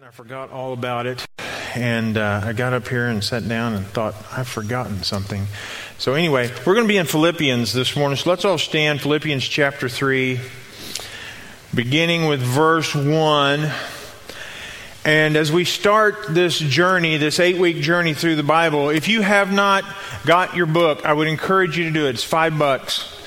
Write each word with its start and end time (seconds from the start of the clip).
I 0.00 0.12
forgot 0.12 0.52
all 0.52 0.72
about 0.74 1.06
it. 1.06 1.26
And 1.74 2.16
uh, 2.16 2.42
I 2.44 2.52
got 2.52 2.72
up 2.72 2.86
here 2.86 3.08
and 3.08 3.22
sat 3.22 3.48
down 3.48 3.74
and 3.74 3.84
thought, 3.84 4.14
I've 4.30 4.46
forgotten 4.46 5.02
something. 5.02 5.48
So, 5.98 6.14
anyway, 6.14 6.52
we're 6.64 6.74
going 6.74 6.86
to 6.86 6.88
be 6.88 6.98
in 6.98 7.06
Philippians 7.06 7.72
this 7.72 7.96
morning. 7.96 8.16
So, 8.16 8.30
let's 8.30 8.44
all 8.44 8.58
stand. 8.58 9.00
Philippians 9.00 9.44
chapter 9.44 9.88
3, 9.88 10.38
beginning 11.74 12.26
with 12.26 12.40
verse 12.40 12.94
1. 12.94 13.72
And 15.04 15.36
as 15.36 15.50
we 15.50 15.64
start 15.64 16.26
this 16.28 16.60
journey, 16.60 17.16
this 17.16 17.40
eight 17.40 17.58
week 17.58 17.78
journey 17.78 18.14
through 18.14 18.36
the 18.36 18.44
Bible, 18.44 18.90
if 18.90 19.08
you 19.08 19.22
have 19.22 19.52
not 19.52 19.82
got 20.24 20.54
your 20.54 20.66
book, 20.66 21.04
I 21.04 21.12
would 21.12 21.26
encourage 21.26 21.76
you 21.76 21.84
to 21.84 21.90
do 21.90 22.06
it. 22.06 22.10
It's 22.10 22.22
five 22.22 22.56
bucks. 22.56 23.17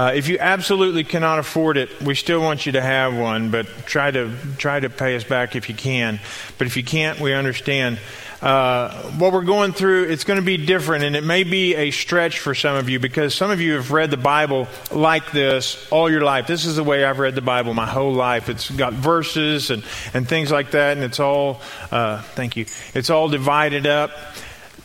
Uh, 0.00 0.12
if 0.14 0.28
you 0.28 0.38
absolutely 0.40 1.04
cannot 1.04 1.38
afford 1.38 1.76
it, 1.76 2.00
we 2.00 2.14
still 2.14 2.40
want 2.40 2.64
you 2.64 2.72
to 2.72 2.80
have 2.80 3.14
one, 3.14 3.50
but 3.50 3.66
try 3.84 4.10
to 4.10 4.34
try 4.56 4.80
to 4.80 4.88
pay 4.88 5.14
us 5.14 5.24
back 5.24 5.54
if 5.54 5.68
you 5.68 5.74
can. 5.74 6.18
But 6.56 6.66
if 6.66 6.78
you 6.78 6.82
can't, 6.82 7.20
we 7.20 7.34
understand. 7.34 7.98
Uh, 8.40 8.90
what 9.18 9.30
we're 9.34 9.44
going 9.44 9.74
through, 9.74 10.04
it's 10.04 10.24
going 10.24 10.40
to 10.40 10.46
be 10.46 10.56
different, 10.56 11.04
and 11.04 11.14
it 11.14 11.22
may 11.22 11.44
be 11.44 11.74
a 11.74 11.90
stretch 11.90 12.38
for 12.38 12.54
some 12.54 12.76
of 12.76 12.88
you 12.88 12.98
because 12.98 13.34
some 13.34 13.50
of 13.50 13.60
you 13.60 13.74
have 13.74 13.90
read 13.92 14.10
the 14.10 14.16
Bible 14.16 14.68
like 14.90 15.32
this 15.32 15.86
all 15.92 16.10
your 16.10 16.22
life. 16.22 16.46
This 16.46 16.64
is 16.64 16.76
the 16.76 16.84
way 16.84 17.04
I've 17.04 17.18
read 17.18 17.34
the 17.34 17.42
Bible 17.42 17.74
my 17.74 17.84
whole 17.84 18.14
life. 18.14 18.48
It's 18.48 18.70
got 18.70 18.94
verses 18.94 19.70
and, 19.70 19.84
and 20.14 20.26
things 20.26 20.50
like 20.50 20.70
that, 20.70 20.96
and 20.96 21.04
it's 21.04 21.20
all, 21.20 21.60
uh, 21.90 22.22
thank 22.22 22.56
you, 22.56 22.64
it's 22.94 23.10
all 23.10 23.28
divided 23.28 23.86
up. 23.86 24.12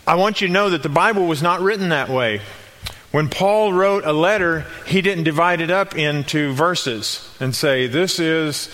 I 0.05 0.15
want 0.15 0.41
you 0.41 0.47
to 0.47 0.53
know 0.53 0.71
that 0.71 0.83
the 0.83 0.89
Bible 0.89 1.25
was 1.25 1.41
not 1.41 1.61
written 1.61 1.87
that 1.87 2.09
way. 2.09 2.41
When 3.15 3.29
Paul 3.29 3.71
wrote 3.71 4.03
a 4.03 4.11
letter, 4.11 4.65
he 4.85 5.01
didn't 5.01 5.23
divide 5.23 5.61
it 5.61 5.71
up 5.71 5.95
into 5.95 6.51
verses 6.51 7.33
and 7.39 7.55
say, 7.55 7.87
this 7.87 8.19
is 8.19 8.69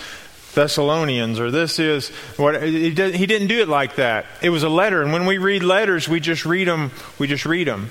Thessalonians 0.54 1.38
or 1.38 1.52
this 1.52 1.78
is 1.78 2.08
what 2.38 2.60
he 2.60 2.90
didn't 2.92 3.46
do 3.46 3.60
it 3.60 3.68
like 3.68 3.94
that. 3.94 4.26
It 4.42 4.50
was 4.50 4.64
a 4.64 4.68
letter, 4.68 5.00
and 5.00 5.12
when 5.12 5.26
we 5.26 5.38
read 5.38 5.62
letters, 5.62 6.08
we 6.08 6.18
just 6.18 6.44
read 6.44 6.66
them. 6.66 6.90
We 7.20 7.28
just 7.28 7.46
read 7.46 7.68
them, 7.68 7.90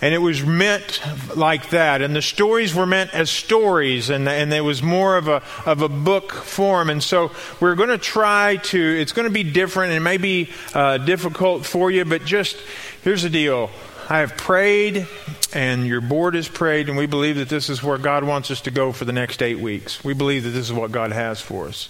and 0.00 0.14
it 0.14 0.22
was 0.22 0.42
meant 0.42 1.02
like 1.36 1.68
that. 1.68 2.00
And 2.00 2.16
the 2.16 2.22
stories 2.22 2.74
were 2.74 2.86
meant 2.86 3.12
as 3.12 3.28
stories, 3.28 4.08
and 4.08 4.26
and 4.26 4.54
it 4.54 4.62
was 4.62 4.82
more 4.82 5.18
of 5.18 5.28
a 5.28 5.42
of 5.66 5.82
a 5.82 5.88
book 5.90 6.32
form. 6.32 6.88
And 6.88 7.02
so 7.02 7.30
we're 7.60 7.74
going 7.74 7.90
to 7.90 7.98
try 7.98 8.56
to. 8.56 8.80
It's 8.80 9.12
going 9.12 9.28
to 9.28 9.34
be 9.34 9.44
different, 9.44 9.92
and 9.92 9.98
it 9.98 10.04
may 10.04 10.16
be 10.16 10.48
uh, 10.72 10.96
difficult 10.96 11.66
for 11.66 11.90
you, 11.90 12.06
but 12.06 12.24
just 12.24 12.56
here's 13.04 13.22
the 13.22 13.28
deal. 13.28 13.70
I 14.10 14.18
have 14.18 14.36
prayed, 14.36 15.06
and 15.52 15.86
your 15.86 16.00
board 16.00 16.34
has 16.34 16.48
prayed, 16.48 16.88
and 16.88 16.98
we 16.98 17.06
believe 17.06 17.36
that 17.36 17.48
this 17.48 17.70
is 17.70 17.80
where 17.80 17.96
God 17.96 18.24
wants 18.24 18.50
us 18.50 18.60
to 18.62 18.72
go 18.72 18.90
for 18.90 19.04
the 19.04 19.12
next 19.12 19.40
eight 19.40 19.60
weeks. 19.60 20.02
We 20.02 20.14
believe 20.14 20.42
that 20.42 20.50
this 20.50 20.66
is 20.66 20.72
what 20.72 20.90
God 20.90 21.12
has 21.12 21.40
for 21.40 21.68
us. 21.68 21.88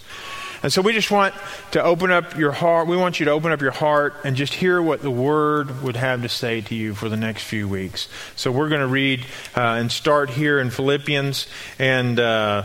And 0.62 0.70
so 0.70 0.82
we 0.82 0.92
just 0.92 1.10
want 1.10 1.34
to 1.70 1.82
open 1.82 2.10
up 2.10 2.36
your 2.36 2.52
heart. 2.52 2.88
We 2.88 2.96
want 2.98 3.20
you 3.20 3.24
to 3.24 3.30
open 3.30 3.52
up 3.52 3.62
your 3.62 3.70
heart 3.70 4.16
and 4.22 4.36
just 4.36 4.52
hear 4.52 4.82
what 4.82 5.00
the 5.00 5.10
Word 5.10 5.82
would 5.82 5.96
have 5.96 6.20
to 6.20 6.28
say 6.28 6.60
to 6.60 6.74
you 6.74 6.94
for 6.94 7.08
the 7.08 7.16
next 7.16 7.44
few 7.44 7.66
weeks. 7.66 8.06
So 8.36 8.52
we're 8.52 8.68
going 8.68 8.82
to 8.82 8.86
read 8.86 9.24
uh, 9.56 9.78
and 9.80 9.90
start 9.90 10.28
here 10.28 10.60
in 10.60 10.68
Philippians 10.68 11.46
and. 11.78 12.20
Uh, 12.20 12.64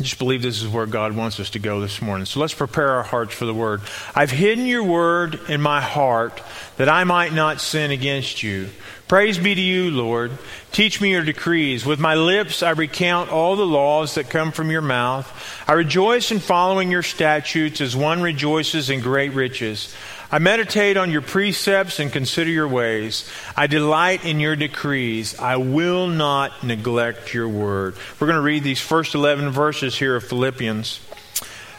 I 0.00 0.02
just 0.02 0.18
believe 0.18 0.40
this 0.40 0.62
is 0.62 0.68
where 0.68 0.86
God 0.86 1.14
wants 1.14 1.38
us 1.40 1.50
to 1.50 1.58
go 1.58 1.82
this 1.82 2.00
morning. 2.00 2.24
So 2.24 2.40
let's 2.40 2.54
prepare 2.54 2.88
our 2.88 3.02
hearts 3.02 3.34
for 3.34 3.44
the 3.44 3.52
word. 3.52 3.82
I've 4.14 4.30
hidden 4.30 4.64
your 4.64 4.82
word 4.82 5.38
in 5.50 5.60
my 5.60 5.82
heart 5.82 6.42
that 6.78 6.88
I 6.88 7.04
might 7.04 7.34
not 7.34 7.60
sin 7.60 7.90
against 7.90 8.42
you. 8.42 8.70
Praise 9.08 9.36
be 9.36 9.54
to 9.54 9.60
you, 9.60 9.90
Lord. 9.90 10.30
Teach 10.72 11.02
me 11.02 11.10
your 11.10 11.22
decrees. 11.22 11.84
With 11.84 12.00
my 12.00 12.14
lips 12.14 12.62
I 12.62 12.70
recount 12.70 13.30
all 13.30 13.56
the 13.56 13.66
laws 13.66 14.14
that 14.14 14.30
come 14.30 14.52
from 14.52 14.70
your 14.70 14.80
mouth. 14.80 15.30
I 15.68 15.74
rejoice 15.74 16.30
in 16.30 16.38
following 16.38 16.90
your 16.90 17.02
statutes 17.02 17.82
as 17.82 17.94
one 17.94 18.22
rejoices 18.22 18.88
in 18.88 19.00
great 19.00 19.34
riches. 19.34 19.94
I 20.32 20.38
meditate 20.38 20.96
on 20.96 21.10
your 21.10 21.22
precepts 21.22 21.98
and 21.98 22.12
consider 22.12 22.50
your 22.50 22.68
ways. 22.68 23.28
I 23.56 23.66
delight 23.66 24.24
in 24.24 24.38
your 24.38 24.54
decrees. 24.54 25.36
I 25.38 25.56
will 25.56 26.06
not 26.06 26.62
neglect 26.62 27.34
your 27.34 27.48
word. 27.48 27.96
We're 28.18 28.28
going 28.28 28.36
to 28.36 28.42
read 28.42 28.62
these 28.62 28.80
first 28.80 29.16
11 29.16 29.50
verses 29.50 29.98
here 29.98 30.14
of 30.14 30.22
Philippians. 30.22 31.00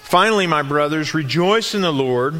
Finally, 0.01 0.47
my 0.47 0.63
brothers, 0.63 1.13
rejoice 1.13 1.73
in 1.73 1.81
the 1.81 1.93
Lord. 1.93 2.35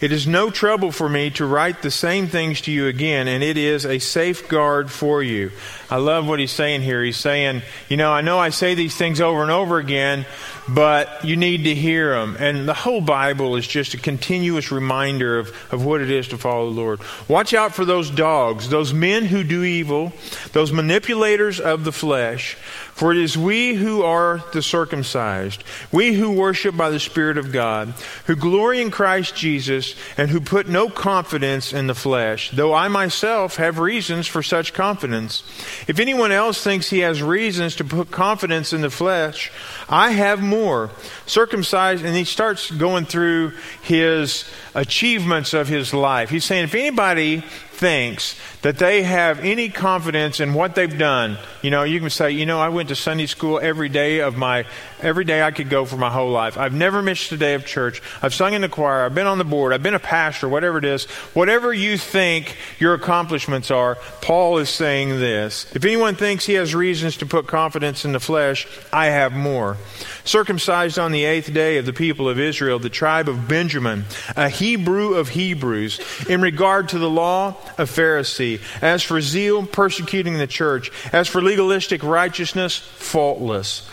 It 0.00 0.12
is 0.12 0.26
no 0.26 0.50
trouble 0.50 0.92
for 0.92 1.10
me 1.10 1.28
to 1.32 1.44
write 1.44 1.82
the 1.82 1.90
same 1.90 2.26
things 2.26 2.62
to 2.62 2.72
you 2.72 2.86
again, 2.86 3.28
and 3.28 3.44
it 3.44 3.58
is 3.58 3.84
a 3.84 3.98
safeguard 3.98 4.90
for 4.90 5.22
you. 5.22 5.52
I 5.90 5.96
love 5.96 6.26
what 6.26 6.40
he's 6.40 6.52
saying 6.52 6.80
here. 6.80 7.04
He's 7.04 7.18
saying, 7.18 7.60
you 7.90 7.98
know, 7.98 8.10
I 8.10 8.22
know 8.22 8.38
I 8.38 8.48
say 8.48 8.74
these 8.74 8.96
things 8.96 9.20
over 9.20 9.42
and 9.42 9.50
over 9.50 9.78
again, 9.78 10.24
but 10.66 11.24
you 11.24 11.36
need 11.36 11.64
to 11.64 11.74
hear 11.74 12.18
them. 12.18 12.36
And 12.38 12.66
the 12.66 12.72
whole 12.72 13.02
Bible 13.02 13.56
is 13.56 13.66
just 13.66 13.92
a 13.92 13.98
continuous 13.98 14.72
reminder 14.72 15.38
of, 15.38 15.48
of 15.70 15.84
what 15.84 16.00
it 16.00 16.10
is 16.10 16.28
to 16.28 16.38
follow 16.38 16.70
the 16.70 16.80
Lord. 16.80 17.00
Watch 17.28 17.52
out 17.52 17.74
for 17.74 17.84
those 17.84 18.08
dogs, 18.10 18.70
those 18.70 18.94
men 18.94 19.26
who 19.26 19.44
do 19.44 19.64
evil, 19.64 20.14
those 20.52 20.72
manipulators 20.72 21.60
of 21.60 21.84
the 21.84 21.92
flesh. 21.92 22.56
For 23.00 23.12
it 23.12 23.16
is 23.16 23.34
we 23.34 23.72
who 23.72 24.02
are 24.02 24.44
the 24.52 24.60
circumcised, 24.60 25.64
we 25.90 26.12
who 26.12 26.32
worship 26.32 26.76
by 26.76 26.90
the 26.90 27.00
Spirit 27.00 27.38
of 27.38 27.50
God, 27.50 27.94
who 28.26 28.36
glory 28.36 28.82
in 28.82 28.90
Christ 28.90 29.34
Jesus, 29.34 29.94
and 30.18 30.28
who 30.28 30.38
put 30.38 30.68
no 30.68 30.90
confidence 30.90 31.72
in 31.72 31.86
the 31.86 31.94
flesh, 31.94 32.50
though 32.50 32.74
I 32.74 32.88
myself 32.88 33.56
have 33.56 33.78
reasons 33.78 34.26
for 34.26 34.42
such 34.42 34.74
confidence. 34.74 35.42
If 35.88 35.98
anyone 35.98 36.30
else 36.30 36.62
thinks 36.62 36.90
he 36.90 36.98
has 36.98 37.22
reasons 37.22 37.74
to 37.76 37.84
put 37.84 38.10
confidence 38.10 38.74
in 38.74 38.82
the 38.82 38.90
flesh, 38.90 39.50
I 39.88 40.10
have 40.10 40.42
more. 40.42 40.90
Circumcised, 41.24 42.04
and 42.04 42.14
he 42.14 42.24
starts 42.24 42.70
going 42.70 43.06
through 43.06 43.52
his 43.80 44.44
achievements 44.74 45.54
of 45.54 45.68
his 45.68 45.94
life. 45.94 46.28
He's 46.28 46.44
saying, 46.44 46.64
if 46.64 46.74
anybody 46.74 47.44
thinks 47.80 48.36
that 48.60 48.76
they 48.76 49.02
have 49.02 49.40
any 49.40 49.70
confidence 49.70 50.38
in 50.38 50.52
what 50.52 50.74
they've 50.74 50.98
done, 50.98 51.38
you 51.62 51.70
know, 51.70 51.82
you 51.82 51.98
can 51.98 52.10
say, 52.10 52.30
you 52.30 52.44
know, 52.44 52.60
I 52.60 52.68
went 52.68 52.90
to 52.90 52.94
Sunday 52.94 53.24
school 53.24 53.58
every 53.58 53.88
day 53.88 54.20
of 54.20 54.36
my, 54.36 54.66
every 55.00 55.24
day 55.24 55.42
I 55.42 55.50
could 55.50 55.70
go 55.70 55.86
for 55.86 55.96
my 55.96 56.10
whole 56.10 56.30
life. 56.30 56.58
I've 56.58 56.74
never 56.74 57.00
missed 57.00 57.32
a 57.32 57.38
day 57.38 57.54
of 57.54 57.64
church. 57.64 58.02
I've 58.20 58.34
sung 58.34 58.52
in 58.52 58.60
the 58.60 58.68
choir. 58.68 59.04
I've 59.04 59.14
been 59.14 59.26
on 59.26 59.38
the 59.38 59.44
board. 59.44 59.72
I've 59.72 59.82
been 59.82 59.94
a 59.94 59.98
pastor, 59.98 60.46
whatever 60.46 60.76
it 60.76 60.84
is. 60.84 61.06
Whatever 61.32 61.72
you 61.72 61.96
think 61.96 62.54
your 62.78 62.92
accomplishments 62.92 63.70
are, 63.70 63.96
Paul 64.20 64.58
is 64.58 64.68
saying 64.68 65.18
this. 65.18 65.74
If 65.74 65.82
anyone 65.82 66.16
thinks 66.16 66.44
he 66.44 66.54
has 66.54 66.74
reasons 66.74 67.16
to 67.16 67.26
put 67.26 67.46
confidence 67.46 68.04
in 68.04 68.12
the 68.12 68.20
flesh, 68.20 68.68
I 68.92 69.06
have 69.06 69.32
more. 69.32 69.78
Circumcised 70.24 70.98
on 70.98 71.12
the 71.12 71.24
eighth 71.24 71.52
day 71.52 71.78
of 71.78 71.86
the 71.86 71.92
people 71.92 72.28
of 72.28 72.38
Israel, 72.38 72.78
the 72.78 72.88
tribe 72.88 73.28
of 73.28 73.48
Benjamin, 73.48 74.04
a 74.36 74.48
Hebrew 74.48 75.14
of 75.14 75.30
Hebrews, 75.30 76.00
in 76.28 76.40
regard 76.40 76.90
to 76.90 76.98
the 76.98 77.10
law, 77.10 77.56
a 77.78 77.84
Pharisee. 77.84 78.60
As 78.82 79.02
for 79.02 79.20
zeal, 79.20 79.66
persecuting 79.66 80.38
the 80.38 80.46
church. 80.46 80.90
As 81.12 81.28
for 81.28 81.42
legalistic 81.42 82.02
righteousness, 82.02 82.76
faultless. 82.76 83.88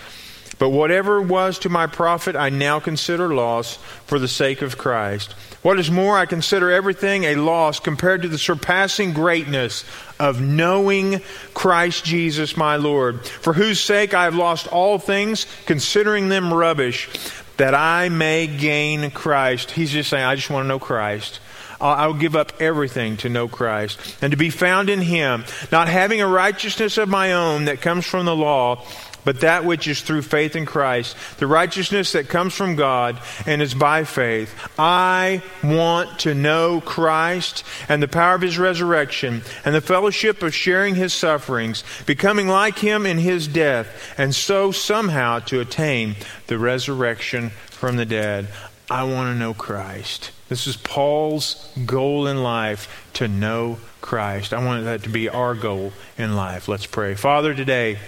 But 0.60 0.70
whatever 0.70 1.22
was 1.22 1.60
to 1.60 1.70
my 1.70 1.86
profit, 1.86 2.36
I 2.36 2.50
now 2.50 2.80
consider 2.80 3.34
loss 3.34 3.76
for 4.06 4.18
the 4.18 4.28
sake 4.28 4.62
of 4.62 4.78
Christ. 4.78 5.34
What 5.62 5.80
is 5.80 5.92
more, 5.92 6.18
I 6.18 6.26
consider 6.26 6.72
everything 6.72 7.26
a 7.26 7.36
loss 7.36 7.80
compared 7.80 8.24
to 8.24 8.28
the 8.28 8.38
surpassing 8.38 9.14
greatness 9.14 9.86
of 10.20 10.42
knowing 10.42 11.22
Christ 11.54 12.06
Jesus 12.06 12.58
my 12.58 12.78
Lord, 12.78 13.26
for 13.26 13.54
whose 13.54 13.80
sake 13.80 14.14
I 14.14 14.24
have 14.24 14.36
lost 14.36 14.68
all 14.68 14.98
things, 14.98 15.46
considering 15.66 16.30
them 16.30 16.54
rubbish, 16.54 17.10
that 17.58 17.76
I 17.76 18.10
may 18.10 18.48
gain 18.48 19.12
Christ. 19.12 19.72
He's 19.72 19.92
just 19.92 20.10
saying, 20.10 20.24
I 20.24 20.36
just 20.36 20.50
want 20.50 20.64
to 20.64 20.68
know 20.68 20.80
Christ. 20.80 21.40
I'll 21.80 22.14
give 22.14 22.36
up 22.36 22.54
everything 22.60 23.18
to 23.18 23.30
know 23.30 23.48
Christ 23.48 24.00
and 24.22 24.32
to 24.32 24.38
be 24.38 24.50
found 24.50 24.90
in 24.90 25.02
Him, 25.02 25.46
not 25.72 25.88
having 25.88 26.22
a 26.22 26.28
righteousness 26.28 26.98
of 26.98 27.08
my 27.08 27.34
own 27.34 27.66
that 27.66 27.82
comes 27.82 28.06
from 28.06 28.26
the 28.26 28.36
law, 28.36 28.84
but 29.28 29.42
that 29.42 29.66
which 29.66 29.90
is 29.90 30.00
through 30.00 30.22
faith 30.22 30.56
in 30.56 30.66
Christ, 30.66 31.18
the 31.38 31.48
righteousness 31.48 32.14
that 32.14 32.30
comes 32.30 32.54
from 32.54 32.78
God 32.78 33.20
and 33.46 33.62
is 33.62 33.74
by 33.74 34.06
faith. 34.06 34.56
I 34.80 35.44
want 35.62 36.20
to 36.20 36.34
know 36.34 36.80
Christ 36.80 37.66
and 37.90 38.02
the 38.02 38.08
power 38.08 38.36
of 38.36 38.42
His 38.42 38.58
resurrection 38.58 39.42
and 39.66 39.76
the 39.76 39.82
fellowship 39.82 40.42
of 40.44 40.56
sharing 40.56 40.96
His 40.96 41.12
sufferings, 41.12 41.84
becoming 42.06 42.48
like 42.48 42.80
Him 42.80 43.06
in 43.06 43.18
His 43.18 43.50
death, 43.50 44.16
and 44.18 44.34
so 44.34 44.72
somehow 44.72 45.40
to 45.40 45.60
attain 45.60 46.16
the 46.48 46.58
resurrection 46.58 47.50
from 47.66 47.98
the 47.98 48.06
dead. 48.06 48.48
I 48.90 49.04
want 49.04 49.36
to 49.36 49.38
know 49.38 49.54
Christ. 49.54 50.32
This 50.48 50.68
is 50.68 50.78
Paul's 50.78 51.70
goal 51.86 52.28
in 52.28 52.44
life 52.44 53.10
to 53.16 53.28
know 53.28 53.80
Christ. 54.00 54.54
I 54.54 54.64
want 54.64 54.86
that 54.86 55.04
to 55.04 55.10
be 55.10 55.28
our 55.28 55.54
goal 55.54 55.92
in 56.18 56.38
life. 56.38 56.70
Let's 56.70 56.86
pray. 56.86 57.16
Father, 57.16 57.54
today, 57.54 58.00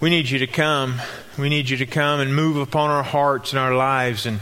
we 0.00 0.10
need 0.10 0.28
you 0.28 0.38
to 0.40 0.46
come. 0.46 1.00
We 1.38 1.48
need 1.48 1.68
you 1.68 1.76
to 1.78 1.86
come 1.86 2.20
and 2.20 2.34
move 2.34 2.56
upon 2.56 2.90
our 2.90 3.02
hearts 3.02 3.52
and 3.52 3.58
our 3.58 3.74
lives. 3.74 4.26
And 4.26 4.40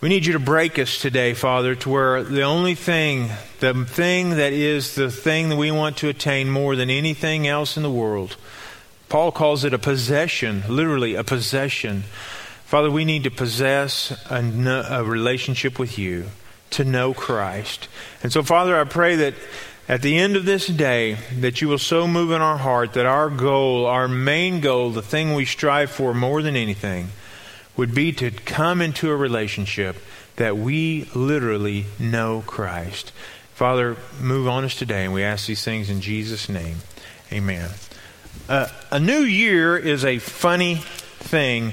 we 0.00 0.08
need 0.08 0.26
you 0.26 0.32
to 0.34 0.38
break 0.38 0.78
us 0.78 1.00
today, 1.00 1.34
Father, 1.34 1.74
to 1.74 1.88
where 1.88 2.22
the 2.22 2.42
only 2.42 2.74
thing, 2.74 3.30
the 3.60 3.84
thing 3.84 4.30
that 4.30 4.52
is 4.52 4.94
the 4.94 5.10
thing 5.10 5.48
that 5.48 5.56
we 5.56 5.70
want 5.70 5.98
to 5.98 6.08
attain 6.08 6.50
more 6.50 6.76
than 6.76 6.90
anything 6.90 7.46
else 7.46 7.76
in 7.76 7.82
the 7.82 7.90
world, 7.90 8.36
Paul 9.08 9.32
calls 9.32 9.64
it 9.64 9.74
a 9.74 9.78
possession, 9.78 10.64
literally 10.68 11.14
a 11.14 11.24
possession 11.24 12.04
Father, 12.70 12.88
we 12.88 13.04
need 13.04 13.24
to 13.24 13.32
possess 13.32 14.12
a, 14.30 14.36
a 14.88 15.02
relationship 15.02 15.80
with 15.80 15.98
you, 15.98 16.26
to 16.70 16.84
know 16.84 17.12
Christ. 17.12 17.88
And 18.22 18.32
so, 18.32 18.44
Father, 18.44 18.78
I 18.80 18.84
pray 18.84 19.16
that 19.16 19.34
at 19.90 20.02
the 20.02 20.16
end 20.16 20.36
of 20.36 20.44
this 20.44 20.68
day, 20.68 21.18
that 21.40 21.60
you 21.60 21.66
will 21.66 21.76
so 21.76 22.06
move 22.06 22.30
in 22.30 22.40
our 22.40 22.58
heart 22.58 22.92
that 22.92 23.06
our 23.06 23.28
goal, 23.28 23.86
our 23.86 24.06
main 24.06 24.60
goal, 24.60 24.90
the 24.90 25.02
thing 25.02 25.34
we 25.34 25.44
strive 25.44 25.90
for 25.90 26.14
more 26.14 26.42
than 26.42 26.54
anything, 26.54 27.08
would 27.76 27.92
be 27.92 28.12
to 28.12 28.30
come 28.30 28.80
into 28.80 29.10
a 29.10 29.16
relationship 29.16 29.96
that 30.36 30.56
we 30.56 31.08
literally 31.12 31.86
know 31.98 32.44
Christ. 32.46 33.10
Father, 33.52 33.96
move 34.20 34.46
on 34.46 34.62
us 34.62 34.76
today, 34.76 35.06
and 35.06 35.12
we 35.12 35.24
ask 35.24 35.48
these 35.48 35.64
things 35.64 35.90
in 35.90 36.00
Jesus' 36.00 36.48
name. 36.48 36.76
Amen. 37.32 37.68
Uh, 38.48 38.68
a 38.92 39.00
new 39.00 39.22
year 39.22 39.76
is 39.76 40.04
a 40.04 40.20
funny 40.20 40.76
thing 40.76 41.72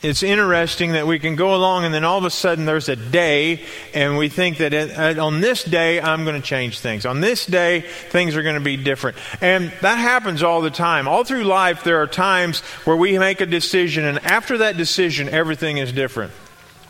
it's 0.00 0.22
interesting 0.22 0.92
that 0.92 1.08
we 1.08 1.18
can 1.18 1.34
go 1.34 1.56
along 1.56 1.84
and 1.84 1.92
then 1.92 2.04
all 2.04 2.18
of 2.18 2.24
a 2.24 2.30
sudden 2.30 2.66
there's 2.66 2.88
a 2.88 2.94
day 2.94 3.64
and 3.94 4.16
we 4.16 4.28
think 4.28 4.58
that 4.58 4.72
it, 4.72 4.96
uh, 4.96 5.24
on 5.24 5.40
this 5.40 5.64
day 5.64 6.00
I'm 6.00 6.24
going 6.24 6.40
to 6.40 6.46
change 6.46 6.78
things. 6.78 7.04
On 7.04 7.20
this 7.20 7.46
day 7.46 7.80
things 7.80 8.36
are 8.36 8.42
going 8.42 8.54
to 8.54 8.60
be 8.60 8.76
different. 8.76 9.16
And 9.40 9.72
that 9.80 9.96
happens 9.96 10.42
all 10.44 10.60
the 10.60 10.70
time. 10.70 11.08
All 11.08 11.24
through 11.24 11.44
life 11.44 11.82
there 11.82 12.00
are 12.00 12.06
times 12.06 12.60
where 12.84 12.96
we 12.96 13.18
make 13.18 13.40
a 13.40 13.46
decision 13.46 14.04
and 14.04 14.24
after 14.24 14.58
that 14.58 14.76
decision 14.76 15.28
everything 15.28 15.78
is 15.78 15.92
different. 15.92 16.32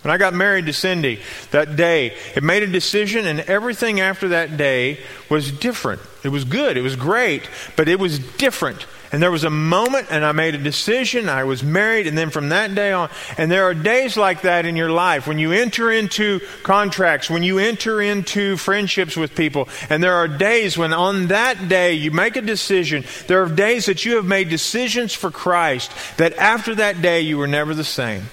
When 0.02 0.12
I 0.12 0.19
got 0.19 0.34
married 0.34 0.66
to 0.66 0.72
Cindy 0.72 1.20
that 1.50 1.76
day, 1.76 2.14
it 2.37 2.43
made 2.43 2.62
a 2.62 2.69
decision 2.69 3.26
and 3.26 3.40
everything 3.40 4.00
after 4.00 4.28
that 4.28 4.56
day 4.56 5.00
was 5.31 5.50
different. 5.50 6.02
It 6.25 6.28
was 6.28 6.44
good. 6.44 6.76
It 6.76 6.82
was 6.82 6.94
great, 6.94 7.49
but 7.75 7.88
it 7.88 7.99
was 7.99 8.19
different. 8.19 8.87
And 9.10 9.22
there 9.22 9.31
was 9.31 9.44
a 9.44 9.50
moment, 9.50 10.08
and 10.10 10.25
I 10.25 10.32
made 10.32 10.55
a 10.55 10.58
decision. 10.58 11.28
I 11.28 11.44
was 11.44 11.62
married, 11.62 12.06
and 12.06 12.16
then 12.16 12.31
from 12.31 12.50
that 12.50 12.75
day 12.75 12.93
on, 12.93 13.08
and 13.37 13.50
there 13.50 13.64
are 13.64 13.75
days 13.75 14.16
like 14.16 14.43
that 14.43 14.66
in 14.66 14.76
your 14.76 14.90
life 14.90 15.26
when 15.26 15.38
you 15.38 15.52
enter 15.52 15.90
into 15.90 16.40
contracts, 16.62 17.31
when 17.31 17.43
you 17.43 17.58
enter 17.58 18.00
into 18.02 18.56
friendships 18.56 19.16
with 19.16 19.34
people, 19.34 19.69
and 19.88 20.02
there 20.02 20.14
are 20.14 20.28
days 20.28 20.76
when 20.76 20.93
on 20.93 21.28
that 21.28 21.69
day 21.69 21.94
you 21.94 22.10
make 22.10 22.37
a 22.37 22.43
decision. 22.43 23.05
There 23.26 23.43
are 23.43 23.49
days 23.49 23.87
that 23.87 24.05
you 24.05 24.16
have 24.16 24.26
made 24.26 24.49
decisions 24.49 25.14
for 25.14 25.31
Christ 25.31 25.90
that 26.19 26.37
after 26.37 26.75
that 26.75 27.00
day 27.00 27.20
you 27.22 27.38
were 27.38 27.46
never 27.46 27.75
the 27.75 27.84
same. 27.84 28.25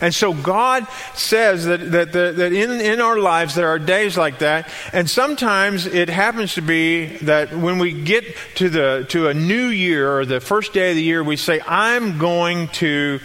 And 0.00 0.14
so 0.14 0.32
God 0.32 0.86
says 1.14 1.64
that, 1.66 1.90
that, 1.92 2.12
that, 2.12 2.36
that, 2.36 2.52
in, 2.52 2.70
in 2.70 3.00
our 3.00 3.18
lives 3.18 3.54
there 3.54 3.68
are 3.68 3.78
days 3.78 4.16
like 4.16 4.38
that. 4.40 4.70
And 4.92 5.08
sometimes 5.08 5.86
it 5.86 6.08
happens 6.08 6.54
to 6.54 6.62
be 6.62 7.06
that 7.18 7.56
when 7.56 7.78
we 7.78 7.92
get 7.92 8.24
to, 8.56 8.68
the, 8.68 9.06
to 9.10 9.28
a 9.28 9.34
new 9.34 9.66
year 9.66 10.18
or 10.18 10.24
the 10.24 10.40
first 10.40 10.72
day 10.72 10.90
of 10.90 10.96
the 10.96 11.02
year, 11.02 11.22
we 11.22 11.36
say, 11.36 11.60
I'm 11.66 12.18
going 12.18 12.68
to 12.68 13.20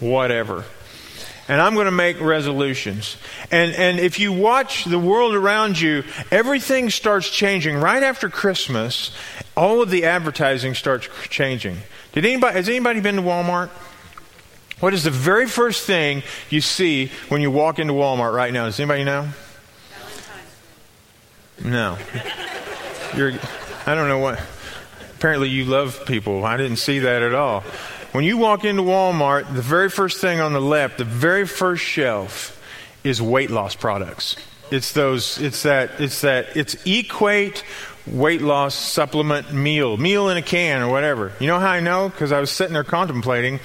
whatever. 0.00 0.64
And 1.48 1.60
I'm 1.60 1.74
going 1.74 1.86
to 1.86 1.90
make 1.90 2.20
resolutions. 2.20 3.16
And, 3.50 3.74
and 3.74 3.98
if 3.98 4.20
you 4.20 4.32
watch 4.32 4.84
the 4.84 5.00
world 5.00 5.34
around 5.34 5.80
you, 5.80 6.04
everything 6.30 6.90
starts 6.90 7.28
changing. 7.28 7.76
Right 7.76 8.04
after 8.04 8.28
Christmas, 8.28 9.10
all 9.56 9.82
of 9.82 9.90
the 9.90 10.04
advertising 10.04 10.76
starts 10.76 11.08
changing. 11.28 11.78
Did 12.12 12.24
anybody, 12.24 12.54
has 12.54 12.68
anybody 12.68 13.00
been 13.00 13.16
to 13.16 13.22
Walmart? 13.22 13.70
What 14.80 14.94
is 14.94 15.04
the 15.04 15.10
very 15.10 15.46
first 15.46 15.86
thing 15.86 16.22
you 16.48 16.62
see 16.62 17.10
when 17.28 17.42
you 17.42 17.50
walk 17.50 17.78
into 17.78 17.92
Walmart 17.92 18.34
right 18.34 18.52
now? 18.52 18.64
Does 18.64 18.80
anybody 18.80 19.04
know? 19.04 19.28
No. 21.62 21.98
You're, 23.14 23.32
I 23.86 23.94
don't 23.94 24.08
know 24.08 24.18
what. 24.18 24.40
Apparently, 25.16 25.50
you 25.50 25.66
love 25.66 26.06
people. 26.06 26.46
I 26.46 26.56
didn't 26.56 26.78
see 26.78 27.00
that 27.00 27.22
at 27.22 27.34
all. 27.34 27.60
When 28.12 28.24
you 28.24 28.38
walk 28.38 28.64
into 28.64 28.82
Walmart, 28.82 29.54
the 29.54 29.60
very 29.60 29.90
first 29.90 30.18
thing 30.18 30.40
on 30.40 30.54
the 30.54 30.60
left, 30.60 30.96
the 30.96 31.04
very 31.04 31.46
first 31.46 31.84
shelf, 31.84 32.56
is 33.04 33.20
weight 33.20 33.50
loss 33.50 33.74
products. 33.74 34.36
It's 34.70 34.92
those. 34.92 35.38
It's 35.38 35.62
that. 35.64 36.00
It's 36.00 36.22
that. 36.22 36.56
It's 36.56 36.76
equate 36.86 37.64
weight 38.06 38.40
loss 38.40 38.74
supplement 38.74 39.52
meal, 39.52 39.96
meal 39.96 40.30
in 40.30 40.38
a 40.38 40.42
can 40.42 40.80
or 40.80 40.88
whatever. 40.88 41.32
You 41.38 41.48
know 41.48 41.58
how 41.58 41.70
I 41.70 41.80
know? 41.80 42.08
Because 42.08 42.32
I 42.32 42.40
was 42.40 42.50
sitting 42.50 42.72
there 42.72 42.84
contemplating 42.84 43.60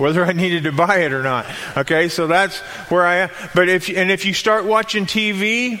whether 0.00 0.24
I 0.24 0.32
needed 0.32 0.64
to 0.64 0.72
buy 0.72 1.00
it 1.00 1.12
or 1.12 1.22
not. 1.22 1.46
Okay, 1.76 2.08
so 2.08 2.26
that's 2.26 2.58
where 2.88 3.04
I 3.04 3.16
am. 3.16 3.30
But 3.54 3.68
if 3.68 3.88
and 3.88 4.10
if 4.10 4.24
you 4.24 4.32
start 4.32 4.64
watching 4.64 5.06
TV, 5.06 5.80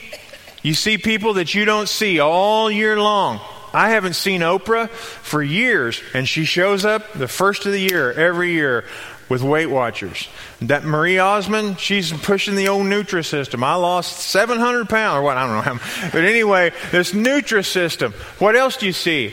you 0.62 0.74
see 0.74 0.98
people 0.98 1.34
that 1.34 1.54
you 1.54 1.64
don't 1.64 1.88
see 1.88 2.20
all 2.20 2.70
year 2.70 3.00
long. 3.00 3.40
I 3.72 3.90
haven't 3.90 4.14
seen 4.14 4.40
Oprah 4.40 4.90
for 4.90 5.42
years, 5.42 6.02
and 6.12 6.28
she 6.28 6.44
shows 6.44 6.84
up 6.84 7.12
the 7.12 7.28
first 7.28 7.66
of 7.66 7.72
the 7.72 7.80
year 7.80 8.12
every 8.12 8.52
year 8.52 8.84
with 9.28 9.42
Weight 9.42 9.66
Watchers. 9.66 10.28
That 10.60 10.84
Marie 10.84 11.18
Osmond, 11.18 11.78
she's 11.78 12.12
pushing 12.12 12.56
the 12.56 12.68
old 12.68 12.86
Nutrisystem. 12.86 13.62
I 13.62 13.76
lost 13.76 14.18
700 14.18 14.88
pounds, 14.88 15.18
or 15.18 15.22
what, 15.22 15.36
I 15.36 15.46
don't 15.46 15.54
know 15.54 15.78
how. 15.78 16.10
But 16.10 16.24
anyway, 16.24 16.72
this 16.90 17.12
Nutrisystem. 17.12 18.12
What 18.40 18.56
else 18.56 18.76
do 18.76 18.86
you 18.86 18.92
see? 18.92 19.32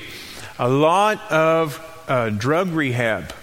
A 0.59 0.69
lot 0.69 1.31
of 1.31 1.83
uh, 2.07 2.29
drug 2.29 2.69
rehab 2.69 3.33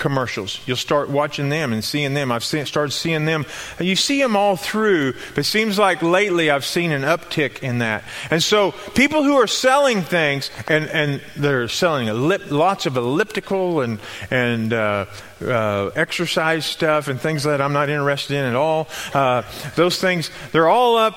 commercials. 0.00 0.60
You'll 0.66 0.76
start 0.76 1.08
watching 1.10 1.50
them 1.50 1.72
and 1.72 1.84
seeing 1.84 2.14
them. 2.14 2.32
I've 2.32 2.42
seen, 2.42 2.66
started 2.66 2.90
seeing 2.90 3.26
them. 3.26 3.46
You 3.78 3.94
see 3.94 4.20
them 4.20 4.34
all 4.34 4.56
through, 4.56 5.12
but 5.12 5.38
it 5.38 5.44
seems 5.44 5.78
like 5.78 6.02
lately 6.02 6.50
I've 6.50 6.64
seen 6.64 6.90
an 6.90 7.02
uptick 7.02 7.62
in 7.62 7.78
that. 7.78 8.02
And 8.30 8.42
so 8.42 8.72
people 8.94 9.22
who 9.22 9.36
are 9.36 9.46
selling 9.46 10.02
things, 10.02 10.50
and, 10.66 10.88
and 10.88 11.20
they're 11.36 11.68
selling 11.68 12.08
ellip, 12.08 12.50
lots 12.50 12.86
of 12.86 12.96
elliptical 12.96 13.82
and, 13.82 14.00
and 14.30 14.72
uh, 14.72 15.06
uh, 15.40 15.90
exercise 15.94 16.66
stuff 16.66 17.06
and 17.06 17.20
things 17.20 17.44
that 17.44 17.60
I'm 17.60 17.72
not 17.72 17.88
interested 17.88 18.34
in 18.34 18.44
at 18.46 18.56
all. 18.56 18.88
Uh, 19.14 19.42
those 19.76 20.00
things, 20.00 20.30
they're 20.50 20.68
all 20.68 20.96
up 20.96 21.14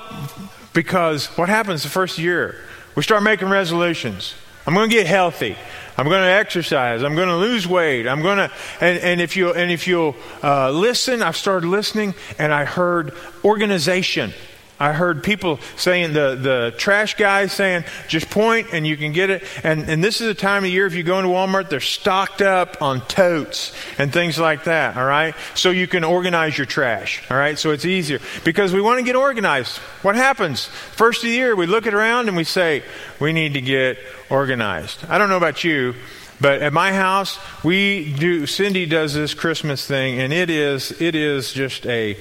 because 0.73 1.27
what 1.37 1.49
happens 1.49 1.83
the 1.83 1.89
first 1.89 2.19
year? 2.19 2.57
We 2.95 3.01
start 3.01 3.23
making 3.23 3.49
resolutions. 3.49 4.35
I'm 4.67 4.73
going 4.73 4.89
to 4.89 4.95
get 4.95 5.07
healthy. 5.07 5.57
I'm 5.97 6.05
going 6.05 6.21
to 6.21 6.31
exercise. 6.31 7.03
I'm 7.03 7.15
going 7.15 7.29
to 7.29 7.37
lose 7.37 7.67
weight. 7.67 8.07
I'm 8.07 8.21
going 8.21 8.37
to, 8.37 8.51
and, 8.81 8.97
and 8.99 9.21
if 9.21 9.37
you 9.37 9.53
and 9.53 9.71
if 9.71 9.87
you'll 9.87 10.15
uh, 10.41 10.71
listen, 10.71 11.21
I've 11.21 11.37
started 11.37 11.67
listening, 11.67 12.15
and 12.39 12.53
I 12.53 12.65
heard 12.65 13.13
organization. 13.43 14.33
I 14.83 14.91
heard 14.91 15.23
people 15.23 15.61
saying 15.77 16.11
the, 16.11 16.35
the 16.35 16.73
trash 16.77 17.15
guy 17.15 17.47
saying 17.47 17.85
just 18.09 18.29
point 18.29 18.67
and 18.73 18.85
you 18.85 18.97
can 18.97 19.13
get 19.13 19.29
it. 19.29 19.43
And, 19.63 19.89
and 19.89 20.03
this 20.03 20.19
is 20.19 20.27
the 20.27 20.33
time 20.33 20.65
of 20.65 20.69
year 20.69 20.85
if 20.85 20.93
you 20.93 21.03
go 21.03 21.19
into 21.19 21.29
Walmart, 21.29 21.69
they're 21.69 21.79
stocked 21.79 22.41
up 22.41 22.81
on 22.81 22.99
totes 23.07 23.73
and 23.97 24.11
things 24.11 24.37
like 24.37 24.65
that. 24.65 24.97
All 24.97 25.05
right. 25.05 25.35
So 25.55 25.69
you 25.69 25.87
can 25.87 26.03
organize 26.03 26.57
your 26.57 26.65
trash. 26.65 27.23
All 27.31 27.37
right. 27.37 27.57
So 27.57 27.71
it's 27.71 27.85
easier 27.85 28.19
because 28.43 28.73
we 28.73 28.81
want 28.81 28.99
to 28.99 29.05
get 29.05 29.15
organized. 29.15 29.77
What 30.01 30.15
happens? 30.15 30.65
First 30.65 31.23
of 31.23 31.29
the 31.29 31.35
year, 31.35 31.55
we 31.55 31.65
look 31.65 31.85
it 31.85 31.93
around 31.93 32.27
and 32.27 32.35
we 32.35 32.43
say, 32.43 32.83
we 33.21 33.31
need 33.31 33.53
to 33.53 33.61
get 33.61 33.97
organized. 34.29 35.05
I 35.07 35.17
don't 35.17 35.29
know 35.29 35.37
about 35.37 35.63
you. 35.63 35.95
But 36.41 36.61
at 36.61 36.73
my 36.73 36.91
house, 36.91 37.39
we 37.63 38.11
do. 38.11 38.47
Cindy 38.47 38.85
does 38.85 39.13
this 39.13 39.33
Christmas 39.33 39.87
thing, 39.87 40.19
and 40.19 40.33
it 40.33 40.49
is 40.49 40.91
it 41.01 41.15
is 41.15 41.53
just 41.53 41.85
a 41.85 42.17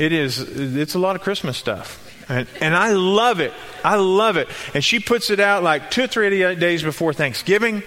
it 0.00 0.12
is, 0.12 0.38
it's 0.40 0.94
a 0.94 0.98
lot 0.98 1.14
of 1.14 1.22
Christmas 1.22 1.58
stuff. 1.58 2.06
And, 2.30 2.46
and, 2.60 2.74
I 2.74 2.92
love 2.92 3.40
it. 3.40 3.52
I 3.84 3.96
love 3.96 4.36
it. 4.36 4.48
And 4.72 4.82
she 4.82 4.98
puts 5.00 5.30
it 5.30 5.40
out 5.40 5.62
like 5.62 5.90
two 5.90 6.04
or 6.04 6.06
three 6.06 6.30
days 6.54 6.82
before 6.82 7.12
Thanksgiving, 7.12 7.82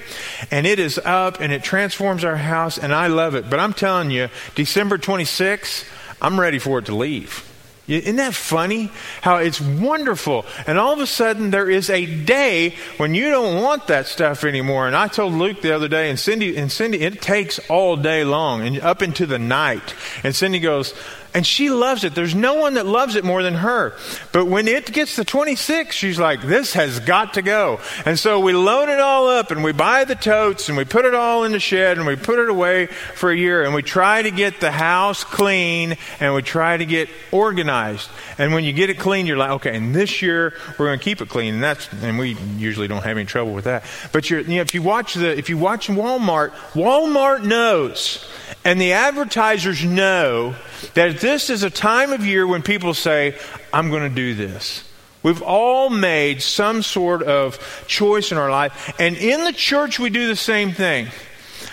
and 0.51 0.67
it 0.67 0.79
is 0.79 0.99
up 0.99 1.39
and 1.39 1.51
it 1.51 1.63
transforms 1.63 2.23
our 2.23 2.35
house, 2.35 2.77
and 2.77 2.93
I 2.93 3.07
love 3.07 3.35
it. 3.35 3.49
But 3.49 3.59
I'm 3.59 3.73
telling 3.73 4.11
you, 4.11 4.29
December 4.53 4.97
26th, 4.97 5.85
I'm 6.21 6.39
ready 6.39 6.59
for 6.59 6.79
it 6.79 6.85
to 6.85 6.95
leave. 6.95 7.49
Isn't 7.87 8.15
that 8.15 8.33
funny? 8.33 8.91
How 9.21 9.37
it's 9.37 9.59
wonderful. 9.59 10.45
And 10.67 10.77
all 10.77 10.93
of 10.93 10.99
a 10.99 11.07
sudden, 11.07 11.51
there 11.51 11.69
is 11.69 11.89
a 11.89 12.05
day 12.05 12.75
when 12.95 13.13
you 13.13 13.29
don't 13.29 13.61
want 13.61 13.87
that 13.87 14.07
stuff 14.07 14.45
anymore. 14.45 14.87
And 14.87 14.95
I 14.95 15.09
told 15.09 15.33
Luke 15.33 15.61
the 15.61 15.75
other 15.75 15.89
day, 15.89 16.09
and 16.09 16.17
Cindy, 16.17 16.55
and 16.55 16.71
Cindy, 16.71 17.01
it 17.01 17.21
takes 17.21 17.59
all 17.69 17.97
day 17.97 18.23
long 18.23 18.61
and 18.61 18.79
up 18.79 19.01
into 19.01 19.25
the 19.25 19.39
night. 19.39 19.95
And 20.23 20.33
Cindy 20.33 20.59
goes, 20.59 20.93
and 21.33 21.45
she 21.45 21.69
loves 21.69 22.03
it. 22.03 22.13
There's 22.13 22.35
no 22.35 22.55
one 22.55 22.75
that 22.75 22.85
loves 22.85 23.15
it 23.15 23.23
more 23.23 23.41
than 23.41 23.55
her. 23.55 23.93
But 24.31 24.45
when 24.45 24.67
it 24.67 24.91
gets 24.91 25.15
to 25.15 25.25
26, 25.25 25.95
she's 25.95 26.19
like, 26.19 26.41
this 26.41 26.73
has 26.73 26.99
got 26.99 27.33
to 27.35 27.41
go. 27.41 27.79
And 28.05 28.19
so 28.19 28.39
we 28.39 28.53
load 28.53 28.89
it 28.89 28.99
all 28.99 29.27
up 29.27 29.51
and 29.51 29.63
we 29.63 29.71
buy 29.71 30.03
the 30.03 30.15
totes 30.15 30.69
and 30.69 30.77
we 30.77 30.85
put 30.85 31.05
it 31.05 31.15
all 31.15 31.43
in 31.43 31.51
the 31.51 31.59
shed 31.59 31.97
and 31.97 32.05
we 32.05 32.15
put 32.15 32.39
it 32.39 32.49
away 32.49 32.85
for 32.85 33.31
a 33.31 33.35
year 33.35 33.63
and 33.63 33.73
we 33.73 33.81
try 33.81 34.21
to 34.21 34.31
get 34.31 34.59
the 34.59 34.71
house 34.71 35.23
clean 35.23 35.97
and 36.19 36.35
we 36.35 36.41
try 36.41 36.77
to 36.77 36.85
get 36.85 37.09
organized. 37.31 38.09
And 38.37 38.53
when 38.53 38.63
you 38.63 38.73
get 38.73 38.89
it 38.89 38.99
clean, 38.99 39.25
you're 39.25 39.37
like, 39.37 39.51
okay, 39.51 39.75
and 39.75 39.95
this 39.95 40.21
year 40.21 40.53
we're 40.77 40.87
going 40.87 40.99
to 40.99 41.03
keep 41.03 41.21
it 41.21 41.29
clean. 41.29 41.55
And 41.55 41.63
that's, 41.63 41.91
and 42.03 42.19
we 42.19 42.37
usually 42.57 42.87
don't 42.87 43.03
have 43.03 43.17
any 43.17 43.25
trouble 43.25 43.53
with 43.53 43.65
that. 43.65 43.83
But 44.11 44.29
you're, 44.29 44.41
you 44.41 44.55
know, 44.55 44.61
if 44.61 44.73
you 44.73 44.81
watch 44.81 45.15
the, 45.15 45.35
if 45.37 45.49
you 45.49 45.57
watch 45.57 45.87
Walmart, 45.87 46.51
Walmart 46.73 47.43
knows 47.43 48.29
and 48.65 48.79
the 48.79 48.93
advertisers 48.93 49.83
know 49.83 50.55
that 50.93 51.19
this 51.19 51.49
is 51.49 51.63
a 51.63 51.69
time 51.69 52.11
of 52.11 52.25
year 52.25 52.45
when 52.45 52.61
people 52.61 52.93
say, 52.93 53.37
I'm 53.71 53.89
going 53.89 54.07
to 54.07 54.15
do 54.15 54.35
this. 54.35 54.89
We've 55.23 55.41
all 55.41 55.89
made 55.89 56.41
some 56.41 56.83
sort 56.83 57.23
of 57.23 57.85
choice 57.87 58.31
in 58.31 58.37
our 58.37 58.51
life. 58.51 58.93
And 58.99 59.15
in 59.15 59.45
the 59.45 59.53
church, 59.53 59.97
we 59.97 60.09
do 60.09 60.27
the 60.27 60.35
same 60.35 60.73
thing. 60.73 61.07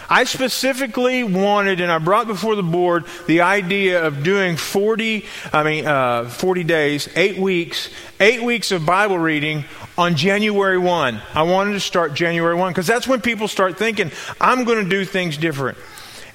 I 0.08 0.24
specifically 0.24 1.22
wanted, 1.22 1.80
and 1.80 1.90
I 1.90 1.98
brought 1.98 2.26
before 2.26 2.56
the 2.56 2.64
board 2.64 3.04
the 3.28 3.42
idea 3.42 4.04
of 4.04 4.24
doing 4.24 4.56
40, 4.56 5.24
I 5.52 5.62
mean, 5.62 5.86
uh, 5.86 6.28
40 6.28 6.64
days, 6.64 7.08
eight 7.14 7.38
weeks, 7.38 7.90
eight 8.18 8.42
weeks 8.42 8.72
of 8.72 8.84
Bible 8.84 9.18
reading 9.18 9.64
on 9.96 10.16
January 10.16 10.78
1. 10.78 11.20
I 11.34 11.42
wanted 11.42 11.72
to 11.72 11.80
start 11.80 12.14
January 12.14 12.56
1 12.56 12.72
because 12.72 12.88
that's 12.88 13.06
when 13.06 13.20
people 13.20 13.46
start 13.46 13.78
thinking, 13.78 14.10
I'm 14.40 14.64
going 14.64 14.82
to 14.82 14.90
do 14.90 15.04
things 15.04 15.36
different. 15.36 15.78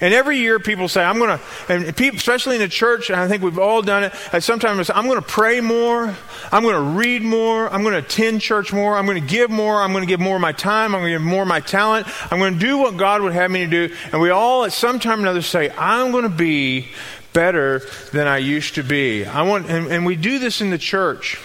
And 0.00 0.12
every 0.12 0.38
year 0.38 0.58
people 0.58 0.88
say, 0.88 1.02
I'm 1.02 1.18
going 1.18 1.38
to, 1.38 1.72
and 1.72 1.96
people, 1.96 2.16
especially 2.18 2.56
in 2.56 2.62
the 2.62 2.68
church, 2.68 3.08
and 3.10 3.18
I 3.18 3.28
think 3.28 3.42
we've 3.42 3.58
all 3.58 3.82
done 3.82 4.04
it, 4.04 4.12
and 4.32 4.42
sometimes 4.42 4.90
I'm 4.90 5.06
going 5.06 5.20
to 5.20 5.26
pray 5.26 5.60
more, 5.60 6.14
I'm 6.52 6.62
going 6.62 6.74
to 6.74 6.98
read 6.98 7.22
more, 7.22 7.72
I'm 7.72 7.82
going 7.82 7.94
to 7.94 8.00
attend 8.00 8.40
church 8.40 8.72
more, 8.72 8.96
I'm 8.96 9.06
going 9.06 9.20
to 9.20 9.26
give 9.26 9.50
more, 9.50 9.80
I'm 9.80 9.92
going 9.92 10.02
to 10.02 10.08
give 10.08 10.20
more 10.20 10.36
of 10.36 10.42
my 10.42 10.52
time, 10.52 10.94
I'm 10.94 11.00
going 11.00 11.12
to 11.12 11.18
give 11.18 11.22
more 11.26 11.42
of 11.42 11.48
my 11.48 11.60
talent, 11.60 12.06
I'm 12.30 12.38
going 12.38 12.54
to 12.54 12.60
do 12.60 12.78
what 12.78 12.96
God 12.96 13.22
would 13.22 13.32
have 13.32 13.50
me 13.50 13.64
to 13.64 13.88
do. 13.88 13.94
And 14.12 14.20
we 14.20 14.30
all 14.30 14.64
at 14.64 14.72
some 14.72 14.98
time 14.98 15.20
or 15.20 15.22
another 15.22 15.42
say, 15.42 15.70
I'm 15.70 16.12
going 16.12 16.24
to 16.24 16.28
be 16.28 16.88
better 17.32 17.80
than 18.12 18.26
I 18.26 18.38
used 18.38 18.74
to 18.76 18.82
be. 18.82 19.24
I 19.24 19.42
want, 19.42 19.70
and, 19.70 19.86
and 19.88 20.06
we 20.06 20.16
do 20.16 20.38
this 20.38 20.60
in 20.60 20.70
the 20.70 20.78
church. 20.78 21.38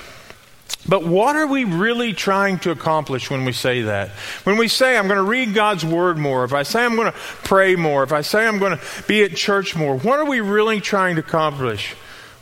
But 0.88 1.06
what 1.06 1.36
are 1.36 1.48
we 1.48 1.64
really 1.64 2.14
trying 2.14 2.60
to 2.60 2.72
accomplish 2.72 3.30
when 3.30 3.46
we 3.46 3.52
say 3.52 3.84
that? 3.84 4.10
When 4.44 4.58
we 4.58 4.68
say, 4.68 4.98
I'm 4.98 5.08
going 5.08 5.24
to 5.24 5.30
read 5.30 5.54
God's 5.54 5.86
Word 5.86 6.18
more, 6.18 6.44
if 6.44 6.54
I 6.54 6.64
say 6.64 6.84
I'm 6.84 6.96
going 6.96 7.12
to 7.12 7.18
pray 7.18 7.76
more, 7.76 8.04
if 8.04 8.12
I 8.12 8.22
say 8.22 8.48
I'm 8.48 8.58
going 8.58 8.78
to 8.78 8.84
be 9.08 9.24
at 9.24 9.36
church 9.36 9.76
more, 9.76 9.98
what 9.98 10.20
are 10.20 10.26
we 10.26 10.42
really 10.42 10.82
trying 10.82 11.16
to 11.18 11.22
accomplish? 11.22 11.96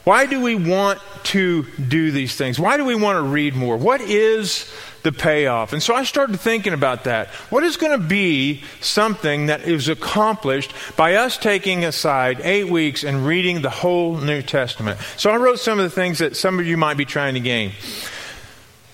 Why 0.05 0.25
do 0.25 0.41
we 0.41 0.55
want 0.55 0.99
to 1.25 1.63
do 1.75 2.11
these 2.11 2.35
things? 2.35 2.59
Why 2.59 2.77
do 2.77 2.85
we 2.85 2.95
want 2.95 3.17
to 3.17 3.21
read 3.21 3.55
more? 3.55 3.77
What 3.77 4.01
is 4.01 4.73
the 5.03 5.11
payoff? 5.11 5.73
And 5.73 5.83
so 5.83 5.93
I 5.93 6.03
started 6.03 6.39
thinking 6.39 6.73
about 6.73 7.03
that. 7.03 7.27
What 7.51 7.63
is 7.63 7.77
going 7.77 7.91
to 7.91 8.07
be 8.07 8.63
something 8.79 9.47
that 9.47 9.61
is 9.63 9.89
accomplished 9.89 10.73
by 10.95 11.15
us 11.15 11.37
taking 11.37 11.83
aside 11.83 12.39
eight 12.41 12.69
weeks 12.69 13.03
and 13.03 13.27
reading 13.27 13.61
the 13.61 13.69
whole 13.69 14.15
New 14.15 14.41
Testament? 14.41 14.99
So 15.17 15.29
I 15.29 15.35
wrote 15.35 15.59
some 15.59 15.77
of 15.77 15.83
the 15.83 15.91
things 15.91 16.19
that 16.19 16.37
some 16.37 16.57
of 16.57 16.65
you 16.65 16.77
might 16.77 16.97
be 16.97 17.05
trying 17.05 17.33
to 17.33 17.39
gain. 17.41 17.73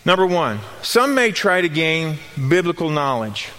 Number 0.06 0.28
one, 0.28 0.60
some 0.84 1.16
may 1.16 1.32
try 1.32 1.62
to 1.62 1.70
gain 1.70 2.20
biblical 2.48 2.92
knowledge. 2.92 3.50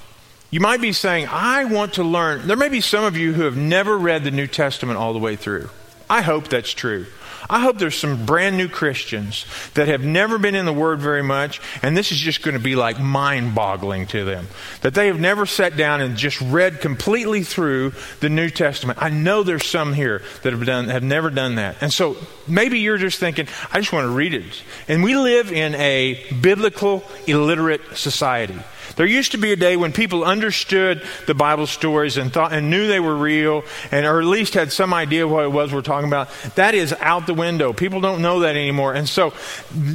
You 0.50 0.60
might 0.60 0.80
be 0.80 0.92
saying, 0.92 1.26
I 1.28 1.64
want 1.64 1.94
to 1.94 2.04
learn. 2.04 2.46
There 2.46 2.56
may 2.56 2.68
be 2.68 2.80
some 2.80 3.02
of 3.02 3.16
you 3.16 3.32
who 3.32 3.42
have 3.42 3.56
never 3.56 3.98
read 3.98 4.22
the 4.22 4.30
New 4.30 4.46
Testament 4.46 4.96
all 4.96 5.12
the 5.12 5.18
way 5.18 5.34
through. 5.34 5.70
I 6.08 6.22
hope 6.22 6.46
that's 6.46 6.70
true. 6.70 7.06
I 7.48 7.60
hope 7.60 7.78
there's 7.78 7.96
some 7.96 8.26
brand 8.26 8.56
new 8.56 8.68
Christians 8.68 9.46
that 9.74 9.88
have 9.88 10.04
never 10.04 10.38
been 10.38 10.54
in 10.54 10.66
the 10.66 10.72
Word 10.72 11.00
very 11.00 11.22
much, 11.22 11.60
and 11.82 11.96
this 11.96 12.12
is 12.12 12.18
just 12.18 12.42
going 12.42 12.56
to 12.56 12.62
be 12.62 12.76
like 12.76 12.98
mind 12.98 13.54
boggling 13.54 14.06
to 14.08 14.24
them. 14.24 14.48
That 14.82 14.94
they 14.94 15.06
have 15.06 15.20
never 15.20 15.46
sat 15.46 15.76
down 15.76 16.00
and 16.00 16.16
just 16.16 16.40
read 16.40 16.80
completely 16.80 17.42
through 17.42 17.92
the 18.20 18.28
New 18.28 18.50
Testament. 18.50 19.00
I 19.00 19.10
know 19.10 19.42
there's 19.42 19.66
some 19.66 19.92
here 19.92 20.22
that 20.42 20.52
have, 20.52 20.64
done, 20.64 20.88
have 20.88 21.02
never 21.02 21.30
done 21.30 21.56
that. 21.56 21.76
And 21.80 21.92
so 21.92 22.16
maybe 22.48 22.80
you're 22.80 22.98
just 22.98 23.18
thinking, 23.18 23.46
I 23.72 23.78
just 23.78 23.92
want 23.92 24.04
to 24.06 24.10
read 24.10 24.34
it. 24.34 24.62
And 24.88 25.02
we 25.02 25.16
live 25.16 25.52
in 25.52 25.74
a 25.76 26.24
biblical, 26.40 27.04
illiterate 27.26 27.82
society. 27.96 28.58
There 28.96 29.06
used 29.06 29.32
to 29.32 29.38
be 29.38 29.52
a 29.52 29.56
day 29.56 29.76
when 29.76 29.92
people 29.92 30.24
understood 30.24 31.02
the 31.26 31.34
Bible 31.34 31.66
stories 31.66 32.16
and 32.16 32.32
thought 32.32 32.52
and 32.52 32.70
knew 32.70 32.86
they 32.86 33.00
were 33.00 33.14
real, 33.16 33.62
and 33.90 34.06
or 34.06 34.20
at 34.20 34.26
least 34.26 34.54
had 34.54 34.72
some 34.72 34.92
idea 34.92 35.28
what 35.28 35.44
it 35.44 35.52
was 35.52 35.72
we're 35.72 35.82
talking 35.82 36.08
about. 36.08 36.30
That 36.56 36.74
is 36.74 36.94
out 36.94 37.26
the 37.26 37.34
window. 37.34 37.72
People 37.72 38.00
don't 38.00 38.22
know 38.22 38.40
that 38.40 38.56
anymore, 38.56 38.94
and 38.94 39.08
so 39.08 39.34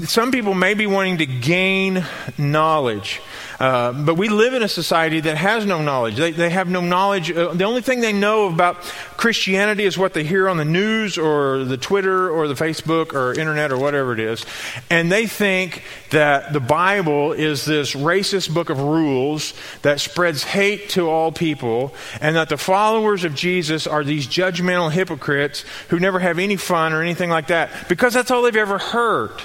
some 0.06 0.32
people 0.32 0.54
may 0.54 0.76
be 0.76 0.88
wanting 0.88 1.18
to 1.18 1.26
gain 1.26 2.06
knowledge. 2.38 3.22
Uh, 3.62 3.94
but 3.94 4.16
we 4.16 4.28
live 4.28 4.56
in 4.56 4.64
a 4.64 4.68
society 4.68 5.20
that 5.20 5.38
has 5.38 5.68
no 5.68 5.84
knowledge. 5.84 6.16
They, 6.16 6.32
they 6.32 6.50
have 6.50 6.68
no 6.68 6.82
knowledge. 6.82 7.32
Uh, 7.32 7.54
the 7.54 7.66
only 7.66 7.82
thing 7.82 8.02
they 8.02 8.12
know 8.12 8.48
about 8.48 8.78
Christianity 9.18 9.84
is 9.84 10.00
what 10.00 10.16
they 10.16 10.24
hear 10.24 10.50
on 10.50 10.58
the 10.58 10.66
news 10.66 11.16
or 11.16 11.64
the 11.64 11.78
Twitter 11.78 12.28
or 12.28 12.48
the 12.48 12.56
Facebook 12.56 13.14
or 13.14 13.40
internet 13.40 13.72
or 13.72 13.78
whatever 13.78 14.14
it 14.14 14.20
is. 14.20 14.44
And 14.90 15.12
they 15.12 15.28
think 15.28 15.84
that 16.10 16.54
the 16.54 16.60
Bible 16.60 17.34
is 17.34 17.64
this 17.64 17.94
racist 17.94 18.52
book 18.52 18.72
of 18.72 18.80
rules 18.80 19.54
that 19.84 20.00
spreads 20.00 20.44
hate 20.44 20.90
to 20.90 21.08
all 21.08 21.32
people, 21.32 21.94
and 22.20 22.38
that 22.38 22.50
the 22.50 22.58
followers 22.58 23.26
of 23.26 23.36
Jesus 23.36 23.86
are 23.86 24.04
these 24.04 24.26
judgmental 24.26 24.92
hypocrites 24.92 25.66
who 25.90 26.00
never 26.00 26.18
have 26.18 26.40
any 26.40 26.56
fun 26.56 26.94
or 26.94 27.04
anything 27.04 27.30
like 27.30 27.46
that 27.48 27.70
because 27.88 28.16
that's 28.16 28.32
all 28.32 28.42
they've 28.42 28.56
ever 28.56 28.80
heard. 28.80 29.40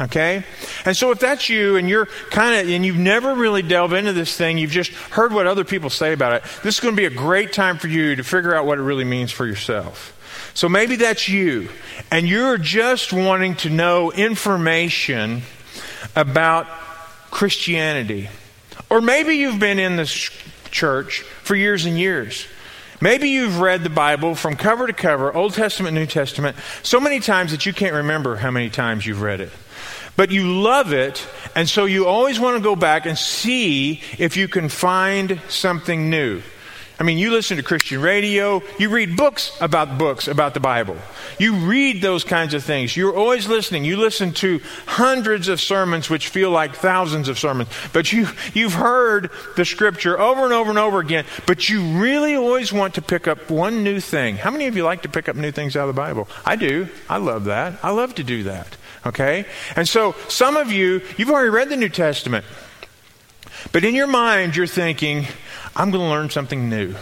Okay? 0.00 0.44
And 0.84 0.96
so 0.96 1.10
if 1.10 1.18
that's 1.18 1.48
you 1.48 1.76
and 1.76 1.88
you're 1.88 2.06
kind 2.30 2.54
of, 2.54 2.72
and 2.72 2.86
you've 2.86 2.96
never 2.96 3.34
really 3.34 3.62
delved 3.62 3.94
into 3.94 4.12
this 4.12 4.36
thing, 4.36 4.58
you've 4.58 4.70
just 4.70 4.92
heard 4.92 5.32
what 5.32 5.46
other 5.46 5.64
people 5.64 5.90
say 5.90 6.12
about 6.12 6.34
it, 6.34 6.44
this 6.62 6.76
is 6.76 6.80
going 6.80 6.94
to 6.94 7.00
be 7.00 7.06
a 7.06 7.10
great 7.10 7.52
time 7.52 7.78
for 7.78 7.88
you 7.88 8.14
to 8.14 8.22
figure 8.22 8.54
out 8.54 8.64
what 8.64 8.78
it 8.78 8.82
really 8.82 9.04
means 9.04 9.32
for 9.32 9.46
yourself. 9.46 10.14
So 10.54 10.68
maybe 10.68 10.96
that's 10.96 11.28
you, 11.28 11.68
and 12.10 12.28
you're 12.28 12.58
just 12.58 13.12
wanting 13.12 13.56
to 13.56 13.70
know 13.70 14.10
information 14.12 15.42
about 16.16 16.66
Christianity. 17.30 18.28
Or 18.90 19.00
maybe 19.00 19.34
you've 19.34 19.60
been 19.60 19.78
in 19.78 19.96
this 19.96 20.30
church 20.70 21.20
for 21.20 21.54
years 21.54 21.84
and 21.84 21.98
years. 21.98 22.46
Maybe 23.00 23.28
you've 23.28 23.60
read 23.60 23.84
the 23.84 23.90
Bible 23.90 24.34
from 24.34 24.56
cover 24.56 24.86
to 24.86 24.92
cover, 24.92 25.32
Old 25.32 25.54
Testament, 25.54 25.94
New 25.94 26.06
Testament, 26.06 26.56
so 26.82 26.98
many 26.98 27.20
times 27.20 27.52
that 27.52 27.64
you 27.64 27.72
can't 27.72 27.94
remember 27.94 28.36
how 28.36 28.50
many 28.50 28.70
times 28.70 29.06
you've 29.06 29.22
read 29.22 29.40
it. 29.40 29.52
But 30.18 30.32
you 30.32 30.60
love 30.62 30.92
it, 30.92 31.24
and 31.54 31.68
so 31.68 31.84
you 31.84 32.08
always 32.08 32.40
want 32.40 32.56
to 32.56 32.60
go 32.60 32.74
back 32.74 33.06
and 33.06 33.16
see 33.16 34.02
if 34.18 34.36
you 34.36 34.48
can 34.48 34.68
find 34.68 35.40
something 35.48 36.10
new. 36.10 36.42
I 36.98 37.04
mean, 37.04 37.18
you 37.18 37.30
listen 37.30 37.58
to 37.58 37.62
Christian 37.62 38.02
radio, 38.02 38.60
you 38.80 38.88
read 38.88 39.16
books 39.16 39.56
about 39.60 39.96
books 39.96 40.26
about 40.26 40.54
the 40.54 40.60
Bible. 40.60 40.96
You 41.38 41.54
read 41.54 42.02
those 42.02 42.24
kinds 42.24 42.52
of 42.52 42.64
things. 42.64 42.96
You're 42.96 43.14
always 43.14 43.46
listening. 43.46 43.84
You 43.84 43.96
listen 43.96 44.32
to 44.32 44.60
hundreds 44.86 45.46
of 45.46 45.60
sermons 45.60 46.10
which 46.10 46.26
feel 46.26 46.50
like 46.50 46.74
thousands 46.74 47.28
of 47.28 47.38
sermons. 47.38 47.68
But 47.92 48.12
you 48.12 48.26
you've 48.54 48.74
heard 48.74 49.30
the 49.54 49.64
scripture 49.64 50.18
over 50.18 50.42
and 50.42 50.52
over 50.52 50.70
and 50.70 50.80
over 50.80 50.98
again, 50.98 51.26
but 51.46 51.68
you 51.68 52.00
really 52.00 52.34
always 52.34 52.72
want 52.72 52.94
to 52.94 53.02
pick 53.02 53.28
up 53.28 53.52
one 53.52 53.84
new 53.84 54.00
thing. 54.00 54.34
How 54.34 54.50
many 54.50 54.66
of 54.66 54.76
you 54.76 54.82
like 54.82 55.02
to 55.02 55.08
pick 55.08 55.28
up 55.28 55.36
new 55.36 55.52
things 55.52 55.76
out 55.76 55.88
of 55.88 55.94
the 55.94 56.00
Bible? 56.00 56.26
I 56.44 56.56
do. 56.56 56.88
I 57.08 57.18
love 57.18 57.44
that. 57.44 57.78
I 57.84 57.92
love 57.92 58.16
to 58.16 58.24
do 58.24 58.42
that. 58.42 58.76
Okay? 59.08 59.46
And 59.74 59.88
so 59.88 60.14
some 60.28 60.56
of 60.56 60.70
you, 60.70 61.02
you've 61.16 61.30
already 61.30 61.50
read 61.50 61.70
the 61.70 61.76
New 61.76 61.88
Testament. 61.88 62.44
But 63.72 63.84
in 63.84 63.94
your 63.94 64.06
mind, 64.06 64.54
you're 64.54 64.66
thinking, 64.66 65.26
I'm 65.74 65.90
going 65.90 66.04
to 66.04 66.10
learn 66.10 66.30
something 66.30 66.68
new. 66.68 66.94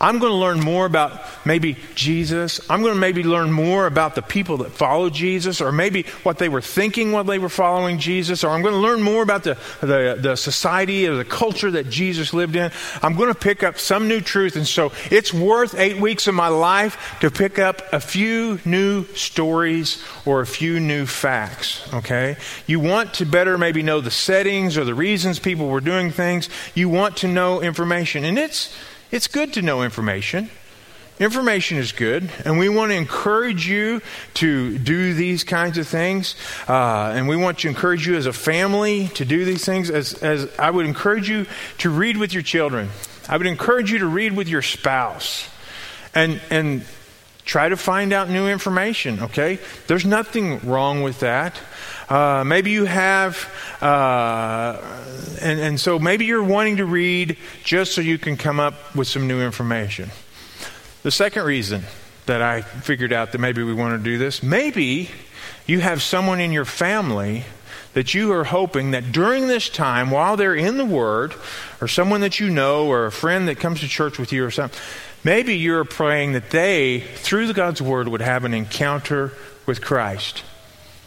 I'm 0.00 0.18
going 0.18 0.32
to 0.32 0.36
learn 0.36 0.60
more 0.60 0.86
about 0.86 1.22
maybe 1.46 1.76
Jesus. 1.94 2.60
I'm 2.68 2.82
going 2.82 2.94
to 2.94 3.00
maybe 3.00 3.22
learn 3.22 3.52
more 3.52 3.86
about 3.86 4.14
the 4.14 4.22
people 4.22 4.58
that 4.58 4.72
follow 4.72 5.08
Jesus, 5.08 5.60
or 5.60 5.72
maybe 5.72 6.02
what 6.22 6.38
they 6.38 6.48
were 6.48 6.60
thinking 6.60 7.12
while 7.12 7.24
they 7.24 7.38
were 7.38 7.48
following 7.48 7.98
Jesus, 7.98 8.44
or 8.44 8.50
I'm 8.50 8.62
going 8.62 8.74
to 8.74 8.80
learn 8.80 9.02
more 9.02 9.22
about 9.22 9.44
the, 9.44 9.56
the, 9.80 10.18
the 10.20 10.36
society 10.36 11.06
or 11.06 11.16
the 11.16 11.24
culture 11.24 11.70
that 11.70 11.88
Jesus 11.88 12.34
lived 12.34 12.56
in. 12.56 12.70
I'm 13.02 13.14
going 13.14 13.32
to 13.32 13.38
pick 13.38 13.62
up 13.62 13.78
some 13.78 14.08
new 14.08 14.20
truth. 14.20 14.56
And 14.56 14.66
so 14.66 14.92
it's 15.10 15.32
worth 15.32 15.74
eight 15.74 16.00
weeks 16.00 16.26
of 16.26 16.34
my 16.34 16.48
life 16.48 17.16
to 17.20 17.30
pick 17.30 17.58
up 17.58 17.82
a 17.92 18.00
few 18.00 18.58
new 18.64 19.04
stories 19.14 20.02
or 20.26 20.40
a 20.40 20.46
few 20.46 20.80
new 20.80 21.06
facts. 21.06 21.92
Okay? 21.94 22.36
You 22.66 22.80
want 22.80 23.14
to 23.14 23.26
better 23.26 23.56
maybe 23.56 23.82
know 23.82 24.00
the 24.00 24.10
settings 24.10 24.76
or 24.76 24.84
the 24.84 24.94
reasons 24.94 25.38
people 25.38 25.68
were 25.68 25.80
doing 25.80 26.10
things. 26.10 26.48
You 26.74 26.88
want 26.88 27.18
to 27.18 27.28
know 27.28 27.62
information. 27.62 28.24
And 28.24 28.38
it's 28.38 28.74
it's 29.14 29.28
good 29.28 29.52
to 29.52 29.62
know 29.62 29.84
information. 29.84 30.50
Information 31.20 31.78
is 31.78 31.92
good, 31.92 32.28
and 32.44 32.58
we 32.58 32.68
want 32.68 32.90
to 32.90 32.96
encourage 32.96 33.64
you 33.64 34.02
to 34.34 34.76
do 34.78 35.14
these 35.14 35.44
kinds 35.44 35.78
of 35.78 35.86
things. 35.86 36.34
Uh, 36.68 37.12
and 37.14 37.28
we 37.28 37.36
want 37.36 37.60
to 37.60 37.68
encourage 37.68 38.08
you 38.08 38.16
as 38.16 38.26
a 38.26 38.32
family 38.32 39.06
to 39.14 39.24
do 39.24 39.44
these 39.44 39.64
things. 39.64 39.88
As, 39.88 40.14
as 40.14 40.50
I 40.58 40.68
would 40.68 40.84
encourage 40.84 41.28
you 41.28 41.46
to 41.78 41.90
read 41.90 42.16
with 42.16 42.32
your 42.32 42.42
children, 42.42 42.88
I 43.28 43.36
would 43.36 43.46
encourage 43.46 43.92
you 43.92 44.00
to 44.00 44.06
read 44.06 44.32
with 44.32 44.48
your 44.48 44.62
spouse, 44.62 45.48
and 46.12 46.40
and 46.50 46.84
try 47.44 47.68
to 47.68 47.76
find 47.76 48.12
out 48.12 48.30
new 48.30 48.48
information. 48.48 49.20
Okay, 49.20 49.58
there's 49.86 50.04
nothing 50.04 50.60
wrong 50.60 51.02
with 51.02 51.20
that. 51.20 51.60
Uh, 52.08 52.44
maybe 52.44 52.70
you 52.70 52.84
have, 52.84 53.48
uh, 53.80 54.80
and, 55.40 55.60
and 55.60 55.80
so 55.80 55.98
maybe 55.98 56.26
you're 56.26 56.42
wanting 56.42 56.76
to 56.76 56.84
read 56.84 57.36
just 57.62 57.92
so 57.92 58.00
you 58.00 58.18
can 58.18 58.36
come 58.36 58.60
up 58.60 58.94
with 58.94 59.08
some 59.08 59.26
new 59.26 59.40
information. 59.40 60.10
The 61.02 61.10
second 61.10 61.44
reason 61.44 61.82
that 62.26 62.42
I 62.42 62.62
figured 62.62 63.12
out 63.12 63.32
that 63.32 63.38
maybe 63.38 63.62
we 63.62 63.74
want 63.74 63.98
to 63.98 64.02
do 64.02 64.18
this, 64.18 64.42
maybe 64.42 65.10
you 65.66 65.80
have 65.80 66.02
someone 66.02 66.40
in 66.40 66.52
your 66.52 66.64
family 66.64 67.44
that 67.94 68.12
you 68.12 68.32
are 68.32 68.44
hoping 68.44 68.90
that 68.90 69.12
during 69.12 69.46
this 69.46 69.68
time, 69.68 70.10
while 70.10 70.36
they're 70.36 70.54
in 70.54 70.76
the 70.76 70.84
Word, 70.84 71.34
or 71.80 71.88
someone 71.88 72.20
that 72.22 72.40
you 72.40 72.50
know, 72.50 72.86
or 72.86 73.06
a 73.06 73.12
friend 73.12 73.48
that 73.48 73.58
comes 73.60 73.80
to 73.80 73.88
church 73.88 74.18
with 74.18 74.32
you, 74.32 74.44
or 74.44 74.50
something, 74.50 74.78
maybe 75.24 75.56
you're 75.56 75.84
praying 75.84 76.32
that 76.32 76.50
they, 76.50 77.00
through 77.00 77.52
God's 77.52 77.82
Word, 77.82 78.08
would 78.08 78.20
have 78.20 78.44
an 78.44 78.54
encounter 78.54 79.32
with 79.66 79.80
Christ. 79.80 80.44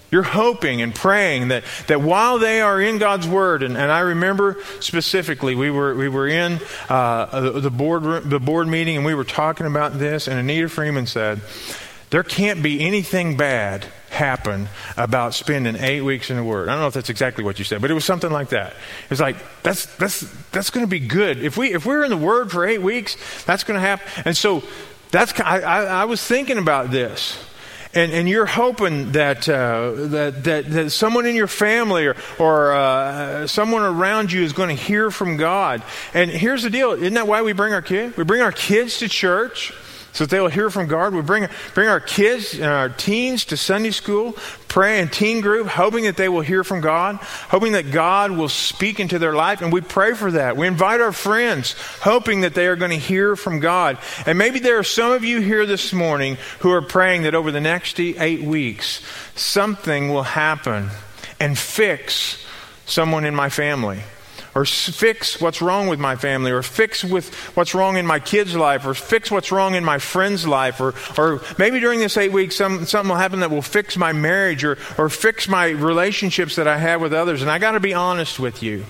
You're 0.10 0.24
hoping 0.24 0.82
and 0.82 0.96
praying 0.96 1.50
that, 1.50 1.64
that 1.88 2.02
while 2.02 2.40
they 2.40 2.62
are 2.62 2.82
in 2.82 2.98
God's 2.98 3.28
Word, 3.28 3.62
and, 3.62 3.78
and 3.78 3.92
I 3.92 4.00
remember 4.00 4.58
specifically, 4.80 5.54
we 5.54 5.70
were, 5.70 5.96
we 5.96 6.08
were 6.08 6.28
in 6.28 6.60
uh, 6.88 7.60
the, 7.60 7.70
board, 7.70 8.30
the 8.30 8.40
board 8.40 8.68
meeting 8.68 8.96
and 8.96 9.06
we 9.06 9.14
were 9.14 9.26
talking 9.26 9.66
about 9.66 10.00
this, 10.00 10.28
and 10.28 10.40
Anita 10.40 10.70
Freeman 10.70 11.08
said, 11.08 11.42
There 12.10 12.24
can't 12.24 12.64
be 12.64 12.86
anything 12.86 13.36
bad 13.36 13.86
happen 14.10 14.70
about 14.96 15.34
spending 15.34 15.76
eight 15.76 16.02
weeks 16.02 16.30
in 16.30 16.38
the 16.38 16.44
Word. 16.44 16.70
I 16.70 16.74
don't 16.74 16.82
know 16.82 16.88
if 16.88 16.94
that's 16.94 17.10
exactly 17.10 17.44
what 17.44 17.60
you 17.60 17.66
said, 17.66 17.82
but 17.82 17.92
it 17.92 17.94
was 17.94 18.06
something 18.06 18.32
like 18.32 18.50
that. 18.50 18.74
It's 19.10 19.22
like, 19.22 19.38
that's, 19.64 19.86
that's, 19.98 20.22
that's 20.52 20.70
going 20.70 20.86
to 20.86 20.90
be 20.90 21.00
good. 21.00 21.44
If, 21.44 21.58
we, 21.58 21.74
if 21.74 21.86
we're 21.86 22.04
in 22.04 22.10
the 22.10 22.18
Word 22.18 22.52
for 22.52 22.66
eight 22.66 22.82
weeks, 22.82 23.16
that's 23.44 23.64
going 23.64 23.80
to 23.80 23.86
happen. 23.86 24.24
And 24.26 24.38
so 24.38 24.64
that's, 25.12 25.40
I, 25.40 25.60
I, 25.60 25.84
I 25.84 26.06
was 26.06 26.24
thinking 26.24 26.58
about 26.58 26.92
this 26.92 27.44
and, 27.98 28.12
and 28.12 28.30
you're 28.30 28.46
hoping 28.46 29.14
that, 29.14 29.50
uh, 29.50 29.92
that, 29.96 30.44
that, 30.44 30.70
that, 30.70 30.90
someone 30.92 31.26
in 31.26 31.36
your 31.36 31.48
family 31.48 32.06
or, 32.06 32.16
or 32.38 32.74
uh, 32.74 33.48
someone 33.48 33.82
around 33.82 34.32
you 34.32 34.44
is 34.44 34.54
going 34.54 34.76
to 34.76 34.82
hear 34.82 35.10
from 35.10 35.38
God. 35.38 35.82
And 36.14 36.30
here's 36.30 36.64
the 36.64 36.70
deal 36.70 36.92
isn't 36.92 37.14
that 37.16 37.28
why 37.28 37.42
we 37.42 37.54
bring 37.54 37.74
our 37.74 37.82
kids? 37.82 38.16
We 38.18 38.24
bring 38.24 38.42
our 38.42 38.52
kids 38.52 39.00
to 39.00 39.10
church 39.10 39.74
so 40.18 40.24
that 40.24 40.32
they 40.32 40.40
will 40.40 40.48
hear 40.48 40.72
from 40.72 40.88
God. 40.88 41.14
We 41.14 41.22
bring, 41.22 41.48
bring 41.76 41.88
our 41.88 42.00
kids 42.00 42.56
and 42.56 42.66
our 42.66 42.90
teens 42.90 43.46
to 43.46 43.56
Sunday 43.56 43.92
school, 43.92 44.32
pray 44.68 45.00
in 45.00 45.10
teen 45.10 45.42
group, 45.42 45.68
hoping 45.68 46.06
that 46.06 46.18
they 46.18 46.28
will 46.28 46.42
hear 46.42 46.64
from 46.64 46.82
God, 46.82 47.18
hoping 47.50 47.74
that 47.74 47.92
God 47.92 48.32
will 48.32 48.50
speak 48.50 49.00
into 49.00 49.20
their 49.20 49.34
life, 49.34 49.62
and 49.62 49.72
we 49.72 49.82
pray 49.82 50.16
for 50.16 50.32
that. 50.32 50.58
We 50.58 50.66
invite 50.66 51.02
our 51.02 51.12
friends, 51.12 51.76
hoping 52.02 52.42
that 52.42 52.56
they 52.56 52.66
are 52.66 52.76
going 52.76 52.90
to 52.90 52.98
hear 52.98 53.36
from 53.36 53.60
God. 53.60 54.00
And 54.26 54.40
maybe 54.40 54.58
there 54.58 54.80
are 54.80 54.84
some 54.84 55.12
of 55.12 55.24
you 55.24 55.40
here 55.40 55.68
this 55.68 55.94
morning 55.94 56.38
who 56.62 56.72
are 56.72 56.82
praying 56.82 57.22
that 57.22 57.36
over 57.36 57.52
the 57.52 57.62
next 57.62 58.00
eight 58.00 58.42
weeks, 58.42 59.06
something 59.36 60.10
will 60.10 60.24
happen 60.24 60.90
and 61.40 61.56
fix 61.56 62.44
someone 62.88 63.24
in 63.24 63.36
my 63.36 63.50
family 63.50 64.02
or 64.58 64.66
fix 64.66 65.40
what's 65.40 65.62
wrong 65.62 65.88
with 65.88 66.00
my 66.00 66.16
family, 66.16 66.50
or 66.52 66.64
fix 66.64 67.04
with 67.04 67.32
what's 67.56 67.76
wrong 67.76 67.96
in 67.96 68.08
my 68.08 68.20
kid's 68.20 68.56
life, 68.56 68.88
or 68.88 68.96
fix 68.96 69.30
what's 69.30 69.52
wrong 69.52 69.76
in 69.76 69.86
my 69.86 70.00
friend's 70.00 70.48
life, 70.48 70.82
or, 70.82 70.96
or 71.16 71.42
maybe 71.60 71.80
during 71.80 72.00
this 72.00 72.18
eight 72.18 72.32
weeks 72.32 72.56
some, 72.56 72.88
something 72.88 73.10
will 73.10 73.18
happen 73.18 73.42
that 73.42 73.52
will 73.52 73.62
fix 73.62 73.98
my 73.98 74.14
marriage 74.14 74.64
or, 74.64 74.80
or 74.98 75.10
fix 75.10 75.48
my 75.48 75.68
relationships 75.70 76.56
that 76.56 76.68
I 76.68 76.80
have 76.80 77.02
with 77.02 77.14
others. 77.14 77.44
And 77.44 77.52
I 77.52 77.60
got 77.60 77.74
to 77.74 77.80
be 77.80 77.94
honest 77.94 78.40
with 78.40 78.64
you. 78.64 78.86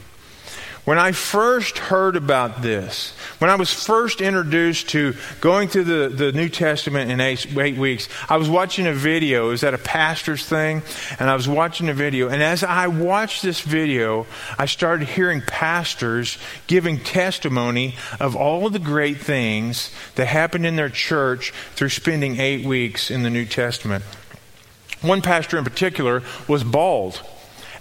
When 0.88 0.98
I 0.98 1.12
first 1.12 1.79
heard 1.79 2.15
about 2.15 2.62
this, 2.62 3.12
when 3.39 3.50
I 3.50 3.56
was 3.56 3.74
first 3.74 4.22
introduced 4.22 4.88
to 4.91 5.15
going 5.41 5.67
through 5.67 5.84
the, 5.84 6.08
the 6.08 6.32
New 6.32 6.48
Testament 6.48 7.12
in 7.12 7.20
eight, 7.20 7.46
eight 7.58 7.75
weeks, 7.75 8.08
I 8.29 8.38
was 8.38 8.48
watching 8.48 8.88
a 8.88 8.94
video. 8.94 9.48
It 9.48 9.51
was 9.51 9.65
at 9.65 9.74
a 9.74 9.77
pastor's 9.77 10.48
thing, 10.48 10.82
and 11.20 11.29
I 11.29 11.36
was 11.36 11.46
watching 11.46 11.89
a 11.89 11.94
video. 11.94 12.29
And 12.29 12.41
as 12.41 12.63
I 12.63 12.88
watched 12.88 13.44
this 13.44 13.60
video, 13.60 14.27
I 14.58 14.65
started 14.65 15.10
hearing 15.10 15.41
pastors 15.41 16.38
giving 16.67 17.01
testimony 17.01 17.96
of 18.22 18.38
all 18.38 18.70
the 18.70 18.79
great 18.79 19.17
things 19.17 19.91
that 20.15 20.27
happened 20.27 20.65
in 20.65 20.77
their 20.77 20.88
church 20.88 21.51
through 21.75 21.89
spending 21.89 22.39
eight 22.39 22.65
weeks 22.65 23.12
in 23.12 23.24
the 23.24 23.29
New 23.29 23.46
Testament. 23.46 24.06
One 25.01 25.22
pastor 25.22 25.58
in 25.58 25.65
particular 25.65 26.24
was 26.48 26.63
bald. 26.63 27.22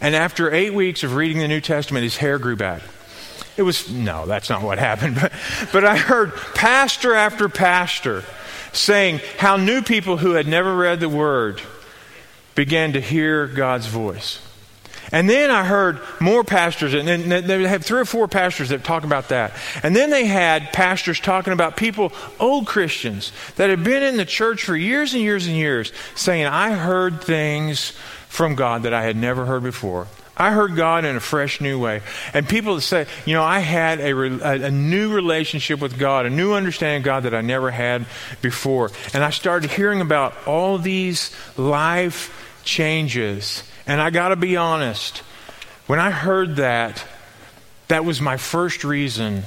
And 0.00 0.16
after 0.16 0.52
eight 0.52 0.74
weeks 0.74 1.04
of 1.04 1.14
reading 1.14 1.38
the 1.38 1.46
New 1.46 1.60
Testament, 1.60 2.02
his 2.02 2.16
hair 2.16 2.40
grew 2.40 2.56
back. 2.56 2.82
It 3.56 3.62
was, 3.62 3.90
no, 3.90 4.26
that's 4.26 4.50
not 4.50 4.62
what 4.62 4.78
happened. 4.78 5.18
But, 5.20 5.32
but 5.72 5.84
I 5.84 5.96
heard 5.96 6.34
pastor 6.54 7.14
after 7.14 7.48
pastor 7.48 8.24
saying 8.72 9.20
how 9.38 9.56
new 9.56 9.82
people 9.82 10.18
who 10.18 10.32
had 10.32 10.46
never 10.46 10.74
read 10.76 11.00
the 11.00 11.08
Word 11.08 11.60
began 12.54 12.92
to 12.92 13.00
hear 13.00 13.46
God's 13.46 13.86
voice. 13.86 14.42
And 15.12 15.30
then 15.30 15.50
I 15.52 15.64
heard 15.64 16.00
more 16.20 16.42
pastors, 16.42 16.92
and 16.92 17.06
then 17.06 17.46
they 17.46 17.62
have 17.68 17.84
three 17.84 18.00
or 18.00 18.04
four 18.04 18.26
pastors 18.26 18.70
that 18.70 18.82
talk 18.82 19.04
about 19.04 19.28
that. 19.28 19.52
And 19.84 19.94
then 19.94 20.10
they 20.10 20.26
had 20.26 20.72
pastors 20.72 21.20
talking 21.20 21.52
about 21.52 21.76
people, 21.76 22.12
old 22.40 22.66
Christians, 22.66 23.30
that 23.54 23.70
had 23.70 23.84
been 23.84 24.02
in 24.02 24.16
the 24.16 24.24
church 24.24 24.64
for 24.64 24.76
years 24.76 25.14
and 25.14 25.22
years 25.22 25.46
and 25.46 25.56
years, 25.56 25.92
saying, 26.16 26.46
I 26.46 26.72
heard 26.72 27.22
things 27.22 27.92
from 28.28 28.56
God 28.56 28.82
that 28.82 28.92
I 28.92 29.04
had 29.04 29.16
never 29.16 29.46
heard 29.46 29.62
before. 29.62 30.08
I 30.36 30.52
heard 30.52 30.76
God 30.76 31.04
in 31.04 31.16
a 31.16 31.20
fresh 31.20 31.60
new 31.60 31.78
way. 31.78 32.02
And 32.34 32.46
people 32.46 32.80
say, 32.80 33.06
you 33.24 33.32
know, 33.32 33.42
I 33.42 33.60
had 33.60 34.00
a, 34.00 34.12
a, 34.12 34.66
a, 34.66 34.70
new 34.70 35.14
relationship 35.14 35.80
with 35.80 35.98
God, 35.98 36.26
a 36.26 36.30
new 36.30 36.52
understanding 36.52 36.98
of 36.98 37.04
God 37.04 37.22
that 37.22 37.34
I 37.34 37.40
never 37.40 37.70
had 37.70 38.04
before. 38.42 38.90
And 39.14 39.24
I 39.24 39.30
started 39.30 39.70
hearing 39.70 40.02
about 40.02 40.34
all 40.46 40.76
these 40.76 41.34
life 41.56 42.60
changes. 42.64 43.62
And 43.86 44.00
I 44.00 44.10
got 44.10 44.28
to 44.28 44.36
be 44.36 44.58
honest, 44.58 45.18
when 45.86 46.00
I 46.00 46.10
heard 46.10 46.56
that, 46.56 47.02
that 47.88 48.04
was 48.04 48.20
my 48.20 48.36
first 48.36 48.84
reason 48.84 49.42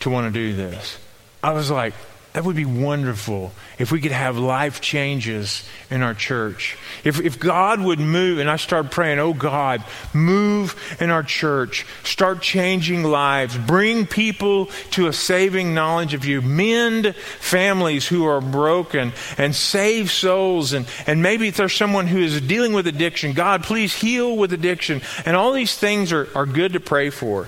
to 0.00 0.10
want 0.10 0.32
to 0.32 0.32
do 0.32 0.56
this. 0.56 0.98
I 1.42 1.52
was 1.52 1.70
like, 1.70 1.94
that 2.32 2.44
would 2.44 2.56
be 2.56 2.64
wonderful 2.64 3.52
if 3.78 3.92
we 3.92 4.00
could 4.00 4.12
have 4.12 4.38
life 4.38 4.80
changes 4.80 5.68
in 5.90 6.02
our 6.02 6.14
church. 6.14 6.78
If, 7.04 7.20
if 7.20 7.38
God 7.38 7.78
would 7.80 8.00
move, 8.00 8.38
and 8.38 8.48
I 8.48 8.56
start 8.56 8.90
praying, 8.90 9.18
oh 9.18 9.34
God, 9.34 9.84
move 10.14 10.74
in 10.98 11.10
our 11.10 11.22
church, 11.22 11.84
start 12.04 12.40
changing 12.40 13.02
lives, 13.02 13.58
bring 13.58 14.06
people 14.06 14.66
to 14.92 15.08
a 15.08 15.12
saving 15.12 15.74
knowledge 15.74 16.14
of 16.14 16.24
you, 16.24 16.40
mend 16.40 17.14
families 17.38 18.08
who 18.08 18.24
are 18.24 18.40
broken, 18.40 19.12
and 19.36 19.54
save 19.54 20.10
souls. 20.10 20.72
And, 20.72 20.86
and 21.06 21.22
maybe 21.22 21.48
if 21.48 21.58
there's 21.58 21.74
someone 21.74 22.06
who 22.06 22.18
is 22.18 22.40
dealing 22.40 22.72
with 22.72 22.86
addiction, 22.86 23.34
God, 23.34 23.62
please 23.62 23.94
heal 23.94 24.34
with 24.38 24.54
addiction. 24.54 25.02
And 25.26 25.36
all 25.36 25.52
these 25.52 25.76
things 25.76 26.12
are, 26.12 26.28
are 26.34 26.46
good 26.46 26.72
to 26.72 26.80
pray 26.80 27.10
for. 27.10 27.46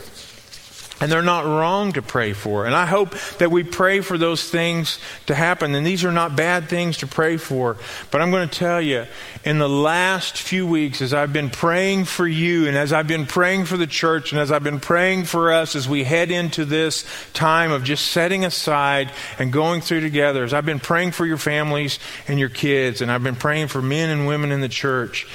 And 1.00 1.10
they're 1.10 1.22
not 1.22 1.44
wrong 1.44 1.92
to 1.94 2.02
pray 2.02 2.32
for. 2.32 2.66
And 2.66 2.74
I 2.74 2.86
hope 2.86 3.14
that 3.38 3.50
we 3.50 3.64
pray 3.64 4.00
for 4.00 4.16
those 4.16 4.48
things 4.48 5.00
to 5.26 5.34
happen. 5.34 5.74
And 5.74 5.84
these 5.84 6.04
are 6.04 6.12
not 6.12 6.36
bad 6.36 6.68
things 6.68 6.98
to 6.98 7.08
pray 7.08 7.36
for. 7.36 7.76
But 8.12 8.20
I'm 8.20 8.30
going 8.30 8.48
to 8.48 8.58
tell 8.58 8.80
you, 8.80 9.06
in 9.44 9.58
the 9.58 9.68
last 9.68 10.38
few 10.38 10.66
weeks, 10.66 11.02
as 11.02 11.12
I've 11.12 11.32
been 11.32 11.50
praying 11.50 12.04
for 12.04 12.26
you, 12.26 12.68
and 12.68 12.76
as 12.76 12.92
I've 12.92 13.08
been 13.08 13.26
praying 13.26 13.64
for 13.64 13.76
the 13.76 13.88
church, 13.88 14.30
and 14.30 14.40
as 14.40 14.52
I've 14.52 14.62
been 14.62 14.80
praying 14.80 15.24
for 15.24 15.52
us 15.52 15.74
as 15.74 15.88
we 15.88 16.04
head 16.04 16.30
into 16.30 16.64
this 16.64 17.04
time 17.32 17.72
of 17.72 17.82
just 17.82 18.06
setting 18.12 18.44
aside 18.44 19.10
and 19.38 19.52
going 19.52 19.80
through 19.80 20.00
together, 20.00 20.44
as 20.44 20.54
I've 20.54 20.66
been 20.66 20.80
praying 20.80 21.10
for 21.10 21.26
your 21.26 21.38
families 21.38 21.98
and 22.28 22.38
your 22.38 22.48
kids, 22.48 23.00
and 23.00 23.10
I've 23.10 23.24
been 23.24 23.36
praying 23.36 23.68
for 23.68 23.82
men 23.82 24.10
and 24.10 24.28
women 24.28 24.52
in 24.52 24.60
the 24.60 24.68
church, 24.68 25.26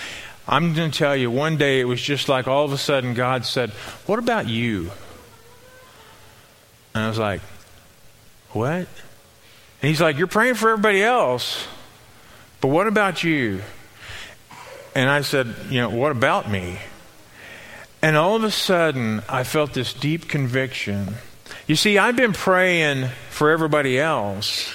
I'm 0.47 0.73
going 0.73 0.89
to 0.89 0.97
tell 0.97 1.15
you, 1.15 1.29
one 1.29 1.57
day 1.57 1.81
it 1.81 1.85
was 1.85 2.01
just 2.01 2.29
like 2.29 2.47
all 2.47 2.65
of 2.65 2.71
a 2.71 2.77
sudden 2.77 3.13
God 3.13 3.45
said, 3.45 3.69
What 4.07 4.19
about 4.19 4.47
you? 4.47 4.89
And 6.93 7.03
I 7.03 7.07
was 7.07 7.19
like, 7.19 7.41
What? 8.51 8.87
And 9.81 9.87
he's 9.89 10.01
like, 10.01 10.17
You're 10.17 10.27
praying 10.27 10.55
for 10.55 10.69
everybody 10.69 11.03
else, 11.03 11.67
but 12.61 12.69
what 12.69 12.87
about 12.87 13.23
you? 13.23 13.61
And 14.95 15.09
I 15.09 15.21
said, 15.21 15.53
You 15.69 15.81
know, 15.81 15.89
what 15.89 16.11
about 16.11 16.49
me? 16.49 16.79
And 18.01 18.15
all 18.15 18.35
of 18.35 18.43
a 18.43 18.51
sudden, 18.51 19.21
I 19.27 19.43
felt 19.43 19.73
this 19.73 19.93
deep 19.93 20.27
conviction. 20.27 21.15
You 21.67 21.75
see, 21.75 21.97
I've 21.97 22.15
been 22.15 22.33
praying 22.33 23.09
for 23.29 23.51
everybody 23.51 23.99
else, 23.99 24.67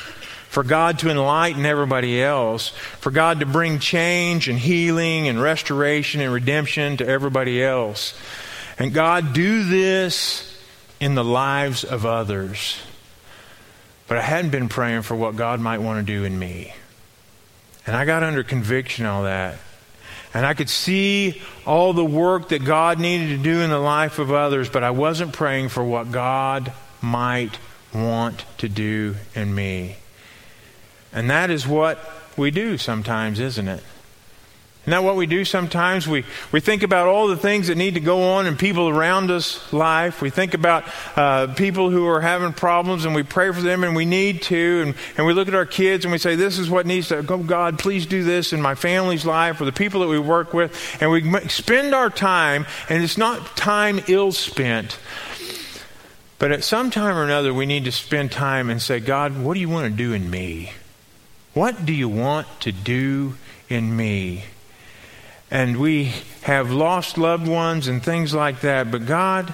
for 0.49 0.63
God 0.63 0.99
to 1.01 1.11
enlighten 1.11 1.65
everybody 1.65 2.23
else, 2.23 2.69
for 3.01 3.11
God 3.11 3.41
to 3.41 3.47
bring 3.47 3.79
change 3.79 4.49
and 4.49 4.59
healing 4.59 5.27
and 5.27 5.41
restoration 5.41 6.21
and 6.21 6.33
redemption 6.33 6.99
to 6.99 7.07
everybody 7.07 7.63
else. 7.63 8.15
And 8.79 8.93
God, 8.93 9.33
do 9.33 9.65
this 9.65 10.54
in 11.01 11.15
the 11.15 11.25
lives 11.25 11.85
of 11.85 12.07
others. 12.07 12.79
But 14.07 14.19
I 14.19 14.23
hadn't 14.23 14.51
been 14.51 14.69
praying 14.69 15.03
for 15.03 15.17
what 15.17 15.37
God 15.37 15.61
might 15.61 15.79
want 15.79 16.07
to 16.07 16.13
do 16.13 16.25
in 16.25 16.39
me. 16.39 16.75
And 17.87 17.97
I 17.97 18.05
got 18.05 18.23
under 18.23 18.43
conviction 18.43 19.07
all 19.07 19.25
that. 19.25 19.59
And 20.33 20.45
I 20.45 20.55
could 20.55 20.69
see 20.69 21.41
all 21.65 21.93
the 21.93 22.05
work 22.05 22.49
that 22.49 22.65
God 22.65 22.99
needed 22.99 23.37
to 23.37 23.43
do 23.43 23.61
in 23.61 23.71
the 23.71 23.79
life 23.79 24.19
of 24.19 24.33
others, 24.33 24.69
but 24.69 24.83
I 24.83 24.91
wasn't 24.91 25.33
praying 25.33 25.69
for 25.69 25.85
what 25.85 26.11
God 26.11 26.73
might 27.01 27.59
want 27.95 28.45
to 28.59 28.69
do 28.69 29.15
in 29.35 29.55
me. 29.55 29.97
And 31.13 31.31
that 31.31 31.51
is 31.51 31.67
what 31.67 31.99
we 32.37 32.51
do 32.51 32.77
sometimes, 32.77 33.39
isn't 33.39 33.69
it? 33.69 33.85
Isn't 34.85 34.91
that 34.91 35.03
what 35.03 35.17
we 35.17 35.25
do 35.25 35.47
sometimes? 35.47 36.07
We, 36.07 36.27
we 36.53 36.61
think 36.61 36.83
about 36.83 37.09
all 37.09 37.27
the 37.27 37.39
things 37.39 37.69
that 37.69 37.77
need 37.79 37.95
to 37.95 38.01
go 38.01 38.35
on 38.35 38.47
in 38.47 38.59
people 38.59 38.91
around 38.91 39.31
us' 39.31 39.73
life. 39.73 40.21
We 40.21 40.29
think 40.29 40.53
about 40.53 40.85
uh, 41.17 41.55
people 41.55 41.89
who 41.89 42.07
are 42.07 42.21
having 42.21 42.53
problems 42.53 43.07
and 43.07 43.15
we 43.15 43.23
pray 43.23 43.51
for 43.51 43.63
them 43.63 43.83
and 43.83 43.97
we 43.97 44.05
need 44.05 44.43
to. 44.43 44.83
And, 44.85 44.95
and 45.17 45.27
we 45.27 45.33
look 45.33 45.49
at 45.49 45.55
our 45.55 45.65
kids 45.65 46.05
and 46.05 46.13
we 46.13 46.19
say, 46.19 46.37
This 46.37 46.59
is 46.59 46.69
what 46.69 46.85
needs 46.85 47.09
to 47.09 47.23
go. 47.23 47.37
Oh, 47.37 47.39
God, 47.39 47.79
please 47.79 48.05
do 48.05 48.25
this 48.25 48.53
in 48.53 48.61
my 48.61 48.75
family's 48.75 49.25
life 49.25 49.59
or 49.59 49.65
the 49.65 49.73
people 49.73 50.03
that 50.03 50.09
we 50.09 50.19
work 50.19 50.53
with. 50.53 50.99
And 51.01 51.11
we 51.11 51.49
spend 51.49 51.95
our 51.95 52.11
time, 52.11 52.67
and 52.91 53.03
it's 53.03 53.17
not 53.17 53.57
time 53.57 54.01
ill 54.07 54.33
spent. 54.33 54.99
But 56.39 56.53
at 56.53 56.63
some 56.63 56.91
time 56.91 57.17
or 57.17 57.25
another, 57.25 57.55
we 57.55 57.65
need 57.65 57.87
to 57.87 57.93
spend 57.93 58.33
time 58.33 58.69
and 58.69 58.83
say, 58.83 59.01
God, 59.01 59.43
what 59.43 59.55
do 59.55 59.61
you 59.61 59.71
want 59.71 59.91
to 59.91 59.97
do 59.97 60.13
in 60.13 60.29
me? 60.29 60.73
What 61.55 61.87
do 61.87 61.95
you 61.95 62.11
want 62.11 62.49
to 62.61 62.71
do 62.71 63.37
in 63.71 63.97
me? 63.97 64.45
And 65.55 65.77
we 65.77 66.11
have 66.43 66.73
lost 66.73 67.17
loved 67.17 67.47
ones 67.47 67.87
and 67.87 68.03
things 68.03 68.35
like 68.35 68.63
that. 68.63 68.91
But 68.91 69.07
God, 69.07 69.51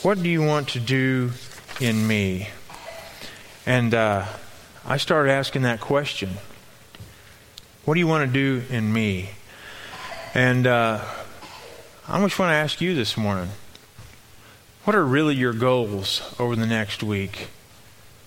what 0.00 0.22
do 0.22 0.30
you 0.30 0.42
want 0.42 0.70
to 0.70 0.80
do 0.80 1.32
in 1.78 2.08
me? 2.08 2.48
And 3.66 3.92
uh, 3.92 4.24
I 4.86 4.96
started 4.96 5.30
asking 5.30 5.60
that 5.62 5.80
question. 5.80 6.30
What 7.84 7.92
do 7.92 8.00
you 8.00 8.06
want 8.06 8.26
to 8.26 8.32
do 8.32 8.64
in 8.74 8.90
me? 8.90 9.32
And 10.32 10.66
uh, 10.66 11.04
I 12.08 12.20
just 12.22 12.38
want 12.38 12.48
to 12.48 12.54
ask 12.54 12.80
you 12.80 12.94
this 12.94 13.14
morning 13.14 13.50
what 14.84 14.96
are 14.96 15.04
really 15.04 15.34
your 15.34 15.52
goals 15.52 16.22
over 16.38 16.56
the 16.56 16.66
next 16.66 17.02
week? 17.02 17.48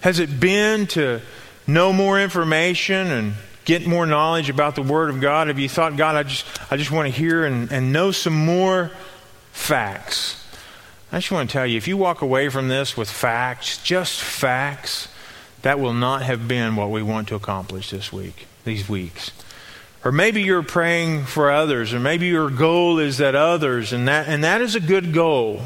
Has 0.02 0.20
it 0.20 0.40
been 0.40 0.86
to 0.88 1.22
know 1.66 1.92
more 1.92 2.22
information 2.22 3.08
and 3.08 3.34
get 3.68 3.86
more 3.86 4.06
knowledge 4.06 4.50
about 4.50 4.76
the 4.76 4.82
Word 4.82 5.10
of 5.10 5.20
God? 5.20 5.50
Have 5.50 5.60
you 5.60 5.68
thought, 5.68 5.98
God, 5.98 6.16
I 6.16 6.24
just, 6.24 6.46
I 6.72 6.78
just 6.78 6.90
want 6.90 7.14
to 7.14 7.20
hear 7.20 7.46
and, 7.46 7.70
and 7.70 7.92
know 7.92 8.12
some 8.12 8.34
more 8.34 8.92
facts? 9.52 10.42
I 11.12 11.18
just 11.20 11.32
want 11.32 11.50
to 11.50 11.54
tell 11.54 11.68
you 11.68 11.76
if 11.76 11.86
you 11.86 11.98
walk 11.98 12.22
away 12.22 12.48
from 12.48 12.70
this 12.70 12.96
with 12.96 13.12
facts, 13.12 13.84
just 13.84 14.22
facts, 14.22 15.10
that 15.64 15.82
will 15.82 15.94
not 15.94 16.22
have 16.22 16.48
been 16.48 16.78
what 16.78 16.90
we 16.90 17.04
want 17.04 17.28
to 17.28 17.36
accomplish 17.36 17.90
this 17.90 18.12
week, 18.12 18.48
these 18.64 18.88
weeks. 18.88 19.32
Or 20.06 20.14
maybe 20.14 20.44
you're 20.44 20.64
praying 20.64 21.26
for 21.26 21.52
others, 21.52 21.94
or 21.94 22.00
maybe 22.00 22.28
your 22.28 22.50
goal 22.50 23.00
is 23.00 23.18
that 23.18 23.36
others, 23.36 23.92
and 23.92 24.08
that, 24.08 24.30
and 24.30 24.46
that 24.46 24.62
is 24.62 24.76
a 24.76 24.80
good 24.80 25.12
goal. 25.12 25.62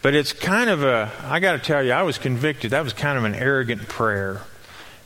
But 0.00 0.14
it's 0.14 0.32
kind 0.32 0.70
of 0.70 0.82
a, 0.82 1.12
I 1.24 1.38
got 1.38 1.52
to 1.52 1.58
tell 1.58 1.82
you, 1.82 1.92
I 1.92 2.02
was 2.02 2.16
convicted. 2.16 2.70
That 2.70 2.82
was 2.82 2.94
kind 2.94 3.18
of 3.18 3.24
an 3.24 3.34
arrogant 3.34 3.88
prayer. 3.88 4.40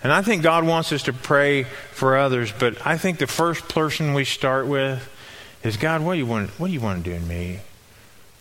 And 0.03 0.13
I 0.13 0.23
think 0.23 0.43
God 0.43 0.65
wants 0.65 0.93
us 0.93 1.05
to 1.05 1.13
pray 1.13 1.65
for 1.65 2.17
others, 2.17 2.53
but 2.57 2.87
I 2.87 2.99
think 2.99 3.19
the 3.19 3.27
first 3.27 3.69
person 3.69 4.15
we 4.15 4.25
start 4.25 4.67
with 4.67 5.09
is 5.63 5.77
God, 5.77 6.03
what 6.03 6.15
do 6.15 6.19
you 6.19 6.27
want, 6.27 6.51
what 6.61 6.69
do, 6.69 6.73
you 6.73 6.81
want 6.81 7.05
to 7.05 7.11
do 7.11 7.17
in 7.17 7.27
me? 7.27 7.61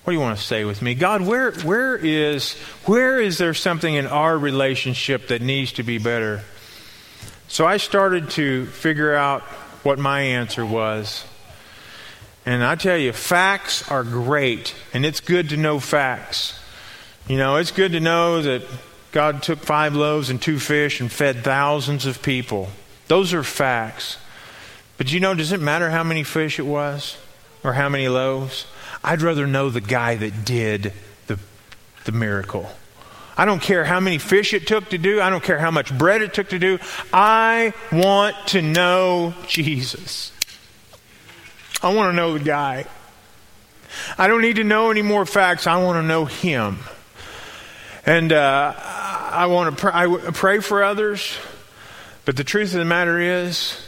What 0.03 0.11
do 0.11 0.17
you 0.17 0.21
want 0.21 0.37
to 0.37 0.43
say 0.43 0.65
with 0.65 0.81
me? 0.81 0.93
God, 0.93 1.21
where, 1.21 1.51
where, 1.51 1.95
is, 1.95 2.53
where 2.85 3.19
is 3.19 3.39
there 3.39 3.55
something 3.55 3.93
in 3.93 4.05
our 4.05 4.37
relationship 4.37 5.29
that 5.29 5.41
needs 5.41 5.71
to 5.73 5.83
be 5.83 5.97
better? 5.97 6.43
So 7.47 7.65
I 7.65 7.77
started 7.77 8.29
to 8.31 8.67
figure 8.67 9.15
out 9.15 9.41
what 9.83 9.97
my 9.97 10.21
answer 10.21 10.65
was. 10.65 11.25
And 12.45 12.63
I 12.63 12.75
tell 12.75 12.97
you, 12.97 13.13
facts 13.13 13.89
are 13.89 14.03
great, 14.03 14.75
and 14.93 15.05
it's 15.05 15.19
good 15.19 15.49
to 15.49 15.57
know 15.57 15.79
facts. 15.79 16.59
You 17.27 17.37
know, 17.37 17.55
it's 17.55 17.71
good 17.71 17.93
to 17.93 17.99
know 17.99 18.43
that 18.43 18.61
God 19.15 19.41
took 19.41 19.59
five 19.59 19.95
loaves 19.95 20.29
and 20.29 20.41
two 20.41 20.59
fish 20.59 20.99
and 20.99 21.09
fed 21.09 21.41
thousands 21.41 22.05
of 22.05 22.21
people. 22.21 22.67
Those 23.07 23.33
are 23.33 23.43
facts. 23.43 24.17
But 24.97 25.13
you 25.13 25.21
know, 25.21 25.33
does 25.33 25.53
it 25.53 25.61
matter 25.61 25.89
how 25.89 26.03
many 26.03 26.23
fish 26.23 26.59
it 26.59 26.65
was 26.65 27.17
or 27.63 27.71
how 27.71 27.87
many 27.87 28.09
loaves? 28.09 28.65
I'd 29.05 29.21
rather 29.21 29.47
know 29.47 29.69
the 29.69 29.79
guy 29.79 30.15
that 30.15 30.43
did 30.43 30.91
the, 31.27 31.39
the 32.03 32.11
miracle. 32.11 32.69
I 33.37 33.45
don't 33.45 33.61
care 33.61 33.85
how 33.85 34.01
many 34.01 34.17
fish 34.17 34.53
it 34.53 34.67
took 34.67 34.89
to 34.89 34.97
do. 34.97 35.21
I 35.21 35.29
don't 35.29 35.43
care 35.43 35.59
how 35.59 35.71
much 35.71 35.97
bread 35.97 36.21
it 36.21 36.33
took 36.33 36.49
to 36.49 36.59
do. 36.59 36.77
I 37.13 37.71
want 37.93 38.35
to 38.47 38.61
know 38.61 39.33
Jesus. 39.47 40.33
I 41.81 41.93
want 41.93 42.11
to 42.11 42.15
know 42.17 42.37
the 42.37 42.43
guy. 42.43 42.85
I 44.17 44.27
don't 44.27 44.41
need 44.41 44.57
to 44.57 44.65
know 44.65 44.91
any 44.91 45.03
more 45.03 45.25
facts. 45.25 45.67
I 45.67 45.81
want 45.81 46.03
to 46.03 46.03
know 46.05 46.25
him. 46.25 46.79
And 48.05 48.31
uh, 48.33 48.73
I 49.35 49.47
want 49.47 49.75
to 49.75 49.81
pray, 49.81 49.91
I 49.93 50.07
pray 50.33 50.59
for 50.59 50.83
others. 50.83 51.37
But 52.25 52.37
the 52.37 52.43
truth 52.43 52.73
of 52.73 52.79
the 52.79 52.85
matter 52.85 53.19
is, 53.19 53.79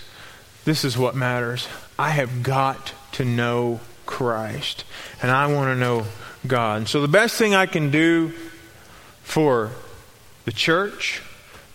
this 0.65 0.83
is 0.83 0.97
what 0.97 1.15
matters. 1.15 1.67
I 1.97 2.10
have 2.12 2.43
got 2.43 2.93
to 3.13 3.25
know 3.25 3.79
Christ. 4.05 4.83
And 5.21 5.31
I 5.31 5.47
want 5.47 5.73
to 5.73 5.79
know 5.79 6.05
God. 6.45 6.77
And 6.77 6.88
so 6.88 7.01
the 7.01 7.07
best 7.07 7.38
thing 7.38 7.55
I 7.55 7.65
can 7.65 7.89
do 7.89 8.33
for 9.23 9.71
the 10.45 10.51
church, 10.51 11.21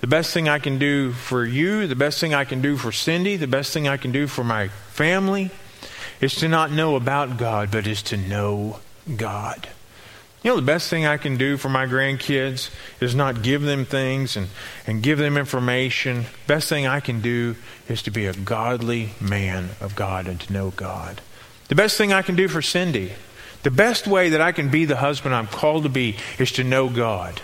the 0.00 0.06
best 0.06 0.32
thing 0.32 0.48
I 0.48 0.58
can 0.58 0.78
do 0.78 1.12
for 1.12 1.44
you, 1.44 1.87
the 1.87 1.96
best 1.96 2.20
thing 2.20 2.32
I 2.35 2.44
can 2.44 2.62
do 2.62 2.76
for 2.76 2.92
Cindy, 2.92 3.37
the 3.37 3.46
best 3.46 3.72
thing 3.72 3.88
I 3.88 3.96
can 3.96 4.12
do 4.12 4.26
for 4.26 4.44
my 4.44 4.68
family 4.68 5.50
is 6.20 6.37
to 6.37 6.48
not 6.48 6.70
know 6.70 6.96
about 6.96 7.37
God, 7.37 7.70
but 7.70 7.87
is 7.87 8.02
to 8.04 8.16
know 8.16 8.78
God. 9.16 9.68
You 10.42 10.50
know, 10.50 10.57
the 10.57 10.62
best 10.62 10.90
thing 10.90 11.07
I 11.07 11.18
can 11.18 11.37
do 11.37 11.57
for 11.57 11.68
my 11.68 11.87
grandkids 11.87 12.70
is 13.00 13.14
not 13.14 13.42
give 13.42 13.62
them 13.62 13.85
things 13.85 14.37
and, 14.37 14.48
and 14.87 15.02
give 15.02 15.18
them 15.18 15.37
information. 15.37 16.24
Best 16.46 16.68
thing 16.68 16.87
I 16.87 17.00
can 17.00 17.20
do 17.20 17.55
is 17.88 18.02
to 18.02 18.11
be 18.11 18.26
a 18.26 18.33
godly 18.33 19.11
man 19.20 19.70
of 19.81 19.94
God 19.94 20.26
and 20.26 20.40
to 20.40 20.52
know 20.52 20.70
God. 20.70 21.20
The 21.68 21.76
best 21.76 21.96
thing 21.96 22.12
I 22.12 22.22
can 22.22 22.35
do 22.35 22.48
for 22.48 22.61
Cindy 22.61 23.12
the 23.62 23.70
best 23.70 24.07
way 24.07 24.31
that 24.31 24.40
I 24.40 24.52
can 24.52 24.70
be 24.70 24.85
the 24.85 24.96
husband 24.96 25.35
I'm 25.35 25.46
called 25.46 25.85
to 25.85 25.88
be 25.88 26.16
is 26.38 26.52
to 26.52 26.64
know 26.64 26.88
God. 26.88 27.40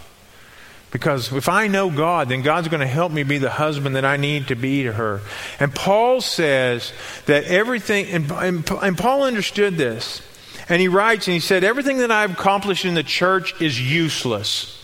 Because 0.90 1.32
if 1.32 1.48
I 1.48 1.68
know 1.68 1.90
God, 1.90 2.28
then 2.28 2.42
God's 2.42 2.68
going 2.68 2.80
to 2.80 2.87
help 2.87 3.12
me 3.12 3.22
be 3.22 3.38
the 3.38 3.50
husband 3.50 3.94
that 3.94 4.06
I 4.06 4.16
need 4.16 4.48
to 4.48 4.56
be 4.56 4.84
to 4.84 4.92
her. 4.92 5.20
And 5.61 5.74
Paul 5.74 6.20
says 6.20 6.92
that 7.26 7.44
everything, 7.44 8.06
and, 8.06 8.30
and, 8.32 8.70
and 8.70 8.98
Paul 8.98 9.22
understood 9.22 9.76
this. 9.76 10.22
And 10.68 10.81
he 10.81 10.88
writes 10.88 11.26
and 11.26 11.35
he 11.35 11.40
said, 11.40 11.64
Everything 11.64 11.98
that 11.98 12.11
I've 12.11 12.33
accomplished 12.33 12.85
in 12.85 12.94
the 12.94 13.02
church 13.02 13.61
is 13.61 13.81
useless. 13.81 14.74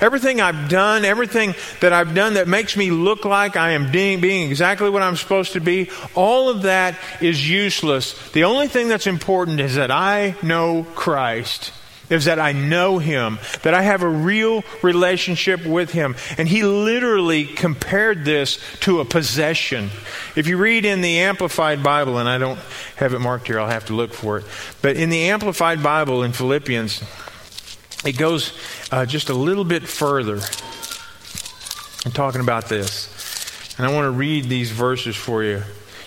Everything 0.00 0.40
I've 0.40 0.68
done, 0.68 1.04
everything 1.04 1.54
that 1.80 1.92
I've 1.92 2.14
done 2.14 2.34
that 2.34 2.48
makes 2.48 2.76
me 2.76 2.90
look 2.90 3.24
like 3.24 3.56
I 3.56 3.72
am 3.72 3.90
being, 3.90 4.20
being 4.20 4.48
exactly 4.48 4.90
what 4.90 5.02
I'm 5.02 5.16
supposed 5.16 5.52
to 5.54 5.60
be, 5.60 5.90
all 6.14 6.48
of 6.48 6.62
that 6.62 6.98
is 7.20 7.48
useless. 7.48 8.30
The 8.32 8.44
only 8.44 8.68
thing 8.68 8.88
that's 8.88 9.06
important 9.06 9.60
is 9.60 9.76
that 9.76 9.90
I 9.90 10.34
know 10.42 10.86
Christ 10.94 11.72
is 12.10 12.26
that 12.26 12.38
I 12.38 12.52
know 12.52 12.98
him, 12.98 13.38
that 13.62 13.74
I 13.74 13.82
have 13.82 14.02
a 14.02 14.08
real 14.08 14.62
relationship 14.82 15.64
with 15.64 15.92
him. 15.92 16.14
And 16.38 16.48
he 16.48 16.62
literally 16.62 17.44
compared 17.44 18.24
this 18.24 18.58
to 18.80 19.00
a 19.00 19.04
possession. 19.04 19.90
If 20.34 20.46
you 20.46 20.56
read 20.56 20.84
in 20.84 21.00
the 21.00 21.18
Amplified 21.20 21.82
Bible, 21.82 22.18
and 22.18 22.28
I 22.28 22.38
don't 22.38 22.60
have 22.96 23.14
it 23.14 23.18
marked 23.18 23.46
here, 23.46 23.60
I'll 23.60 23.68
have 23.68 23.86
to 23.86 23.94
look 23.94 24.12
for 24.12 24.38
it, 24.38 24.44
but 24.82 24.96
in 24.96 25.10
the 25.10 25.30
Amplified 25.30 25.82
Bible 25.82 26.22
in 26.22 26.32
Philippians, 26.32 27.02
it 28.04 28.16
goes 28.16 28.52
uh, 28.92 29.06
just 29.06 29.30
a 29.30 29.34
little 29.34 29.64
bit 29.64 29.82
further 29.82 30.40
in 32.04 32.12
talking 32.12 32.40
about 32.40 32.68
this. 32.68 33.12
And 33.78 33.86
I 33.86 33.92
want 33.92 34.06
to 34.06 34.10
read 34.10 34.44
these 34.44 34.70
verses 34.70 35.16
for 35.16 35.42
you. 35.42 35.62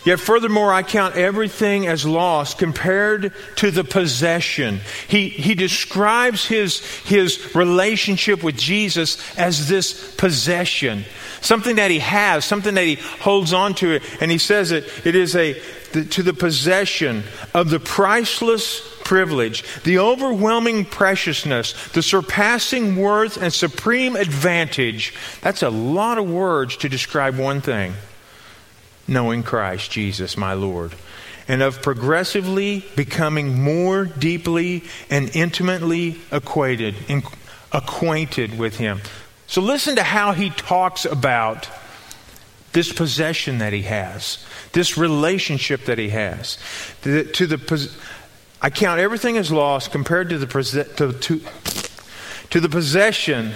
Yet 0.06 0.20
furthermore, 0.20 0.72
I 0.72 0.84
count 0.84 1.16
everything 1.16 1.88
as 1.88 2.06
lost 2.06 2.58
compared 2.58 3.34
to 3.58 3.72
the 3.72 3.84
possession. 3.84 4.80
He, 5.08 5.30
he 5.30 5.56
describes 5.56 6.46
his, 6.46 6.80
his 7.02 7.54
relationship 7.54 8.44
with 8.44 8.58
Jesus 8.58 9.18
as 9.38 9.68
this 9.68 10.16
possession. 10.16 11.04
Something 11.42 11.78
that 11.78 11.92
he 11.92 12.00
has, 12.00 12.46
something 12.46 12.76
that 12.76 12.86
he 12.86 12.96
holds 12.96 13.54
on 13.54 13.74
to. 13.76 14.00
And 14.22 14.32
he 14.32 14.38
says 14.38 14.72
it, 14.72 14.86
it 15.06 15.16
is 15.16 15.36
a, 15.36 15.62
the, 15.92 16.06
to 16.06 16.24
the 16.24 16.34
possession 16.34 17.24
of 17.54 17.70
the 17.70 17.80
priceless 17.80 18.82
privilege, 19.04 19.64
the 19.84 20.00
overwhelming 20.00 20.86
preciousness, 20.86 21.74
the 21.90 22.04
surpassing 22.04 22.96
worth 22.96 23.42
and 23.42 23.52
supreme 23.52 24.16
advantage. 24.16 25.14
That's 25.42 25.64
a 25.64 25.70
lot 25.70 26.18
of 26.18 26.30
words 26.30 26.78
to 26.78 26.90
describe 26.90 27.38
one 27.38 27.60
thing 27.60 27.94
knowing 29.10 29.44
Christ 29.44 29.92
Jesus, 29.92 30.38
my 30.38 30.54
Lord. 30.54 30.94
And 31.48 31.64
of 31.64 31.82
progressively 31.82 32.86
becoming 32.96 33.62
more 33.62 34.06
deeply 34.06 34.84
and 35.10 35.36
intimately 35.36 36.22
acquainted, 36.32 36.96
acquainted 37.72 38.58
with 38.58 38.78
Him. 38.78 39.02
So 39.48 39.62
listen 39.62 39.96
to 39.96 40.04
how 40.04 40.34
he 40.34 40.52
talks 40.52 41.06
about 41.06 41.68
this 42.72 42.94
possession 42.94 43.58
that 43.58 43.74
he 43.74 43.82
has, 43.82 44.46
this 44.74 44.96
relationship 44.96 45.86
that 45.86 45.98
he 45.98 46.10
has. 46.10 46.60
To 47.02 47.12
the, 47.12 47.32
to 47.32 47.48
the 47.48 47.92
I 48.62 48.70
count 48.70 49.00
everything 49.00 49.38
as 49.38 49.52
loss 49.52 49.88
compared 49.88 50.30
to 50.30 50.38
the, 50.38 50.46
to, 50.98 51.14
to, 51.14 51.42
to 52.52 52.60
the 52.60 52.70
possession, 52.70 53.54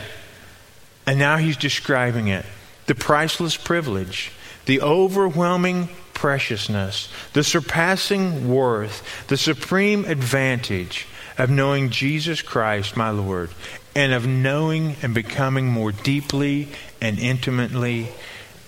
and 1.06 1.20
now 1.20 1.38
he's 1.38 1.58
describing 1.58 2.28
it 2.28 2.46
the 2.86 2.96
priceless 2.96 3.56
privilege, 3.56 4.32
the 4.66 4.82
overwhelming 4.82 5.90
preciousness, 6.14 7.10
the 7.34 7.44
surpassing 7.44 8.50
worth, 8.50 9.28
the 9.28 9.38
supreme 9.38 10.06
advantage 10.06 11.08
of 11.38 11.50
knowing 11.50 11.90
Jesus 11.90 12.42
Christ, 12.42 12.96
my 12.96 13.10
Lord, 13.10 13.50
and 13.96 14.14
of 14.14 14.26
knowing 14.26 14.96
and 15.02 15.14
becoming 15.14 15.68
more 15.68 15.92
deeply 15.92 16.70
and 17.02 17.20
intimately 17.20 18.10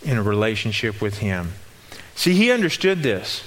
in 0.04 0.18
a 0.18 0.24
relationship 0.24 1.02
with 1.02 1.20
Him. 1.20 1.54
See, 2.16 2.34
he 2.34 2.52
understood 2.52 3.04
this. 3.04 3.44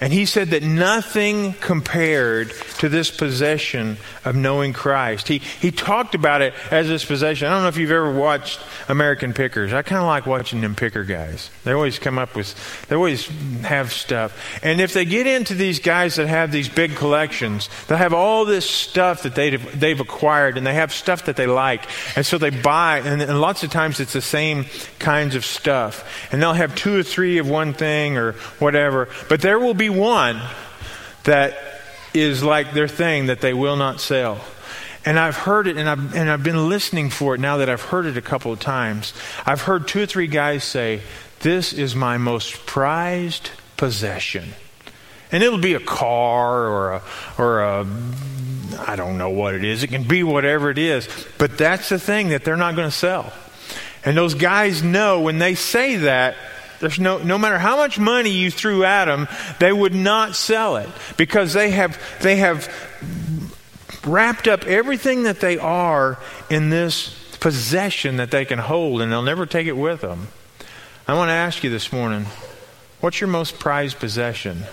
And 0.00 0.12
he 0.12 0.26
said 0.26 0.48
that 0.48 0.62
nothing 0.62 1.54
compared 1.54 2.50
to 2.78 2.88
this 2.90 3.10
possession 3.10 3.96
of 4.26 4.36
knowing 4.36 4.74
Christ. 4.74 5.26
He, 5.28 5.38
he 5.38 5.70
talked 5.70 6.14
about 6.14 6.42
it 6.42 6.52
as 6.70 6.86
this 6.86 7.04
possession. 7.04 7.48
I 7.48 7.52
don't 7.52 7.62
know 7.62 7.68
if 7.68 7.78
you've 7.78 7.90
ever 7.90 8.12
watched 8.12 8.60
American 8.88 9.32
Pickers. 9.32 9.72
I 9.72 9.80
kind 9.80 10.00
of 10.00 10.06
like 10.06 10.26
watching 10.26 10.60
them 10.60 10.74
picker 10.74 11.02
guys. 11.02 11.50
They 11.64 11.72
always 11.72 11.98
come 11.98 12.18
up 12.18 12.36
with, 12.36 12.54
they 12.88 12.96
always 12.96 13.26
have 13.62 13.90
stuff. 13.90 14.60
And 14.62 14.82
if 14.82 14.92
they 14.92 15.06
get 15.06 15.26
into 15.26 15.54
these 15.54 15.78
guys 15.78 16.16
that 16.16 16.26
have 16.26 16.52
these 16.52 16.68
big 16.68 16.94
collections, 16.96 17.70
they 17.88 17.96
have 17.96 18.12
all 18.12 18.44
this 18.44 18.68
stuff 18.68 19.22
that 19.22 19.34
they've, 19.34 19.80
they've 19.80 19.98
acquired 19.98 20.58
and 20.58 20.66
they 20.66 20.74
have 20.74 20.92
stuff 20.92 21.24
that 21.24 21.36
they 21.36 21.46
like. 21.46 21.84
And 22.16 22.26
so 22.26 22.36
they 22.36 22.50
buy, 22.50 22.98
and, 22.98 23.22
and 23.22 23.40
lots 23.40 23.62
of 23.62 23.70
times 23.70 23.98
it's 24.00 24.12
the 24.12 24.20
same 24.20 24.66
kinds 24.98 25.34
of 25.34 25.44
stuff. 25.46 26.28
And 26.32 26.42
they'll 26.42 26.52
have 26.52 26.74
two 26.74 26.98
or 26.98 27.02
three 27.02 27.38
of 27.38 27.48
one 27.48 27.72
thing 27.72 28.18
or 28.18 28.32
whatever. 28.58 29.08
But 29.30 29.40
there 29.40 29.58
will 29.58 29.74
be 29.74 29.85
one 29.90 30.40
that 31.24 31.56
is 32.14 32.42
like 32.42 32.72
their 32.72 32.88
thing 32.88 33.26
that 33.26 33.40
they 33.40 33.52
will 33.52 33.76
not 33.76 34.00
sell. 34.00 34.40
And 35.04 35.18
I've 35.20 35.36
heard 35.36 35.68
it 35.68 35.76
and 35.76 35.88
I've, 35.88 36.14
and 36.14 36.28
I've 36.28 36.42
been 36.42 36.68
listening 36.68 37.10
for 37.10 37.34
it 37.34 37.40
now 37.40 37.58
that 37.58 37.68
I've 37.68 37.82
heard 37.82 38.06
it 38.06 38.16
a 38.16 38.22
couple 38.22 38.52
of 38.52 38.58
times. 38.58 39.12
I've 39.44 39.62
heard 39.62 39.86
two 39.86 40.02
or 40.02 40.06
three 40.06 40.26
guys 40.26 40.64
say, 40.64 41.00
This 41.40 41.72
is 41.72 41.94
my 41.94 42.16
most 42.18 42.66
prized 42.66 43.50
possession. 43.76 44.54
And 45.30 45.42
it'll 45.42 45.58
be 45.58 45.74
a 45.74 45.80
car 45.80 46.66
or 46.66 46.92
a, 46.94 47.02
or 47.38 47.60
a, 47.60 47.86
I 48.86 48.96
don't 48.96 49.18
know 49.18 49.30
what 49.30 49.54
it 49.54 49.64
is. 49.64 49.82
It 49.82 49.88
can 49.88 50.04
be 50.04 50.22
whatever 50.22 50.70
it 50.70 50.78
is. 50.78 51.08
But 51.38 51.58
that's 51.58 51.88
the 51.88 51.98
thing 51.98 52.28
that 52.28 52.44
they're 52.44 52.56
not 52.56 52.74
going 52.74 52.88
to 52.88 52.96
sell. 52.96 53.32
And 54.04 54.16
those 54.16 54.34
guys 54.34 54.82
know 54.82 55.20
when 55.20 55.38
they 55.38 55.54
say 55.54 55.96
that, 55.96 56.36
there's 56.80 56.98
no, 56.98 57.18
no 57.18 57.38
matter 57.38 57.58
how 57.58 57.76
much 57.76 57.98
money 57.98 58.30
you 58.30 58.50
threw 58.50 58.84
at 58.84 59.06
them, 59.06 59.28
they 59.58 59.72
would 59.72 59.94
not 59.94 60.36
sell 60.36 60.76
it 60.76 60.88
because 61.16 61.52
they 61.52 61.70
have, 61.70 62.00
they 62.20 62.36
have 62.36 62.68
wrapped 64.06 64.46
up 64.48 64.64
everything 64.64 65.24
that 65.24 65.40
they 65.40 65.58
are 65.58 66.18
in 66.48 66.70
this 66.70 67.36
possession 67.38 68.16
that 68.16 68.30
they 68.30 68.44
can 68.44 68.58
hold 68.58 69.02
and 69.02 69.10
they'll 69.10 69.22
never 69.22 69.46
take 69.46 69.66
it 69.66 69.76
with 69.76 70.00
them. 70.00 70.28
I 71.08 71.14
want 71.14 71.28
to 71.28 71.34
ask 71.34 71.62
you 71.62 71.70
this 71.70 71.92
morning 71.92 72.26
what's 73.00 73.20
your 73.20 73.28
most 73.28 73.58
prized 73.58 73.98
possession? 73.98 74.64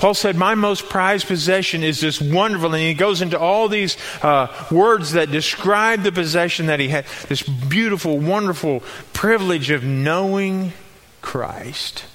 Paul 0.00 0.14
said, 0.14 0.34
My 0.34 0.54
most 0.54 0.88
prized 0.88 1.26
possession 1.26 1.84
is 1.84 2.00
this 2.00 2.22
wonderful. 2.22 2.72
And 2.72 2.82
he 2.82 2.94
goes 2.94 3.20
into 3.20 3.38
all 3.38 3.68
these 3.68 3.98
uh, 4.22 4.46
words 4.70 5.12
that 5.12 5.30
describe 5.30 6.04
the 6.04 6.10
possession 6.10 6.66
that 6.66 6.80
he 6.80 6.88
had 6.88 7.04
this 7.28 7.42
beautiful, 7.42 8.18
wonderful 8.18 8.82
privilege 9.12 9.68
of 9.68 9.84
knowing 9.84 10.72
Christ. 11.20 12.06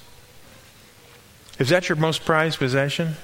Is 1.60 1.68
that 1.68 1.88
your 1.88 1.94
most 1.94 2.24
prized 2.24 2.58
possession? 2.58 3.14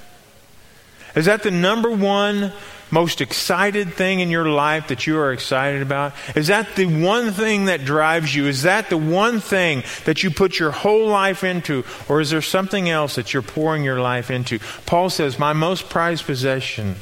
Is 1.13 1.25
that 1.25 1.43
the 1.43 1.51
number 1.51 1.91
one 1.91 2.53
most 2.93 3.21
excited 3.21 3.95
thing 3.95 4.19
in 4.19 4.29
your 4.29 4.45
life 4.45 4.89
that 4.89 5.07
you 5.07 5.17
are 5.17 5.33
excited 5.33 5.81
about? 5.81 6.13
Is 6.35 6.47
that 6.47 6.75
the 6.75 6.85
one 6.85 7.31
thing 7.31 7.65
that 7.65 7.83
drives 7.83 8.33
you? 8.33 8.45
Is 8.45 8.61
that 8.63 8.89
the 8.89 8.97
one 8.97 9.39
thing 9.39 9.83
that 10.05 10.21
you 10.23 10.29
put 10.29 10.59
your 10.59 10.71
whole 10.71 11.07
life 11.07 11.43
into? 11.43 11.83
Or 12.07 12.21
is 12.21 12.29
there 12.29 12.41
something 12.41 12.89
else 12.89 13.15
that 13.15 13.33
you're 13.33 13.41
pouring 13.41 13.83
your 13.83 13.99
life 13.99 14.29
into? 14.29 14.59
Paul 14.85 15.09
says, 15.09 15.39
My 15.39 15.53
most 15.53 15.89
prized 15.89 16.25
possession 16.25 16.95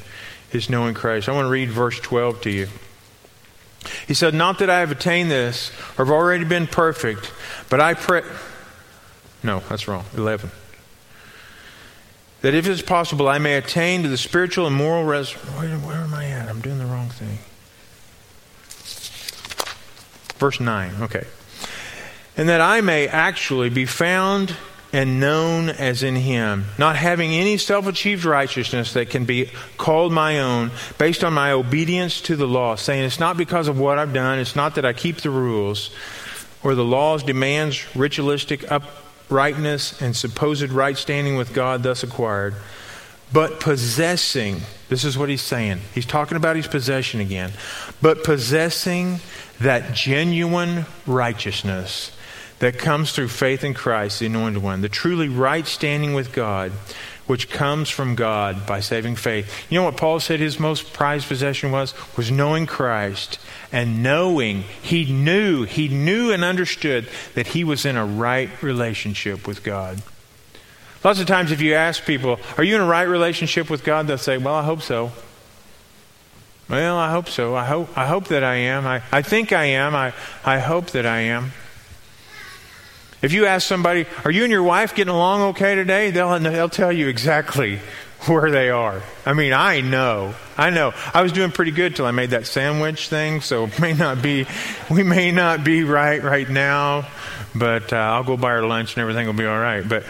is 0.54 0.70
knowing 0.70 0.94
Christ. 0.94 1.28
I 1.28 1.34
want 1.34 1.46
to 1.46 1.52
read 1.52 1.70
verse 1.70 2.00
12 2.00 2.42
to 2.42 2.50
you. 2.50 2.68
He 4.08 4.14
said, 4.14 4.34
Not 4.34 4.60
that 4.60 4.70
I 4.70 4.80
have 4.80 4.92
attained 4.92 5.30
this 5.30 5.72
or 5.98 6.06
have 6.06 6.12
already 6.12 6.46
been 6.46 6.68
perfect, 6.68 7.32
but 7.70 7.82
I 7.82 7.96
pray. 7.96 8.24
No, 9.44 9.60
that's 9.70 9.88
wrong. 9.88 10.06
11 10.16 10.52
that 12.42 12.54
if 12.54 12.68
it's 12.68 12.82
possible, 12.82 13.28
I 13.28 13.38
may 13.38 13.56
attain 13.56 14.04
to 14.04 14.10
the 14.10 14.18
spiritual 14.18 14.68
and 14.68 14.76
moral 14.76 15.04
res. 15.04 15.32
Where, 15.32 15.78
where 15.78 15.98
am 15.98 16.14
I 16.14 16.26
at? 16.26 16.50
I'm 16.50 16.62
doing 16.62 16.80
the 16.80 16.86
wrong 16.86 17.10
thing. 17.10 17.38
Verse 20.38 20.60
9, 20.60 21.04
okay. 21.04 21.28
And 22.36 22.50
that 22.50 22.62
I 22.62 22.82
may 22.82 23.08
actually 23.08 23.70
be 23.70 23.86
found 23.86 24.56
and 24.94 25.20
known 25.20 25.70
as 25.70 26.04
in 26.04 26.16
Him, 26.16 26.66
not 26.78 26.96
having 26.96 27.32
any 27.32 27.58
self 27.58 27.88
achieved 27.88 28.26
righteousness 28.26 28.94
that 28.94 29.10
can 29.10 29.26
be 29.26 29.50
called 29.78 30.12
my 30.12 30.40
own, 30.40 30.72
based 30.98 31.24
on 31.24 31.34
my 31.34 31.52
obedience 31.52 32.22
to 32.22 32.36
the 32.36 32.48
law, 32.48 32.76
saying 32.76 33.04
it's 33.04 33.20
not 33.20 33.38
because 33.38 33.68
of 33.68 33.80
what 33.80 33.98
I've 33.98 34.14
done, 34.14 34.40
it's 34.40 34.56
not 34.56 34.76
that 34.76 34.86
I 34.86 34.94
keep 34.94 35.18
the 35.18 35.30
rules 35.30 35.92
or 36.64 36.76
the 36.76 36.84
law's 36.84 37.24
demands 37.24 37.96
ritualistic 37.96 38.70
up 38.72 38.84
rightness 39.32 40.02
and 40.02 40.16
supposed 40.16 40.70
right 40.70 40.98
standing 40.98 41.36
with 41.36 41.54
God 41.54 41.84
thus 41.84 42.04
acquired, 42.04 42.56
but 43.34 43.60
possessing, 43.60 44.62
this 44.90 45.04
is 45.04 45.18
what 45.18 45.30
he's 45.30 45.42
saying. 45.42 45.80
He's 45.94 46.06
talking 46.06 46.38
about 46.38 46.56
his 46.56 46.68
possession 46.68 47.22
again, 47.22 47.52
but 48.02 48.24
possessing 48.24 49.20
that 49.60 49.94
genuine 49.94 50.86
righteousness 51.08 52.16
that 52.60 52.78
comes 52.78 53.12
through 53.12 53.30
faith 53.30 53.64
in 53.64 53.74
Christ, 53.74 54.20
the 54.20 54.26
anointed 54.26 54.62
one, 54.62 54.82
the 54.82 54.90
truly 54.90 55.30
right 55.30 55.66
standing 55.66 56.14
with 56.14 56.34
God, 56.34 56.72
which 57.26 57.50
comes 57.50 57.90
from 57.90 58.16
God 58.16 58.66
by 58.68 58.82
saving 58.82 59.16
faith. 59.16 59.66
You 59.70 59.80
know 59.80 59.86
what 59.86 59.98
Paul 59.98 60.20
said 60.20 60.40
his 60.40 60.60
most 60.60 60.92
prized 60.92 61.28
possession 61.28 61.72
was? 61.72 61.94
Was 62.18 62.30
knowing 62.30 62.66
Christ 62.66 63.40
and 63.72 64.04
knowing, 64.04 64.64
he 64.82 65.06
knew, 65.06 65.64
he 65.64 65.88
knew 65.88 66.32
and 66.32 66.44
understood 66.44 67.08
that 67.36 67.48
he 67.48 67.64
was 67.64 67.86
in 67.86 67.96
a 67.96 68.06
right 68.06 68.50
relationship 68.62 69.48
with 69.48 69.64
God. 69.64 70.02
Lots 71.04 71.20
of 71.20 71.26
times, 71.26 71.52
if 71.52 71.62
you 71.62 71.74
ask 71.74 72.06
people, 72.06 72.40
Are 72.58 72.64
you 72.64 72.76
in 72.76 72.82
a 72.82 72.86
right 72.86 73.04
relationship 73.04 73.70
with 73.70 73.84
God? 73.84 74.08
they'll 74.08 74.18
say, 74.18 74.38
Well, 74.38 74.56
I 74.56 74.64
hope 74.64 74.82
so. 74.82 75.12
Well, 76.70 76.98
I 76.98 77.12
hope 77.12 77.28
so. 77.28 77.56
I 77.56 77.66
hope, 77.66 77.98
I 77.98 78.06
hope 78.06 78.28
that 78.28 78.44
I 78.44 78.56
am. 78.56 78.86
I, 78.86 79.02
I 79.12 79.22
think 79.22 79.52
I 79.52 79.66
am. 79.66 79.96
I, 79.96 80.14
I 80.46 80.60
hope 80.60 80.92
that 80.92 81.06
I 81.06 81.22
am. 81.22 81.52
If 83.22 83.34
you 83.34 83.46
ask 83.46 83.68
somebody, 83.68 84.06
Are 84.26 84.32
you 84.32 84.44
and 84.44 84.52
your 84.52 84.64
wife 84.64 84.94
getting 84.94 85.14
along 85.14 85.42
okay 85.50 85.76
today? 85.76 86.12
They'll, 86.12 86.38
they'll 86.40 86.70
tell 86.70 86.92
you 86.92 87.08
exactly 87.08 87.80
where 88.28 88.52
they 88.52 88.70
are. 88.70 89.02
I 89.26 89.34
mean, 89.34 89.54
I 89.54 89.82
know. 89.82 90.36
I 90.58 90.70
know. 90.70 90.94
I 91.14 91.24
was 91.24 91.32
doing 91.32 91.52
pretty 91.52 91.72
good 91.72 91.96
till 91.96 92.06
I 92.06 92.12
made 92.12 92.32
that 92.32 92.46
sandwich 92.46 93.08
thing, 93.10 93.42
so 93.42 93.70
may 93.80 93.94
not 93.94 94.22
be, 94.22 94.46
we 94.90 95.04
may 95.04 95.32
not 95.32 95.64
be 95.64 95.84
right 95.84 96.22
right 96.22 96.50
now, 96.50 97.08
but 97.56 97.92
uh, 97.92 97.98
I'll 97.98 98.24
go 98.24 98.38
buy 98.38 98.52
her 98.52 98.66
lunch 98.66 98.96
and 98.96 99.02
everything 99.02 99.26
will 99.26 99.34
be 99.34 99.46
all 99.46 99.58
right. 99.58 99.88
But 99.88 100.04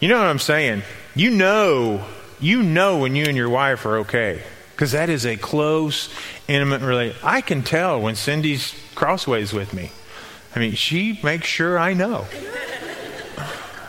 you 0.00 0.08
know 0.08 0.18
what 0.18 0.26
I'm 0.26 0.40
saying? 0.40 0.82
You 1.14 1.30
know, 1.30 2.04
you 2.40 2.62
know 2.62 2.98
when 2.98 3.14
you 3.14 3.26
and 3.26 3.36
your 3.36 3.50
wife 3.50 3.86
are 3.86 3.98
okay, 3.98 4.42
because 4.72 4.92
that 4.92 5.08
is 5.08 5.24
a 5.24 5.36
close, 5.36 6.08
intimate 6.48 6.80
relationship. 6.82 7.24
I 7.24 7.40
can 7.42 7.62
tell 7.62 8.00
when 8.00 8.16
Cindy's 8.16 8.74
crossways 8.96 9.52
with 9.52 9.72
me. 9.72 9.92
I 10.54 10.58
mean, 10.58 10.74
she 10.74 11.20
makes 11.22 11.46
sure 11.46 11.78
I 11.78 11.94
know. 11.94 12.26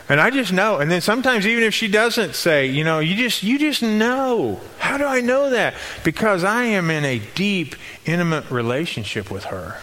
And 0.08 0.20
I 0.20 0.30
just 0.30 0.52
know. 0.52 0.78
And 0.78 0.90
then 0.90 1.00
sometimes 1.00 1.46
even 1.46 1.64
if 1.64 1.72
she 1.72 1.88
doesn't 1.88 2.34
say, 2.34 2.66
you 2.66 2.84
know, 2.84 2.98
you 2.98 3.16
just 3.16 3.42
you 3.42 3.58
just 3.58 3.82
know. 3.82 4.60
How 4.78 4.98
do 4.98 5.04
I 5.04 5.20
know 5.20 5.50
that? 5.50 5.74
Because 6.04 6.44
I 6.44 6.64
am 6.64 6.90
in 6.90 7.04
a 7.04 7.20
deep, 7.34 7.74
intimate 8.04 8.50
relationship 8.50 9.30
with 9.30 9.44
her. 9.44 9.78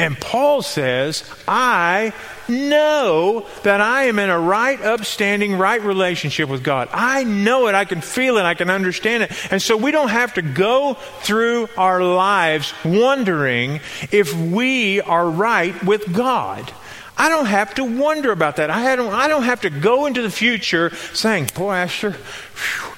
And 0.00 0.18
Paul 0.18 0.62
says, 0.62 1.24
I 1.46 2.14
know 2.48 3.46
that 3.64 3.82
I 3.82 4.04
am 4.04 4.18
in 4.18 4.30
a 4.30 4.38
right, 4.38 4.80
upstanding, 4.80 5.58
right 5.58 5.82
relationship 5.82 6.48
with 6.48 6.64
God. 6.64 6.88
I 6.90 7.22
know 7.24 7.66
it. 7.66 7.74
I 7.74 7.84
can 7.84 8.00
feel 8.00 8.38
it. 8.38 8.44
I 8.44 8.54
can 8.54 8.70
understand 8.70 9.24
it. 9.24 9.52
And 9.52 9.60
so 9.60 9.76
we 9.76 9.90
don't 9.90 10.08
have 10.08 10.32
to 10.34 10.42
go 10.42 10.94
through 11.20 11.68
our 11.76 12.02
lives 12.02 12.72
wondering 12.82 13.80
if 14.10 14.34
we 14.34 15.02
are 15.02 15.28
right 15.28 15.84
with 15.84 16.10
God. 16.14 16.72
I 17.16 17.28
don't 17.28 17.46
have 17.46 17.74
to 17.74 17.84
wonder 17.84 18.32
about 18.32 18.56
that. 18.56 18.70
I 18.70 18.96
don't, 18.96 19.12
I 19.12 19.28
don't 19.28 19.42
have 19.42 19.62
to 19.62 19.70
go 19.70 20.06
into 20.06 20.22
the 20.22 20.30
future 20.30 20.94
saying, 21.12 21.50
Boy, 21.54 21.70
I 21.70 21.86
sure 21.86 22.12
whew, 22.12 22.92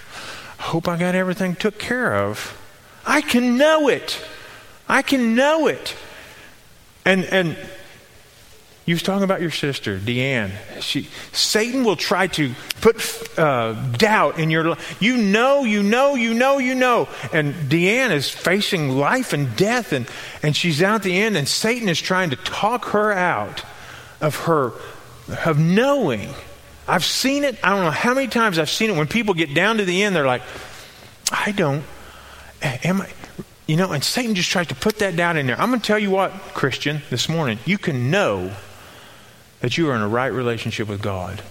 hope 0.58 0.88
I 0.88 0.96
got 0.96 1.14
everything 1.14 1.56
took 1.56 1.78
care 1.78 2.14
of. 2.14 2.58
I 3.04 3.20
can 3.20 3.56
know 3.56 3.88
it. 3.88 4.24
I 4.88 5.02
can 5.02 5.34
know 5.34 5.66
it. 5.66 5.96
And, 7.04 7.24
and 7.24 7.56
you 8.84 8.94
was 8.94 9.02
talking 9.02 9.22
about 9.22 9.40
your 9.40 9.50
sister, 9.50 9.98
Deanne. 9.98 10.50
She, 10.80 11.08
Satan 11.32 11.84
will 11.84 11.96
try 11.96 12.26
to 12.28 12.52
put 12.80 13.38
uh, 13.38 13.74
doubt 13.92 14.38
in 14.38 14.50
your 14.50 14.70
life. 14.70 15.00
You 15.00 15.16
know, 15.16 15.64
you 15.64 15.82
know, 15.82 16.14
you 16.16 16.34
know, 16.34 16.58
you 16.58 16.74
know. 16.74 17.08
And 17.32 17.54
Deanne 17.54 18.10
is 18.10 18.28
facing 18.28 18.90
life 18.90 19.32
and 19.32 19.54
death, 19.56 19.92
and, 19.92 20.08
and 20.42 20.56
she's 20.56 20.82
out 20.82 20.96
at 20.96 21.02
the 21.02 21.16
end, 21.16 21.36
and 21.36 21.48
Satan 21.48 21.88
is 21.88 22.00
trying 22.00 22.30
to 22.30 22.36
talk 22.36 22.86
her 22.86 23.12
out 23.12 23.62
of 24.22 24.36
her, 24.46 24.72
of 25.44 25.58
knowing. 25.58 26.30
I've 26.88 27.04
seen 27.04 27.44
it. 27.44 27.58
I 27.62 27.70
don't 27.70 27.84
know 27.84 27.90
how 27.90 28.14
many 28.14 28.28
times 28.28 28.58
I've 28.58 28.70
seen 28.70 28.90
it. 28.90 28.96
When 28.96 29.06
people 29.06 29.34
get 29.34 29.52
down 29.52 29.76
to 29.78 29.84
the 29.84 30.02
end, 30.02 30.16
they're 30.16 30.26
like, 30.26 30.42
I 31.30 31.52
don't. 31.52 31.84
Am 32.62 33.02
I? 33.02 33.10
You 33.66 33.76
know, 33.76 33.92
and 33.92 34.02
Satan 34.02 34.34
just 34.34 34.50
tries 34.50 34.66
to 34.68 34.74
put 34.74 34.98
that 34.98 35.16
down 35.16 35.36
in 35.36 35.46
there. 35.46 35.60
I'm 35.60 35.68
going 35.68 35.80
to 35.80 35.86
tell 35.86 35.98
you 35.98 36.10
what, 36.10 36.32
Christian, 36.52 37.02
this 37.10 37.28
morning, 37.28 37.58
you 37.64 37.78
can 37.78 38.10
know 38.10 38.52
that 39.60 39.78
you 39.78 39.88
are 39.90 39.94
in 39.94 40.02
a 40.02 40.08
right 40.08 40.32
relationship 40.32 40.88
with 40.88 41.00
God. 41.00 41.42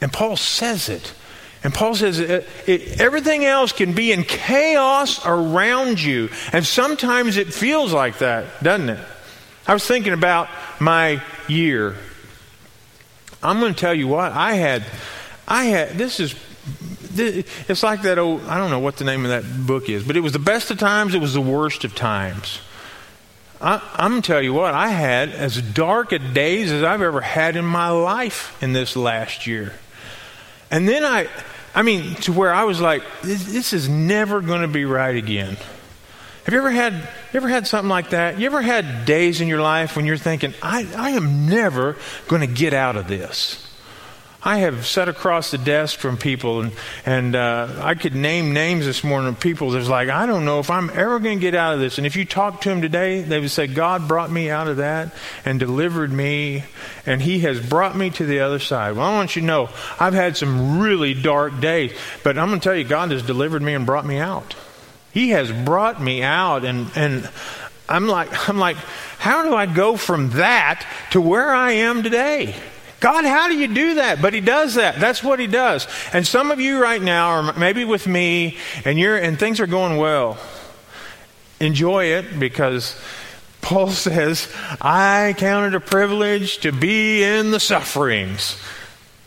And 0.00 0.12
Paul 0.12 0.36
says 0.36 0.88
it. 0.88 1.14
And 1.62 1.72
Paul 1.72 1.94
says 1.94 2.18
it, 2.18 2.46
it, 2.66 3.00
everything 3.00 3.44
else 3.44 3.72
can 3.72 3.92
be 3.92 4.12
in 4.12 4.24
chaos 4.24 5.24
around 5.24 6.02
you. 6.02 6.28
And 6.52 6.66
sometimes 6.66 7.36
it 7.36 7.54
feels 7.54 7.92
like 7.92 8.18
that, 8.18 8.62
doesn't 8.62 8.90
it? 8.90 9.00
I 9.66 9.72
was 9.72 9.86
thinking 9.86 10.12
about 10.12 10.48
my 10.78 11.22
year. 11.48 11.96
I'm 13.42 13.60
going 13.60 13.74
to 13.74 13.80
tell 13.80 13.94
you 13.94 14.08
what, 14.08 14.32
I 14.32 14.54
had, 14.54 14.84
I 15.46 15.64
had, 15.64 15.90
this 15.98 16.20
is, 16.20 16.34
it's 17.16 17.82
like 17.82 18.02
that 18.02 18.18
old, 18.18 18.42
I 18.44 18.58
don't 18.58 18.70
know 18.70 18.78
what 18.78 18.96
the 18.96 19.04
name 19.04 19.24
of 19.24 19.30
that 19.30 19.66
book 19.66 19.88
is, 19.88 20.04
but 20.04 20.16
it 20.16 20.20
was 20.20 20.32
the 20.32 20.38
best 20.38 20.70
of 20.70 20.78
times, 20.78 21.14
it 21.14 21.20
was 21.20 21.34
the 21.34 21.40
worst 21.40 21.84
of 21.84 21.94
times. 21.94 22.60
I, 23.60 23.80
am 23.98 24.10
going 24.12 24.22
to 24.22 24.26
tell 24.26 24.42
you 24.42 24.52
what, 24.52 24.74
I 24.74 24.88
had 24.88 25.30
as 25.30 25.60
dark 25.62 26.12
a 26.12 26.18
days 26.18 26.70
as 26.70 26.82
I've 26.82 27.02
ever 27.02 27.20
had 27.20 27.56
in 27.56 27.64
my 27.64 27.88
life 27.90 28.60
in 28.62 28.72
this 28.72 28.96
last 28.96 29.46
year. 29.46 29.72
And 30.70 30.88
then 30.88 31.04
I, 31.04 31.28
I 31.74 31.82
mean, 31.82 32.16
to 32.16 32.32
where 32.32 32.52
I 32.52 32.64
was 32.64 32.80
like, 32.80 33.02
this, 33.22 33.44
this 33.46 33.72
is 33.72 33.88
never 33.88 34.40
going 34.40 34.62
to 34.62 34.68
be 34.68 34.84
right 34.84 35.16
again. 35.16 35.56
Have 36.46 36.54
you 36.54 36.60
ever 36.60 36.70
had 36.70 36.92
you 36.92 37.38
ever 37.38 37.48
had 37.48 37.66
something 37.66 37.88
like 37.88 38.10
that? 38.10 38.38
You 38.38 38.46
ever 38.46 38.62
had 38.62 39.04
days 39.04 39.40
in 39.40 39.48
your 39.48 39.60
life 39.60 39.96
when 39.96 40.06
you're 40.06 40.16
thinking, 40.16 40.54
I, 40.62 40.86
I 40.96 41.10
am 41.10 41.48
never 41.48 41.96
going 42.28 42.40
to 42.40 42.46
get 42.46 42.72
out 42.72 42.94
of 42.94 43.08
this? 43.08 43.68
I 44.44 44.58
have 44.58 44.86
sat 44.86 45.08
across 45.08 45.50
the 45.50 45.58
desk 45.58 45.98
from 45.98 46.16
people, 46.16 46.60
and, 46.60 46.72
and 47.04 47.34
uh, 47.34 47.80
I 47.82 47.96
could 47.96 48.14
name 48.14 48.52
names 48.52 48.86
this 48.86 49.02
morning 49.02 49.30
of 49.30 49.40
people 49.40 49.70
that's 49.70 49.88
like, 49.88 50.08
I 50.08 50.24
don't 50.26 50.44
know 50.44 50.60
if 50.60 50.70
I'm 50.70 50.88
ever 50.90 51.18
going 51.18 51.38
to 51.38 51.42
get 51.42 51.56
out 51.56 51.74
of 51.74 51.80
this. 51.80 51.98
And 51.98 52.06
if 52.06 52.14
you 52.14 52.24
talk 52.24 52.60
to 52.60 52.68
them 52.68 52.80
today, 52.80 53.22
they 53.22 53.40
would 53.40 53.50
say, 53.50 53.66
God 53.66 54.06
brought 54.06 54.30
me 54.30 54.48
out 54.48 54.68
of 54.68 54.76
that 54.76 55.12
and 55.44 55.58
delivered 55.58 56.12
me, 56.12 56.62
and 57.06 57.20
He 57.20 57.40
has 57.40 57.58
brought 57.58 57.96
me 57.96 58.10
to 58.10 58.24
the 58.24 58.38
other 58.38 58.60
side. 58.60 58.94
Well, 58.94 59.04
I 59.04 59.14
want 59.14 59.34
you 59.34 59.42
to 59.42 59.46
know, 59.46 59.68
I've 59.98 60.14
had 60.14 60.36
some 60.36 60.78
really 60.78 61.12
dark 61.12 61.58
days, 61.58 61.92
but 62.22 62.38
I'm 62.38 62.46
going 62.46 62.60
to 62.60 62.64
tell 62.64 62.76
you, 62.76 62.84
God 62.84 63.10
has 63.10 63.24
delivered 63.24 63.62
me 63.62 63.74
and 63.74 63.84
brought 63.84 64.06
me 64.06 64.18
out. 64.18 64.54
He 65.16 65.30
has 65.30 65.50
brought 65.50 65.98
me 65.98 66.22
out, 66.22 66.66
and, 66.66 66.90
and 66.94 67.26
I'm 67.88 68.06
like, 68.06 68.50
I'm 68.50 68.58
like, 68.58 68.76
how 69.16 69.44
do 69.44 69.54
I 69.54 69.64
go 69.64 69.96
from 69.96 70.28
that 70.32 70.86
to 71.12 71.22
where 71.22 71.54
I 71.54 71.72
am 71.72 72.02
today? 72.02 72.54
God, 73.00 73.24
how 73.24 73.48
do 73.48 73.56
you 73.56 73.66
do 73.66 73.94
that? 73.94 74.20
But 74.20 74.34
He 74.34 74.42
does 74.42 74.74
that. 74.74 75.00
That's 75.00 75.24
what 75.24 75.40
He 75.40 75.46
does. 75.46 75.88
And 76.12 76.26
some 76.26 76.50
of 76.50 76.60
you 76.60 76.82
right 76.82 77.00
now, 77.00 77.34
or 77.34 77.52
maybe 77.54 77.86
with 77.86 78.06
me, 78.06 78.58
and 78.84 78.98
you're 78.98 79.16
and 79.16 79.38
things 79.38 79.58
are 79.58 79.66
going 79.66 79.96
well. 79.96 80.36
Enjoy 81.60 82.04
it 82.04 82.38
because 82.38 83.00
Paul 83.62 83.88
says, 83.92 84.54
I 84.82 85.34
count 85.38 85.72
it 85.72 85.74
a 85.74 85.80
privilege 85.80 86.58
to 86.58 86.72
be 86.72 87.22
in 87.24 87.52
the 87.52 87.60
sufferings. 87.60 88.62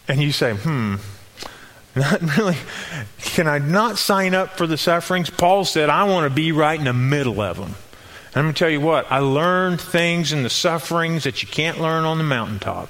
And 0.07 0.21
you 0.21 0.33
say, 0.33 0.53
hmm, 0.53 0.97
not 1.95 2.37
really. 2.37 2.57
Can 3.19 3.47
I 3.47 3.57
not 3.57 3.97
sign 3.97 4.33
up 4.33 4.57
for 4.57 4.67
the 4.67 4.77
sufferings? 4.77 5.29
Paul 5.29 5.65
said, 5.65 5.89
I 5.89 6.03
want 6.03 6.29
to 6.29 6.33
be 6.33 6.51
right 6.51 6.77
in 6.77 6.85
the 6.85 6.93
middle 6.93 7.41
of 7.41 7.57
them. 7.57 7.75
And 8.27 8.37
I'm 8.37 8.43
going 8.43 8.53
to 8.53 8.59
tell 8.59 8.69
you 8.69 8.81
what, 8.81 9.11
I 9.11 9.19
learned 9.19 9.81
things 9.81 10.31
in 10.31 10.43
the 10.43 10.49
sufferings 10.49 11.23
that 11.23 11.41
you 11.41 11.47
can't 11.47 11.81
learn 11.81 12.05
on 12.05 12.19
the 12.19 12.23
mountaintop. 12.23 12.89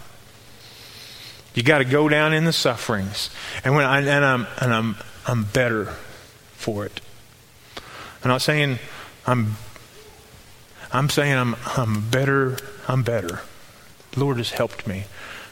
You 1.53 1.63
got 1.63 1.79
to 1.79 1.85
go 1.85 2.09
down 2.09 2.33
in 2.33 2.45
the 2.45 2.53
sufferings, 2.53 3.29
and 3.63 3.75
when 3.75 3.83
I, 3.83 3.99
and 3.99 4.23
I'm 4.23 4.47
and 4.61 4.73
I'm 4.73 4.95
I'm 5.25 5.43
better 5.45 5.85
for 6.53 6.85
it. 6.85 7.01
I'm 8.23 8.29
not 8.29 8.41
saying 8.41 8.79
I'm. 9.25 9.55
I'm 10.91 11.09
saying 11.09 11.35
I'm 11.35 11.55
I'm 11.75 12.09
better. 12.09 12.57
I'm 12.87 13.03
better. 13.03 13.41
The 14.11 14.19
Lord 14.19 14.37
has 14.37 14.51
helped 14.51 14.87
me. 14.87 15.05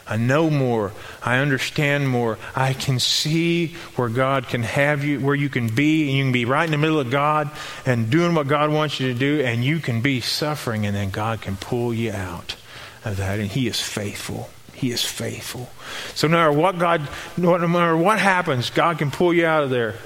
I 0.08 0.16
know 0.16 0.48
more. 0.50 0.92
I 1.22 1.38
understand 1.38 2.08
more. 2.08 2.38
I 2.56 2.72
can 2.72 2.98
see 2.98 3.74
where 3.96 4.08
God 4.08 4.48
can 4.48 4.62
have 4.62 5.04
you, 5.04 5.20
where 5.20 5.34
you 5.34 5.48
can 5.48 5.68
be, 5.68 6.08
and 6.08 6.16
you 6.16 6.24
can 6.24 6.32
be 6.32 6.44
right 6.44 6.64
in 6.64 6.70
the 6.70 6.78
middle 6.78 6.98
of 6.98 7.10
God 7.10 7.50
and 7.84 8.10
doing 8.10 8.34
what 8.34 8.48
God 8.48 8.72
wants 8.72 9.00
you 9.00 9.12
to 9.12 9.18
do, 9.18 9.42
and 9.42 9.64
you 9.64 9.80
can 9.80 10.00
be 10.00 10.20
suffering, 10.20 10.86
and 10.86 10.96
then 10.96 11.10
God 11.10 11.40
can 11.42 11.56
pull 11.56 11.92
you 11.92 12.12
out 12.12 12.56
of 13.04 13.16
that, 13.18 13.38
and 13.38 13.50
He 13.50 13.66
is 13.66 13.80
faithful. 13.80 14.50
He 14.72 14.92
is 14.92 15.04
faithful. 15.04 15.68
So 16.14 16.28
no 16.28 16.36
matter 16.36 16.52
what 16.52 16.78
God, 16.78 17.08
no 17.36 17.58
matter 17.66 17.96
what 17.96 18.18
happens, 18.18 18.70
God 18.70 18.98
can 18.98 19.10
pull 19.10 19.34
you 19.34 19.44
out 19.44 19.64
of 19.64 19.70
there. 19.70 19.96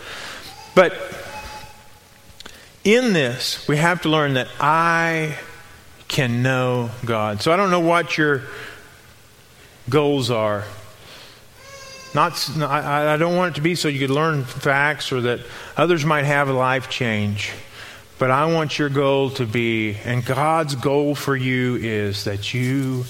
But 0.75 0.95
in 2.83 3.13
this, 3.13 3.69
we 3.69 3.77
have 3.77 4.03
to 4.03 4.09
learn 4.09 4.35
that 4.35 4.49
I 4.59 5.37
can 6.09 6.43
know 6.43 6.91
God. 7.05 7.43
So 7.43 7.53
I 7.53 7.57
don't 7.57 7.71
know 7.71 7.81
what 7.81 8.17
your 8.17 8.43
goals 9.89 10.31
are. 10.31 10.65
Not, 12.15 12.33
I, 12.61 13.17
don't 13.17 13.37
want 13.37 13.55
it 13.55 13.57
to 13.57 13.63
be 13.63 13.75
so 13.75 13.89
you 13.89 13.99
could 13.99 14.11
learn 14.15 14.45
facts 14.45 15.13
or 15.13 15.23
that 15.23 15.41
others 15.77 16.05
might 16.05 16.25
have 16.25 16.49
a 16.49 16.53
life 16.53 16.91
change. 16.91 17.53
But 18.19 18.31
I 18.31 18.53
want 18.53 18.79
your 18.79 18.91
goal 18.91 19.31
to 19.31 19.47
be, 19.47 19.97
and 20.05 20.25
God's 20.25 20.75
goal 20.75 21.15
for 21.15 21.35
you 21.35 21.77
is 21.77 22.25
that 22.25 22.53
you 22.53 23.05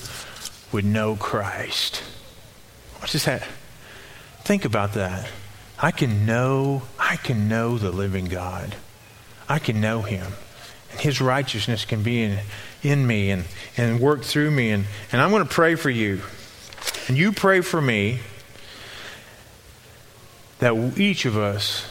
would 0.71 0.85
know 0.85 1.17
Christ. 1.17 2.03
What 2.99 3.15
is 3.15 3.25
that? 3.25 3.47
Think 4.43 4.65
about 4.65 4.95
that. 4.95 5.29
I 5.81 5.91
can 5.91 6.25
know, 6.25 6.83
I 6.99 7.17
can 7.17 7.49
know 7.49 7.79
the 7.79 7.91
living 7.91 8.27
God. 8.27 8.77
I 9.49 9.59
can 9.59 9.81
know 9.81 10.03
him. 10.03 10.33
And 10.93 11.01
his 11.01 11.21
righteousness 11.21 11.85
can 11.85 12.05
be 12.05 12.23
in, 12.23 12.39
in 12.83 13.07
me 13.07 13.31
and, 13.31 13.45
and 13.77 14.01
work 14.01 14.23
through 14.23 14.53
me. 14.53 14.71
And, 14.71 14.85
and 15.11 15.21
I'm 15.21 15.31
going 15.31 15.43
to 15.43 15.53
pray 15.53 15.75
for 15.75 15.91
you. 15.91 16.21
And 17.09 17.17
you 17.17 17.33
pray 17.33 17.61
for 17.61 17.81
me 17.81 18.21
that 20.59 20.75
each 20.97 21.25
of 21.25 21.37
us 21.37 21.87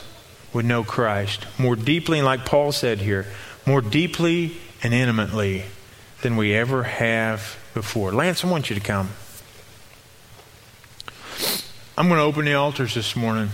would 0.54 0.65
know 0.65 0.84
Christ 0.84 1.45
more 1.58 1.75
deeply, 1.75 2.19
and 2.19 2.25
like 2.25 2.45
Paul 2.45 2.71
said 2.71 2.99
here, 2.99 3.25
more 3.65 3.82
deeply 3.82 4.58
and 4.84 4.93
intimately 4.93 5.63
than 6.21 6.38
we 6.38 6.54
ever 6.54 6.84
have 6.84 7.58
before. 7.73 8.12
Lance, 8.12 8.43
I 8.43 8.49
want 8.49 8.69
you 8.69 8.75
to 8.75 8.82
come. 8.82 9.10
I'm 11.97 12.08
going 12.08 12.19
to 12.19 12.23
open 12.23 12.45
the 12.45 12.54
altars 12.54 12.95
this 12.95 13.15
morning. 13.15 13.49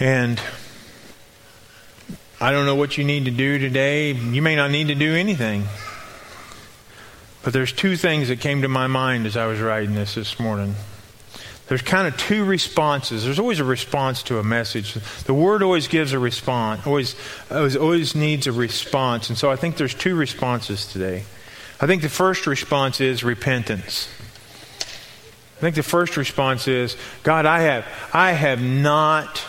And 0.00 0.40
I 2.40 2.52
don't 2.52 2.66
know 2.66 2.76
what 2.76 2.96
you 2.96 3.04
need 3.04 3.24
to 3.24 3.32
do 3.32 3.58
today. 3.58 4.12
You 4.12 4.40
may 4.40 4.54
not 4.54 4.70
need 4.70 4.88
to 4.88 4.94
do 4.94 5.14
anything. 5.14 5.64
But 7.48 7.54
there's 7.54 7.72
two 7.72 7.96
things 7.96 8.28
that 8.28 8.40
came 8.40 8.60
to 8.60 8.68
my 8.68 8.88
mind 8.88 9.24
as 9.24 9.34
I 9.34 9.46
was 9.46 9.58
writing 9.58 9.94
this 9.94 10.16
this 10.16 10.38
morning. 10.38 10.74
There's 11.68 11.80
kind 11.80 12.06
of 12.06 12.14
two 12.18 12.44
responses. 12.44 13.24
There's 13.24 13.38
always 13.38 13.58
a 13.58 13.64
response 13.64 14.22
to 14.24 14.38
a 14.38 14.44
message. 14.44 14.92
The 15.24 15.32
word 15.32 15.62
always 15.62 15.88
gives 15.88 16.12
a 16.12 16.18
response, 16.18 16.86
always, 16.86 17.16
always, 17.50 17.74
always 17.74 18.14
needs 18.14 18.46
a 18.46 18.52
response. 18.52 19.30
And 19.30 19.38
so 19.38 19.50
I 19.50 19.56
think 19.56 19.78
there's 19.78 19.94
two 19.94 20.14
responses 20.14 20.84
today. 20.92 21.24
I 21.80 21.86
think 21.86 22.02
the 22.02 22.10
first 22.10 22.46
response 22.46 23.00
is 23.00 23.24
repentance. 23.24 24.10
I 25.56 25.60
think 25.60 25.74
the 25.74 25.82
first 25.82 26.18
response 26.18 26.68
is, 26.68 26.98
God, 27.22 27.46
I 27.46 27.60
have, 27.60 27.86
I 28.12 28.32
have 28.32 28.60
not 28.60 29.42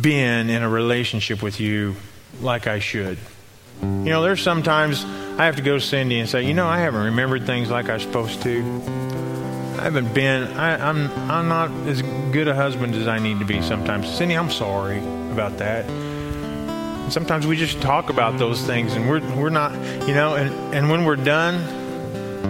been 0.00 0.48
in 0.48 0.62
a 0.62 0.70
relationship 0.70 1.42
with 1.42 1.60
you 1.60 1.96
like 2.40 2.66
I 2.66 2.78
should. 2.78 3.18
You 3.82 4.10
know, 4.10 4.22
there's 4.22 4.42
sometimes 4.42 5.04
I 5.04 5.46
have 5.46 5.56
to 5.56 5.62
go 5.62 5.74
to 5.74 5.80
Cindy 5.80 6.18
and 6.20 6.28
say, 6.28 6.42
you 6.42 6.54
know, 6.54 6.66
I 6.66 6.78
haven't 6.78 7.04
remembered 7.04 7.46
things 7.46 7.70
like 7.70 7.88
I'm 7.88 8.00
supposed 8.00 8.42
to. 8.42 8.60
I 9.78 9.84
haven't 9.84 10.14
been. 10.14 10.44
I, 10.56 10.88
am 10.88 11.10
I'm, 11.12 11.30
I'm 11.30 11.48
not 11.48 11.70
as 11.88 12.02
good 12.02 12.48
a 12.48 12.54
husband 12.54 12.94
as 12.94 13.08
I 13.08 13.18
need 13.18 13.38
to 13.40 13.44
be 13.44 13.60
sometimes. 13.62 14.08
Cindy, 14.08 14.34
I'm 14.34 14.50
sorry 14.50 14.98
about 15.30 15.58
that 15.58 15.86
sometimes 17.12 17.46
we 17.46 17.56
just 17.56 17.80
talk 17.82 18.08
about 18.10 18.38
those 18.38 18.62
things 18.62 18.94
and 18.94 19.08
we're, 19.08 19.20
we're 19.36 19.50
not, 19.50 19.72
you 20.08 20.14
know, 20.14 20.34
and, 20.34 20.74
and 20.74 20.90
when 20.90 21.04
we're 21.04 21.16
done, 21.16 21.60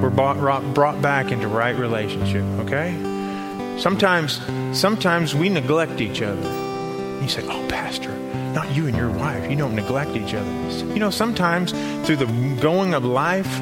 we're 0.00 0.10
brought, 0.10 0.72
brought 0.74 1.02
back 1.02 1.32
into 1.32 1.48
right 1.48 1.76
relationship, 1.76 2.42
okay? 2.60 2.92
Sometimes, 3.78 4.40
sometimes 4.78 5.34
we 5.34 5.48
neglect 5.48 6.00
each 6.00 6.22
other. 6.22 6.40
You 7.20 7.28
say, 7.28 7.44
oh, 7.48 7.66
Pastor, 7.68 8.12
not 8.52 8.74
you 8.74 8.86
and 8.86 8.96
your 8.96 9.10
wife. 9.10 9.50
You 9.50 9.56
don't 9.56 9.74
neglect 9.74 10.10
each 10.12 10.34
other. 10.34 10.50
You 10.92 10.98
know, 10.98 11.10
sometimes 11.10 11.72
through 12.06 12.16
the 12.16 12.58
going 12.60 12.94
of 12.94 13.04
life, 13.04 13.60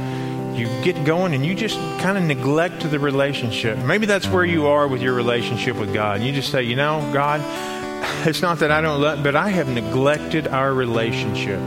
you 0.57 0.67
get 0.83 1.05
going 1.05 1.33
and 1.35 1.45
you 1.45 1.55
just 1.55 1.77
kind 2.01 2.19
of 2.19 2.25
neglect 2.25 2.89
the 2.91 2.99
relationship. 2.99 3.79
Maybe 3.79 4.07
that's 4.07 4.27
where 4.27 4.45
you 4.45 4.67
are 4.67 4.89
with 4.89 5.01
your 5.01 5.15
relationship 5.15 5.77
with 5.77 5.95
God. 5.95 6.21
You 6.21 6.33
just 6.33 6.51
say, 6.51 6.63
you 6.63 6.77
know, 6.77 7.09
God, 7.13 7.41
it's 8.27 8.43
not 8.43 8.59
that 8.59 8.71
I 8.71 8.81
don't 8.81 9.01
love, 9.01 9.23
but 9.23 9.37
I 9.37 9.51
have 9.51 9.69
neglected 9.69 10.49
our 10.49 10.73
relationship. 10.75 11.61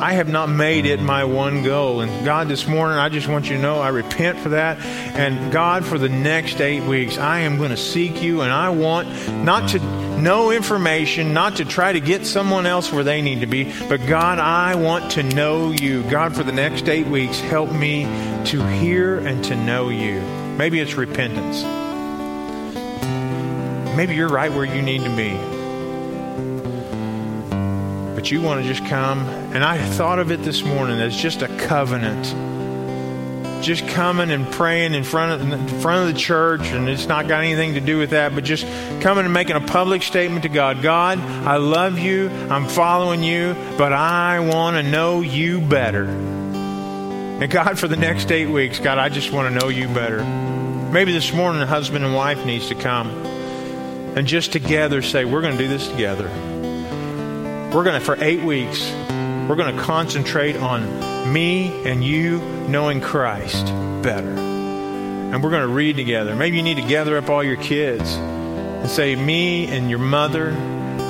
I 0.00 0.14
have 0.14 0.28
not 0.28 0.48
made 0.48 0.86
it 0.86 1.00
my 1.00 1.24
one 1.24 1.62
goal. 1.62 2.00
And 2.00 2.24
God, 2.24 2.48
this 2.48 2.66
morning, 2.66 2.98
I 2.98 3.08
just 3.08 3.28
want 3.28 3.48
you 3.48 3.56
to 3.56 3.62
know 3.62 3.80
I 3.80 3.88
repent 3.88 4.38
for 4.38 4.50
that. 4.50 4.78
And 4.80 5.52
God, 5.52 5.84
for 5.84 5.98
the 5.98 6.08
next 6.08 6.60
eight 6.60 6.82
weeks, 6.82 7.16
I 7.16 7.40
am 7.40 7.56
going 7.58 7.70
to 7.70 7.76
seek 7.76 8.22
you 8.22 8.42
and 8.42 8.52
I 8.52 8.70
want 8.70 9.08
not 9.44 9.70
to 9.70 9.78
know 10.20 10.50
information, 10.50 11.32
not 11.32 11.56
to 11.56 11.64
try 11.64 11.92
to 11.92 12.00
get 12.00 12.26
someone 12.26 12.66
else 12.66 12.92
where 12.92 13.04
they 13.04 13.22
need 13.22 13.40
to 13.40 13.46
be, 13.46 13.72
but 13.88 14.06
God, 14.06 14.38
I 14.38 14.74
want 14.74 15.12
to 15.12 15.22
know 15.22 15.70
you. 15.70 16.02
God, 16.10 16.34
for 16.34 16.42
the 16.42 16.52
next 16.52 16.88
eight 16.88 17.06
weeks, 17.06 17.40
help 17.40 17.72
me 17.72 18.04
to 18.46 18.66
hear 18.66 19.18
and 19.18 19.44
to 19.44 19.56
know 19.56 19.88
you. 19.88 20.20
Maybe 20.56 20.80
it's 20.80 20.94
repentance. 20.94 21.62
maybe 23.96 24.14
you're 24.14 24.28
right 24.28 24.52
where 24.52 24.64
you 24.64 24.82
need 24.82 25.04
to 25.04 25.16
be. 25.16 25.63
But 28.24 28.30
you 28.30 28.40
want 28.40 28.62
to 28.62 28.66
just 28.66 28.88
come. 28.88 29.18
And 29.52 29.62
I 29.62 29.76
thought 29.76 30.18
of 30.18 30.30
it 30.30 30.42
this 30.42 30.64
morning 30.64 30.98
as 30.98 31.14
just 31.14 31.42
a 31.42 31.48
covenant. 31.66 32.24
Just 33.62 33.86
coming 33.88 34.30
and 34.30 34.50
praying 34.50 34.94
in 34.94 35.04
front 35.04 35.42
of 35.42 35.52
in 35.52 35.68
front 35.82 36.08
of 36.08 36.14
the 36.14 36.18
church, 36.18 36.62
and 36.68 36.88
it's 36.88 37.04
not 37.06 37.28
got 37.28 37.44
anything 37.44 37.74
to 37.74 37.82
do 37.82 37.98
with 37.98 38.10
that, 38.10 38.34
but 38.34 38.42
just 38.42 38.64
coming 39.02 39.26
and 39.26 39.34
making 39.34 39.56
a 39.56 39.60
public 39.60 40.02
statement 40.02 40.44
to 40.44 40.48
God. 40.48 40.80
God, 40.80 41.18
I 41.18 41.58
love 41.58 41.98
you, 41.98 42.30
I'm 42.48 42.66
following 42.66 43.22
you, 43.22 43.54
but 43.76 43.92
I 43.92 44.40
want 44.40 44.78
to 44.78 44.82
know 44.82 45.20
you 45.20 45.60
better. 45.60 46.04
And 46.04 47.50
God, 47.50 47.78
for 47.78 47.88
the 47.88 47.96
next 47.96 48.32
eight 48.32 48.48
weeks, 48.48 48.78
God, 48.78 48.96
I 48.96 49.10
just 49.10 49.32
want 49.32 49.52
to 49.52 49.60
know 49.60 49.68
you 49.68 49.86
better. 49.88 50.24
Maybe 50.24 51.12
this 51.12 51.30
morning 51.30 51.60
a 51.60 51.66
husband 51.66 52.06
and 52.06 52.14
wife 52.14 52.46
needs 52.46 52.68
to 52.68 52.74
come 52.74 53.10
and 54.16 54.26
just 54.26 54.50
together 54.50 55.02
say, 55.02 55.26
we're 55.26 55.42
going 55.42 55.58
to 55.58 55.62
do 55.62 55.68
this 55.68 55.88
together. 55.88 56.53
We're 57.74 57.82
going 57.82 57.98
to, 57.98 58.06
for 58.06 58.16
eight 58.22 58.40
weeks, 58.40 58.88
we're 59.48 59.56
going 59.56 59.74
to 59.74 59.82
concentrate 59.82 60.54
on 60.54 61.32
me 61.32 61.72
and 61.84 62.04
you 62.04 62.38
knowing 62.68 63.00
Christ 63.00 63.66
better. 64.00 64.30
And 64.30 65.42
we're 65.42 65.50
going 65.50 65.66
to 65.66 65.74
read 65.74 65.96
together. 65.96 66.36
Maybe 66.36 66.56
you 66.56 66.62
need 66.62 66.76
to 66.76 66.86
gather 66.86 67.18
up 67.18 67.28
all 67.28 67.42
your 67.42 67.56
kids 67.56 68.14
and 68.14 68.88
say, 68.88 69.16
me 69.16 69.66
and 69.66 69.90
your 69.90 69.98
mother 69.98 70.50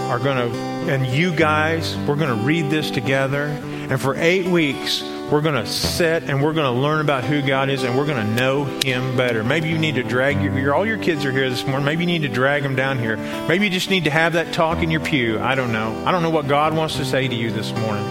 are 0.08 0.18
going 0.18 0.38
to, 0.38 0.58
and 0.90 1.06
you 1.06 1.36
guys, 1.36 1.94
we're 2.08 2.16
going 2.16 2.34
to 2.34 2.46
read 2.46 2.70
this 2.70 2.90
together. 2.90 3.44
And 3.44 4.00
for 4.00 4.14
eight 4.16 4.46
weeks, 4.46 5.02
we're 5.30 5.40
going 5.40 5.54
to 5.54 5.66
sit 5.66 6.24
and 6.24 6.42
we're 6.42 6.52
going 6.52 6.72
to 6.72 6.80
learn 6.80 7.00
about 7.00 7.24
who 7.24 7.40
God 7.40 7.70
is 7.70 7.82
and 7.82 7.96
we're 7.96 8.04
going 8.06 8.24
to 8.24 8.34
know 8.34 8.64
Him 8.64 9.16
better. 9.16 9.42
Maybe 9.42 9.70
you 9.70 9.78
need 9.78 9.94
to 9.94 10.02
drag 10.02 10.42
your, 10.42 10.58
your, 10.58 10.74
all 10.74 10.84
your 10.84 10.98
kids 10.98 11.24
are 11.24 11.32
here 11.32 11.48
this 11.48 11.66
morning. 11.66 11.86
Maybe 11.86 12.02
you 12.02 12.06
need 12.06 12.22
to 12.22 12.28
drag 12.28 12.62
them 12.62 12.76
down 12.76 12.98
here. 12.98 13.16
Maybe 13.48 13.64
you 13.64 13.70
just 13.70 13.88
need 13.88 14.04
to 14.04 14.10
have 14.10 14.34
that 14.34 14.52
talk 14.52 14.82
in 14.82 14.90
your 14.90 15.00
pew. 15.00 15.40
I 15.40 15.54
don't 15.54 15.72
know. 15.72 16.04
I 16.04 16.12
don't 16.12 16.22
know 16.22 16.30
what 16.30 16.46
God 16.46 16.76
wants 16.76 16.96
to 16.96 17.06
say 17.06 17.26
to 17.26 17.34
you 17.34 17.50
this 17.50 17.72
morning. 17.72 18.04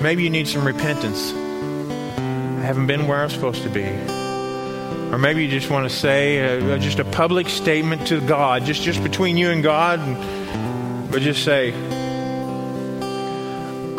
Maybe 0.00 0.22
you 0.22 0.30
need 0.30 0.46
some 0.46 0.64
repentance. 0.64 1.32
I 1.32 2.62
haven't 2.62 2.86
been 2.86 3.08
where 3.08 3.22
I'm 3.22 3.30
supposed 3.30 3.64
to 3.64 3.68
be. 3.68 3.84
Or 5.12 5.18
maybe 5.18 5.44
you 5.44 5.50
just 5.50 5.68
want 5.68 5.90
to 5.90 5.94
say 5.94 6.60
uh, 6.60 6.78
just 6.78 7.00
a 7.00 7.04
public 7.04 7.48
statement 7.48 8.06
to 8.06 8.20
God, 8.20 8.64
just, 8.64 8.82
just 8.82 9.02
between 9.02 9.36
you 9.36 9.50
and 9.50 9.64
God, 9.64 9.98
but 11.10 11.20
just 11.22 11.44
say, 11.44 11.72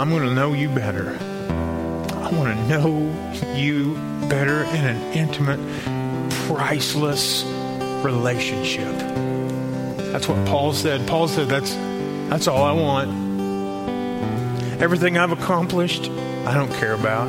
I'm 0.01 0.09
going 0.09 0.23
to 0.23 0.33
know 0.33 0.53
you 0.53 0.67
better. 0.67 1.15
I 1.19 2.31
want 2.33 2.57
to 2.57 2.67
know 2.67 3.13
you 3.53 3.93
better 4.27 4.63
in 4.63 4.83
an 4.83 4.99
intimate, 5.13 5.59
priceless 6.47 7.43
relationship. 8.03 8.97
That's 10.11 10.27
what 10.27 10.43
Paul 10.47 10.73
said. 10.73 11.07
Paul 11.07 11.27
said, 11.27 11.49
That's, 11.49 11.75
that's 12.31 12.47
all 12.47 12.63
I 12.63 12.71
want. 12.71 13.11
Everything 14.81 15.19
I've 15.19 15.33
accomplished, 15.33 16.09
I 16.47 16.55
don't 16.55 16.73
care 16.73 16.93
about. 16.93 17.27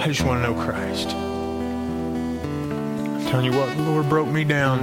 I 0.00 0.06
just 0.06 0.22
want 0.22 0.42
to 0.42 0.50
know 0.50 0.54
Christ. 0.64 1.10
I'm 3.18 3.26
telling 3.26 3.44
you 3.44 3.52
what, 3.52 3.68
the 3.76 3.82
Lord 3.82 4.08
broke 4.08 4.28
me 4.28 4.44
down. 4.44 4.80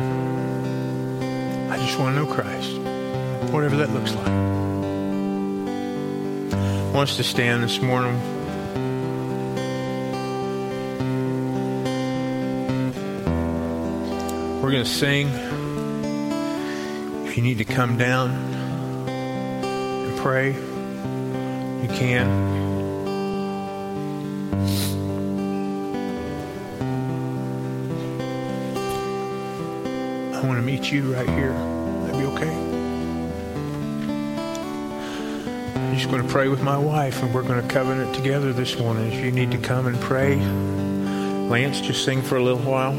I 1.72 1.78
just 1.78 1.97
want 1.97 2.16
to 2.16 2.24
know 2.24 2.32
Christ, 2.32 2.78
whatever 3.51 3.78
that 3.78 3.89
looks 3.89 4.14
like 4.14 4.82
wants 6.93 7.15
to 7.15 7.23
stand 7.23 7.63
this 7.63 7.81
morning. 7.81 8.13
We're 14.61 14.71
going 14.71 14.83
to 14.83 14.89
sing. 14.89 15.27
If 17.25 17.35
you 17.35 17.41
need 17.41 17.57
to 17.57 17.65
come 17.65 17.97
down 17.97 18.29
and 19.09 20.19
pray, 20.19 20.49
you 20.51 21.87
can. 21.97 22.29
I 30.35 30.45
want 30.45 30.59
to 30.59 30.63
meet 30.63 30.91
you 30.91 31.11
right 31.11 31.27
here. 31.27 31.82
Just 36.03 36.11
going 36.11 36.27
to 36.27 36.33
pray 36.33 36.49
with 36.49 36.61
my 36.61 36.77
wife, 36.77 37.23
and 37.23 37.33
we're 37.33 37.43
going 37.43 37.61
to 37.61 37.73
covenant 37.73 38.13
together 38.13 38.51
this 38.51 38.77
morning. 38.77 39.09
If 39.09 39.23
you 39.23 39.31
need 39.31 39.51
to 39.51 39.57
come 39.57 39.87
and 39.87 39.97
pray, 40.01 40.35
Lance, 40.35 41.79
just 41.79 42.03
sing 42.03 42.21
for 42.21 42.35
a 42.35 42.43
little 42.43 42.59
while. 42.59 42.91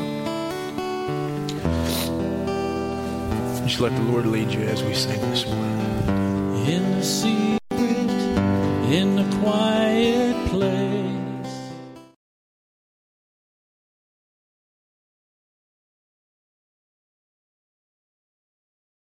Just 3.67 3.81
let 3.81 3.95
the 3.95 4.03
Lord 4.05 4.25
lead 4.25 4.51
you 4.53 4.63
as 4.63 4.83
we 4.83 4.95
sing 4.95 5.21
this 5.21 5.47
morning. 5.47 6.67
In 6.67 6.93
the 6.93 7.03
secret, 7.03 8.11
in 8.91 9.17
the 9.17 9.37
quiet 9.37 10.49
place 10.49 11.04